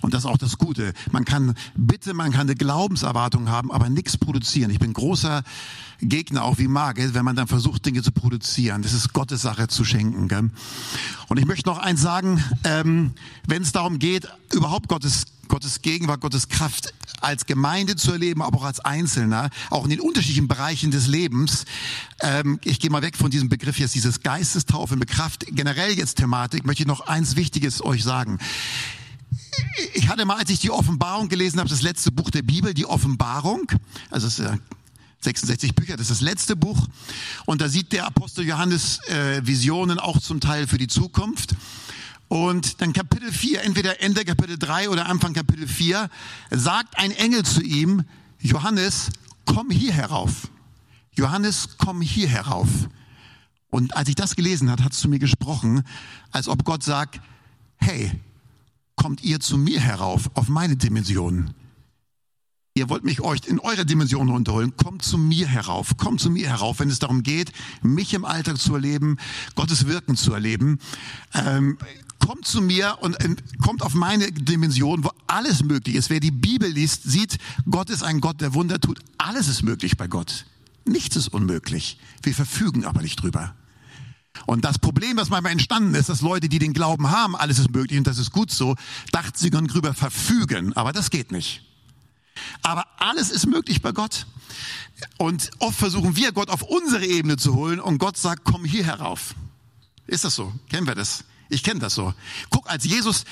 Und 0.00 0.12
das 0.12 0.24
ist 0.24 0.30
auch 0.30 0.38
das 0.38 0.58
Gute. 0.58 0.92
Man 1.12 1.24
kann 1.24 1.54
bitte, 1.76 2.14
man 2.14 2.32
kann 2.32 2.42
eine 2.42 2.56
Glaubenserwartung 2.56 3.48
haben, 3.48 3.70
aber 3.70 3.90
nichts 3.90 4.16
produzieren. 4.16 4.70
Ich 4.70 4.80
bin 4.80 4.92
großer 4.92 5.44
Gegner, 6.00 6.42
auch 6.42 6.58
wie 6.58 6.68
Margit, 6.68 7.14
wenn 7.14 7.24
man 7.24 7.36
dann 7.36 7.46
versucht, 7.46 7.86
Dinge 7.86 8.02
zu 8.02 8.10
produzieren. 8.10 8.82
Das 8.82 8.92
ist 8.92 9.12
Gottes 9.12 9.42
Sache 9.42 9.68
zu 9.68 9.84
schenken. 9.84 10.26
Gell? 10.26 10.50
Und 11.28 11.38
ich 11.38 11.46
möchte 11.46 11.68
noch 11.68 11.78
eins 11.78 12.02
sagen, 12.02 12.42
ähm, 12.64 13.12
wenn 13.46 13.62
es 13.62 13.72
darum 13.72 13.98
geht, 14.00 14.28
überhaupt 14.52 14.88
Gottes 14.88 15.26
Gottes 15.48 15.82
Gegenwart, 15.82 16.20
Gottes 16.20 16.48
Kraft 16.48 16.92
als 17.20 17.46
Gemeinde 17.46 17.96
zu 17.96 18.12
erleben, 18.12 18.42
aber 18.42 18.58
auch 18.58 18.64
als 18.64 18.80
Einzelner, 18.80 19.50
auch 19.70 19.84
in 19.84 19.90
den 19.90 20.00
unterschiedlichen 20.00 20.48
Bereichen 20.48 20.90
des 20.90 21.06
Lebens. 21.06 21.64
Ähm, 22.20 22.60
ich 22.64 22.80
gehe 22.80 22.90
mal 22.90 23.02
weg 23.02 23.16
von 23.16 23.30
diesem 23.30 23.48
Begriff 23.48 23.78
jetzt, 23.78 23.94
dieses 23.94 24.20
Geistestaufe 24.20 24.96
mit 24.96 25.08
Kraft, 25.08 25.46
generell 25.50 25.92
jetzt 25.92 26.16
Thematik, 26.16 26.64
möchte 26.66 26.82
ich 26.82 26.86
noch 26.86 27.06
eins 27.06 27.36
Wichtiges 27.36 27.82
euch 27.82 28.02
sagen. 28.02 28.38
Ich 29.94 30.08
hatte 30.08 30.24
mal, 30.24 30.36
als 30.36 30.50
ich 30.50 30.60
die 30.60 30.70
Offenbarung 30.70 31.28
gelesen 31.28 31.58
habe, 31.58 31.68
das 31.68 31.82
letzte 31.82 32.12
Buch 32.12 32.30
der 32.30 32.42
Bibel, 32.42 32.74
die 32.74 32.86
Offenbarung, 32.86 33.70
also 34.10 34.26
es 34.26 34.38
ist 34.38 34.50
66 35.20 35.74
Bücher, 35.74 35.96
das 35.96 36.10
ist 36.10 36.10
das 36.10 36.20
letzte 36.20 36.56
Buch. 36.56 36.86
Und 37.46 37.60
da 37.60 37.68
sieht 37.68 37.92
der 37.92 38.06
Apostel 38.06 38.46
Johannes 38.46 39.00
äh, 39.08 39.44
Visionen 39.44 39.98
auch 39.98 40.20
zum 40.20 40.40
Teil 40.40 40.66
für 40.66 40.78
die 40.78 40.86
Zukunft. 40.86 41.56
Und 42.28 42.80
dann 42.80 42.92
Kapitel 42.92 43.30
4, 43.30 43.62
entweder 43.62 44.02
Ende 44.02 44.24
Kapitel 44.24 44.58
3 44.58 44.90
oder 44.90 45.06
Anfang 45.06 45.32
Kapitel 45.32 45.68
4, 45.68 46.10
sagt 46.50 46.98
ein 46.98 47.12
Engel 47.12 47.44
zu 47.44 47.62
ihm, 47.62 48.04
Johannes, 48.40 49.10
komm 49.44 49.70
hier 49.70 49.92
herauf. 49.92 50.48
Johannes, 51.12 51.76
komm 51.78 52.02
hier 52.02 52.28
herauf. 52.28 52.68
Und 53.70 53.96
als 53.96 54.08
ich 54.08 54.14
das 54.14 54.36
gelesen 54.36 54.70
hat, 54.70 54.82
hat 54.82 54.92
es 54.92 55.00
zu 55.00 55.08
mir 55.08 55.18
gesprochen, 55.18 55.82
als 56.30 56.48
ob 56.48 56.64
Gott 56.64 56.82
sagt, 56.82 57.20
hey, 57.76 58.10
kommt 58.96 59.22
ihr 59.22 59.40
zu 59.40 59.56
mir 59.56 59.80
herauf, 59.80 60.30
auf 60.34 60.48
meine 60.48 60.76
Dimension. 60.76 61.54
Ihr 62.74 62.90
wollt 62.90 63.04
mich 63.04 63.22
euch 63.22 63.40
in 63.46 63.58
eure 63.58 63.86
Dimension 63.86 64.28
runterholen. 64.28 64.76
Kommt 64.76 65.02
zu 65.02 65.16
mir 65.16 65.46
herauf. 65.46 65.96
Kommt 65.96 66.20
zu 66.20 66.28
mir 66.28 66.48
herauf, 66.48 66.78
wenn 66.78 66.90
es 66.90 66.98
darum 66.98 67.22
geht, 67.22 67.50
mich 67.82 68.12
im 68.12 68.26
Alltag 68.26 68.58
zu 68.58 68.74
erleben, 68.74 69.16
Gottes 69.54 69.86
Wirken 69.86 70.14
zu 70.14 70.34
erleben. 70.34 70.78
Ähm, 71.32 71.78
kommt 72.26 72.46
zu 72.46 72.60
mir 72.60 72.98
und 73.00 73.14
äh, 73.22 73.36
kommt 73.62 73.82
auf 73.82 73.94
meine 73.94 74.32
Dimension, 74.32 75.04
wo 75.04 75.10
alles 75.28 75.62
möglich 75.62 75.94
ist. 75.94 76.10
Wer 76.10 76.18
die 76.18 76.32
Bibel 76.32 76.68
liest, 76.68 77.04
sieht, 77.04 77.38
Gott 77.70 77.88
ist 77.88 78.02
ein 78.02 78.20
Gott, 78.20 78.40
der 78.40 78.52
Wunder 78.54 78.80
tut. 78.80 78.98
Alles 79.16 79.46
ist 79.46 79.62
möglich 79.62 79.96
bei 79.96 80.08
Gott. 80.08 80.44
Nichts 80.84 81.14
ist 81.14 81.28
unmöglich. 81.28 81.98
Wir 82.22 82.34
verfügen 82.34 82.84
aber 82.84 83.02
nicht 83.02 83.22
drüber. 83.22 83.54
Und 84.44 84.64
das 84.64 84.78
Problem, 84.78 85.16
was 85.16 85.30
manchmal 85.30 85.52
entstanden 85.52 85.94
ist, 85.94 86.08
dass 86.08 86.20
Leute, 86.20 86.48
die 86.48 86.58
den 86.58 86.72
Glauben 86.72 87.10
haben, 87.10 87.36
alles 87.36 87.58
ist 87.58 87.70
möglich 87.70 87.98
und 87.98 88.06
das 88.06 88.18
ist 88.18 88.32
gut 88.32 88.50
so, 88.50 88.74
dachten 89.12 89.38
sie 89.38 89.50
können 89.50 89.68
drüber 89.68 89.94
verfügen. 89.94 90.72
Aber 90.74 90.92
das 90.92 91.10
geht 91.10 91.30
nicht. 91.30 91.62
Aber 92.62 92.84
alles 92.98 93.30
ist 93.30 93.46
möglich 93.46 93.82
bei 93.82 93.92
Gott. 93.92 94.26
Und 95.16 95.50
oft 95.60 95.78
versuchen 95.78 96.16
wir, 96.16 96.32
Gott 96.32 96.50
auf 96.50 96.62
unsere 96.62 97.06
Ebene 97.06 97.36
zu 97.36 97.54
holen 97.54 97.80
und 97.80 97.98
Gott 97.98 98.16
sagt, 98.16 98.42
komm 98.44 98.64
hier 98.64 98.84
herauf. 98.84 99.34
Ist 100.06 100.24
das 100.24 100.34
so? 100.34 100.52
Kennen 100.68 100.86
wir 100.86 100.94
das? 100.94 101.24
Ich 101.48 101.62
kenne 101.62 101.80
das 101.80 101.94
so. 101.94 102.14
Guck, 102.50 102.68
als 102.68 102.84
Jesus 102.84 103.24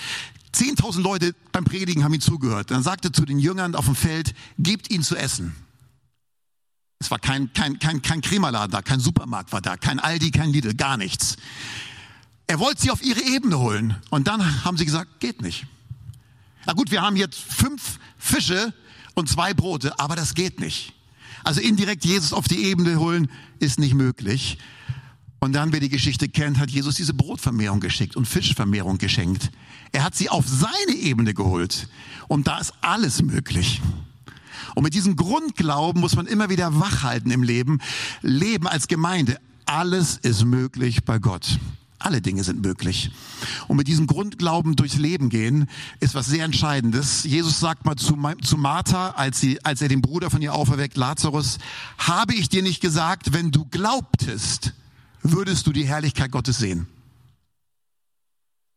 10.000 0.55 1.01
Leute 1.01 1.35
beim 1.53 1.65
Predigen 1.65 2.05
haben 2.05 2.15
ihm 2.15 2.21
zugehört, 2.21 2.71
dann 2.71 2.83
sagte 2.83 3.13
zu 3.13 3.25
den 3.25 3.39
Jüngern 3.39 3.75
auf 3.75 3.87
dem 3.87 3.97
Feld, 3.97 4.35
gebt 4.59 4.91
ihnen 4.91 5.03
zu 5.03 5.17
essen. 5.17 5.55
Es 7.01 7.11
war 7.11 7.19
kein, 7.19 7.53
kein, 7.53 7.79
kein, 7.79 8.01
kein 8.03 8.21
Krämerladen 8.21 8.71
da, 8.71 8.81
kein 8.81 9.01
Supermarkt 9.01 9.53
war 9.53 9.61
da, 9.61 9.77
kein 9.77 9.99
Aldi, 9.99 10.31
kein 10.31 10.51
Lidl, 10.51 10.75
gar 10.75 10.97
nichts. 10.97 11.37
Er 12.47 12.59
wollte 12.61 12.83
sie 12.83 12.91
auf 12.91 13.03
ihre 13.03 13.21
Ebene 13.23 13.59
holen. 13.59 13.97
Und 14.11 14.29
dann 14.29 14.65
haben 14.65 14.77
sie 14.77 14.85
gesagt, 14.85 15.21
geht 15.21 15.43
nicht. 15.43 15.67
Na 16.67 16.73
gut, 16.73 16.91
wir 16.91 17.03
haben 17.03 17.17
jetzt 17.17 17.39
fünf 17.39 17.99
Fische 18.19 18.73
und 19.15 19.29
zwei 19.29 19.55
Brote, 19.55 19.99
aber 19.99 20.17
das 20.17 20.35
geht 20.35 20.61
nicht. 20.61 20.95
Also 21.43 21.61
indirekt 21.61 22.05
Jesus 22.05 22.33
auf 22.33 22.49
die 22.49 22.65
Ebene 22.65 22.99
holen 22.99 23.31
ist 23.59 23.79
nicht 23.79 23.95
möglich. 23.95 24.59
Und 25.45 25.53
dann, 25.53 25.75
wer 25.75 25.81
die 25.81 25.91
Geschichte 25.91 26.27
kennt, 26.27 26.59
hat 26.59 26.71
Jesus 26.71 26.95
diese 26.95 27.13
Brotvermehrung 27.13 27.79
geschickt 27.79 28.17
und 28.17 28.27
Fischvermehrung 28.27 28.97
geschenkt. 28.97 29.51
Er 29.93 30.03
hat 30.03 30.15
sie 30.15 30.31
auf 30.31 30.47
seine 30.49 30.99
Ebene 30.99 31.35
geholt. 31.35 31.87
Und 32.29 32.47
da 32.47 32.57
ist 32.57 32.73
alles 32.81 33.21
möglich. 33.21 33.83
Und 34.75 34.85
mit 34.85 34.95
diesem 34.95 35.17
Grundglauben 35.17 36.01
muss 36.01 36.17
man 36.17 36.27
immer 36.27 36.49
wieder 36.49 36.81
wachhalten 36.81 37.31
im 37.31 37.43
Leben. 37.43 37.81
Leben 38.23 38.67
als 38.67 38.89
Gemeinde. 38.89 39.39
Alles 39.67 40.17
ist 40.17 40.47
möglich 40.47 41.05
bei 41.05 41.19
Gott. 41.19 41.59
Alle 41.99 42.23
Dinge 42.23 42.43
sind 42.43 42.63
möglich. 42.63 43.11
Und 43.69 43.77
mit 43.77 43.87
diesem 43.87 44.07
Grundglauben 44.07 44.77
durchs 44.77 44.97
Leben 44.97 45.29
gehen, 45.29 45.69
ist 46.01 46.15
was 46.15 46.25
sehr 46.25 46.47
Entscheidendes. 46.47 47.25
Jesus 47.25 47.61
sagt 47.61 47.85
mal 47.85 47.97
zu, 47.97 48.17
zu 48.41 48.57
Martha, 48.57 49.11
als, 49.11 49.41
sie, 49.41 49.63
als 49.63 49.83
er 49.83 49.89
den 49.89 50.01
Bruder 50.01 50.31
von 50.31 50.41
ihr 50.41 50.55
auferweckt, 50.55 50.97
Lazarus, 50.97 51.59
habe 51.99 52.33
ich 52.33 52.49
dir 52.49 52.63
nicht 52.63 52.81
gesagt, 52.81 53.35
wenn 53.35 53.51
du 53.51 53.67
glaubtest, 53.67 54.73
würdest 55.25 55.67
du 55.67 55.73
die 55.73 55.87
Herrlichkeit 55.87 56.31
Gottes 56.31 56.59
sehen. 56.59 56.87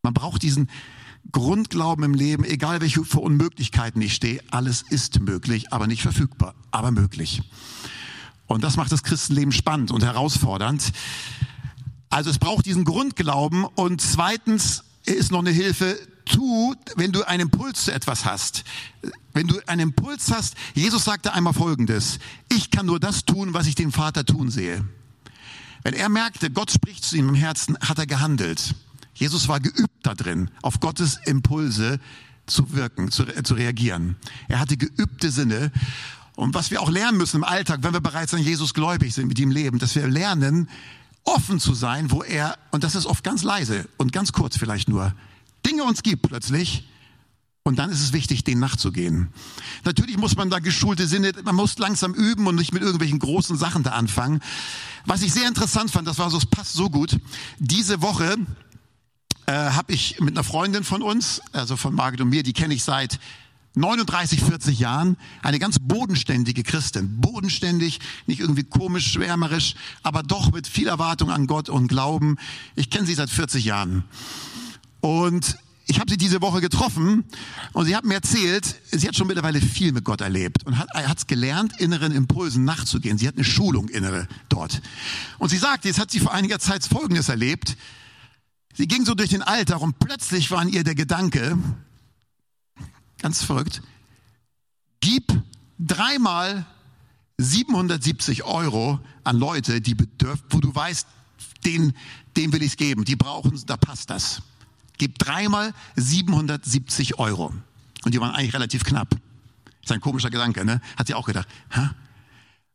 Man 0.01 0.13
braucht 0.13 0.41
diesen 0.41 0.69
Grundglauben 1.31 2.03
im 2.05 2.13
Leben, 2.13 2.45
egal 2.45 2.81
welche 2.81 3.03
für 3.03 3.19
Unmöglichkeiten 3.19 4.01
ich 4.01 4.15
stehe, 4.15 4.41
alles 4.49 4.81
ist 4.81 5.19
möglich, 5.19 5.73
aber 5.73 5.85
nicht 5.85 6.01
verfügbar, 6.01 6.55
aber 6.71 6.91
möglich. 6.91 7.41
Und 8.47 8.63
das 8.63 8.77
macht 8.77 8.91
das 8.91 9.03
Christenleben 9.03 9.51
spannend 9.51 9.91
und 9.91 10.03
herausfordernd. 10.03 10.93
Also 12.09 12.29
es 12.29 12.39
braucht 12.39 12.65
diesen 12.65 12.85
Grundglauben 12.85 13.65
und 13.65 14.01
zweitens 14.01 14.85
ist 15.05 15.31
noch 15.31 15.39
eine 15.39 15.51
Hilfe, 15.51 15.99
tu, 16.23 16.73
wenn 16.95 17.11
du 17.11 17.27
einen 17.27 17.43
Impuls 17.43 17.85
zu 17.85 17.93
etwas 17.93 18.23
hast. 18.23 18.63
Wenn 19.33 19.47
du 19.47 19.59
einen 19.67 19.89
Impuls 19.89 20.31
hast, 20.31 20.55
Jesus 20.73 21.03
sagte 21.03 21.33
einmal 21.33 21.53
Folgendes, 21.53 22.19
ich 22.49 22.71
kann 22.71 22.85
nur 22.85 22.99
das 22.99 23.25
tun, 23.25 23.53
was 23.53 23.67
ich 23.67 23.75
den 23.75 23.91
Vater 23.91 24.25
tun 24.25 24.49
sehe. 24.49 24.85
Wenn 25.87 25.93
er 25.93 26.09
merkte, 26.09 26.49
Gott 26.49 26.69
spricht 26.69 27.05
zu 27.05 27.15
ihm 27.15 27.29
im 27.29 27.35
Herzen, 27.35 27.77
hat 27.79 27.97
er 27.97 28.05
gehandelt. 28.05 28.75
Jesus 29.13 29.47
war 29.47 29.61
geübt 29.61 29.95
da 30.03 30.15
drin, 30.15 30.51
auf 30.61 30.81
Gottes 30.81 31.17
Impulse 31.23 32.01
zu 32.45 32.73
wirken, 32.73 33.09
zu, 33.09 33.23
zu 33.23 33.53
reagieren. 33.53 34.17
Er 34.49 34.59
hatte 34.59 34.75
geübte 34.75 35.31
Sinne. 35.31 35.71
Und 36.35 36.53
was 36.53 36.71
wir 36.71 36.81
auch 36.81 36.89
lernen 36.89 37.17
müssen 37.17 37.37
im 37.37 37.45
Alltag, 37.45 37.83
wenn 37.83 37.93
wir 37.93 38.01
bereits 38.01 38.33
an 38.33 38.41
Jesus 38.41 38.73
gläubig 38.73 39.13
sind, 39.13 39.29
mit 39.29 39.39
ihm 39.39 39.49
leben, 39.49 39.79
dass 39.79 39.95
wir 39.95 40.05
lernen, 40.09 40.69
offen 41.23 41.57
zu 41.57 41.73
sein, 41.73 42.11
wo 42.11 42.21
er, 42.21 42.57
und 42.71 42.83
das 42.83 42.95
ist 42.95 43.05
oft 43.05 43.23
ganz 43.23 43.43
leise 43.43 43.87
und 43.95 44.11
ganz 44.11 44.33
kurz 44.33 44.57
vielleicht 44.57 44.89
nur, 44.89 45.13
Dinge 45.65 45.85
uns 45.85 46.03
gibt 46.03 46.23
plötzlich, 46.23 46.85
und 47.67 47.77
dann 47.77 47.91
ist 47.91 48.01
es 48.01 48.13
wichtig, 48.13 48.45
denen 48.45 48.61
nachzugehen. 48.61 49.27
Natürlich 49.83 50.17
muss 50.17 50.37
man 50.37 50.49
da 50.49 50.59
geschulte 50.59 51.05
Sinne, 51.05 51.33
man 51.43 51.55
muss 51.55 51.77
langsam 51.77 52.13
üben 52.13 52.47
und 52.47 52.55
nicht 52.55 52.73
mit 52.73 52.81
irgendwelchen 52.81 53.19
großen 53.19 53.57
Sachen 53.57 53.83
da 53.83 53.91
anfangen. 53.91 54.39
Was 55.05 55.21
ich 55.21 55.33
sehr 55.33 55.49
interessant 55.49 55.91
fand, 55.91 56.07
das 56.07 56.17
war 56.17 56.29
so, 56.29 56.37
es 56.37 56.45
passt 56.45 56.73
so 56.73 56.89
gut. 56.89 57.19
Diese 57.59 58.01
Woche 58.01 58.37
äh, 59.47 59.51
habe 59.51 59.91
ich 59.91 60.21
mit 60.21 60.35
einer 60.35 60.45
Freundin 60.45 60.85
von 60.85 61.01
uns, 61.01 61.41
also 61.51 61.75
von 61.75 61.93
Margit 61.93 62.21
und 62.21 62.29
mir, 62.29 62.41
die 62.41 62.53
kenne 62.53 62.73
ich 62.73 62.83
seit 62.83 63.19
39, 63.75 64.41
40 64.41 64.79
Jahren, 64.79 65.17
eine 65.43 65.59
ganz 65.59 65.77
bodenständige 65.79 66.63
Christin. 66.63 67.19
Bodenständig, 67.19 67.99
nicht 68.27 68.39
irgendwie 68.39 68.63
komisch, 68.63 69.11
schwärmerisch, 69.11 69.75
aber 70.03 70.23
doch 70.23 70.53
mit 70.53 70.67
viel 70.67 70.87
Erwartung 70.87 71.31
an 71.31 71.47
Gott 71.47 71.67
und 71.67 71.89
Glauben. 71.89 72.37
Ich 72.75 72.89
kenne 72.89 73.05
sie 73.05 73.13
seit 73.13 73.29
40 73.29 73.65
Jahren. 73.65 74.05
Und 75.01 75.57
ich 75.87 75.99
habe 75.99 76.11
sie 76.11 76.17
diese 76.17 76.41
Woche 76.41 76.59
getroffen 76.59 77.23
und 77.71 77.85
sie 77.85 77.95
hat 77.95 78.03
mir 78.03 78.15
erzählt, 78.15 78.75
sie 78.91 79.07
hat 79.07 79.15
schon 79.15 79.27
mittlerweile 79.27 79.61
viel 79.61 79.93
mit 79.93 80.03
Gott 80.03 80.19
erlebt 80.19 80.65
und 80.65 80.77
hat 80.77 81.17
es 81.17 81.27
gelernt, 81.27 81.79
inneren 81.79 82.11
Impulsen 82.11 82.65
nachzugehen. 82.65 83.17
Sie 83.17 83.27
hat 83.27 83.35
eine 83.35 83.45
Schulung 83.45 83.87
innere 83.87 84.27
dort. 84.49 84.81
Und 85.37 85.49
sie 85.49 85.57
sagt, 85.57 85.85
jetzt 85.85 85.99
hat 85.99 86.11
sie 86.11 86.19
vor 86.19 86.33
einiger 86.33 86.59
Zeit 86.59 86.83
Folgendes 86.83 87.29
erlebt. 87.29 87.77
Sie 88.75 88.87
ging 88.87 89.05
so 89.05 89.15
durch 89.15 89.29
den 89.29 89.41
Alltag 89.41 89.81
und 89.81 89.97
plötzlich 89.97 90.51
war 90.51 90.61
in 90.61 90.69
ihr 90.69 90.83
der 90.83 90.93
Gedanke, 90.93 91.57
ganz 93.19 93.43
verrückt, 93.43 93.81
gib 94.99 95.41
dreimal 95.79 96.65
770 97.37 98.43
Euro 98.43 98.99
an 99.23 99.37
Leute, 99.37 99.79
die 99.79 99.95
bedürft, 99.95 100.43
wo 100.49 100.59
du 100.59 100.75
weißt, 100.75 101.07
denen, 101.63 101.95
denen 102.35 102.51
will 102.51 102.61
ich 102.61 102.75
geben, 102.75 103.05
die 103.05 103.15
brauchen, 103.15 103.59
da 103.65 103.77
passt 103.77 104.09
das 104.09 104.41
gib 104.97 105.17
dreimal 105.19 105.73
770 105.95 107.19
Euro. 107.19 107.53
Und 108.03 108.13
die 108.13 108.21
waren 108.21 108.33
eigentlich 108.33 108.53
relativ 108.53 108.83
knapp. 108.83 109.15
Ist 109.83 109.91
ein 109.91 110.01
komischer 110.01 110.29
Gedanke, 110.29 110.65
ne? 110.65 110.81
Hat 110.97 111.07
sie 111.07 111.13
auch 111.13 111.25
gedacht. 111.25 111.47
Hä? 111.69 111.89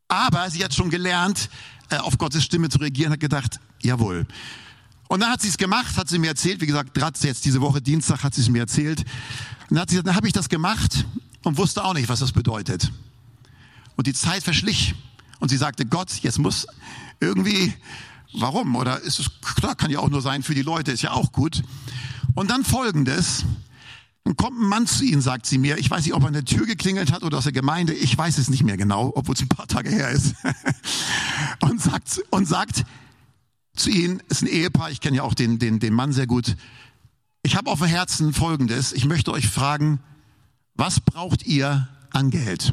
Aber 0.09 0.51
sie 0.51 0.65
hat 0.65 0.75
schon 0.75 0.91
gelernt, 0.91 1.49
äh, 1.91 1.97
auf 1.97 2.19
Gottes 2.19 2.45
Stimme 2.45 2.69
zu 2.69 2.79
reagieren, 2.79 3.13
hat 3.13 3.21
gedacht, 3.21 3.61
jawohl. 3.83 4.27
Und 5.09 5.21
dann 5.21 5.31
hat 5.31 5.43
sie 5.43 5.49
es 5.49 5.59
gemacht, 5.59 5.97
hat 5.97 6.09
sie 6.09 6.19
mir 6.19 6.29
erzählt, 6.29 6.61
wie 6.61 6.67
gesagt, 6.67 6.95
gerade 6.95 7.19
jetzt 7.23 7.45
diese 7.45 7.61
Woche 7.61 7.83
Dienstag 7.83 8.23
hat 8.23 8.35
sie 8.35 8.41
es 8.41 8.49
mir 8.49 8.61
erzählt. 8.61 9.01
Und 9.01 9.77
dann 9.77 9.81
hat 9.81 9.91
sie 9.91 9.97
gesagt, 9.97 10.09
dann 10.09 10.17
habe 10.17 10.27
ich 10.27 10.33
das 10.33 10.49
gemacht 10.49 11.07
und 11.43 11.59
wusste 11.59 11.85
auch 11.85 11.95
nicht, 11.95 12.09
was 12.09 12.21
das 12.21 12.33
bedeutet. 12.33 12.91
Und 13.97 14.07
die 14.07 14.15
Zeit 14.15 14.43
verschlich. 14.43 14.95
Und 15.39 15.51
sie 15.51 15.57
sagte, 15.57 15.85
Gott, 15.85 16.11
jetzt 16.23 16.39
muss 16.39 16.67
irgendwie, 17.21 17.75
warum? 18.33 18.75
Oder 18.77 19.01
ist 19.01 19.19
es, 19.19 19.31
klar, 19.57 19.75
kann 19.75 19.91
ja 19.91 19.99
auch 19.99 20.09
nur 20.09 20.23
sein 20.23 20.43
für 20.43 20.55
die 20.55 20.63
Leute, 20.63 20.93
ist 20.93 21.03
ja 21.03 21.13
auch 21.13 21.33
gut. 21.33 21.63
Und 22.35 22.51
dann 22.51 22.65
folgendes. 22.65 23.45
Dann 24.25 24.37
kommt 24.37 24.61
ein 24.61 24.69
Mann 24.69 24.87
zu 24.87 25.05
ihnen, 25.05 25.21
sagt 25.21 25.47
sie 25.47 25.59
mir. 25.59 25.79
Ich 25.79 25.91
weiß 25.91 26.05
nicht, 26.05 26.15
ob 26.15 26.23
er 26.23 26.29
an 26.29 26.33
der 26.33 26.45
Tür 26.45 26.65
geklingelt 26.65 27.13
hat 27.13 27.25
oder 27.25 27.39
aus 27.39 27.45
der 27.45 27.53
Gemeinde. 27.53 27.93
Ich 27.93 28.17
weiß 28.17 28.39
es 28.39 28.49
nicht 28.49 28.63
mehr 28.63 28.77
genau, 28.77 29.13
obwohl 29.15 29.35
es 29.35 29.43
ein 29.43 29.49
paar 29.49 29.67
Tage 29.67 29.91
her 29.91 30.11
ist. 30.11 30.35
und 31.61 31.81
sagt, 31.81 32.23
und 32.31 32.47
sagt 32.47 32.85
zu 33.75 33.91
ihnen, 33.91 34.23
ist 34.29 34.43
ein 34.43 34.49
Ehepaar, 34.49 34.91
ich 34.91 35.01
kenne 35.01 35.17
ja 35.17 35.23
auch 35.23 35.35
den, 35.35 35.59
den, 35.59 35.81
den 35.81 35.95
Mann 35.95 36.13
sehr 36.13 36.27
gut. 36.27 36.57
Ich 37.43 37.57
habe 37.57 37.71
auf 37.71 37.81
dem 37.81 37.89
Herzen 37.89 38.33
Folgendes. 38.33 38.93
Ich 38.93 39.07
möchte 39.07 39.33
euch 39.33 39.49
fragen, 39.49 39.99
was 40.75 41.01
braucht 41.01 41.45
ihr 41.45 41.89
an 42.11 42.31
Geld? 42.31 42.73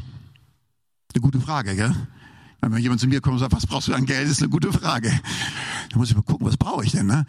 Eine 1.12 1.22
gute 1.22 1.40
Frage, 1.40 1.74
gell? 1.74 1.94
Wenn 2.60 2.76
jemand 2.76 3.00
zu 3.00 3.08
mir 3.08 3.20
kommt 3.20 3.34
und 3.34 3.38
sagt, 3.40 3.52
was 3.52 3.66
brauchst 3.66 3.88
du 3.88 3.94
an 3.94 4.06
Geld, 4.06 4.28
ist 4.28 4.42
eine 4.42 4.50
gute 4.50 4.72
Frage. 4.72 5.10
Da 5.90 5.98
muss 5.98 6.10
ich 6.10 6.14
mal 6.14 6.22
gucken, 6.22 6.46
was 6.46 6.56
brauche 6.56 6.84
ich 6.84 6.92
denn, 6.92 7.06
ne? 7.06 7.26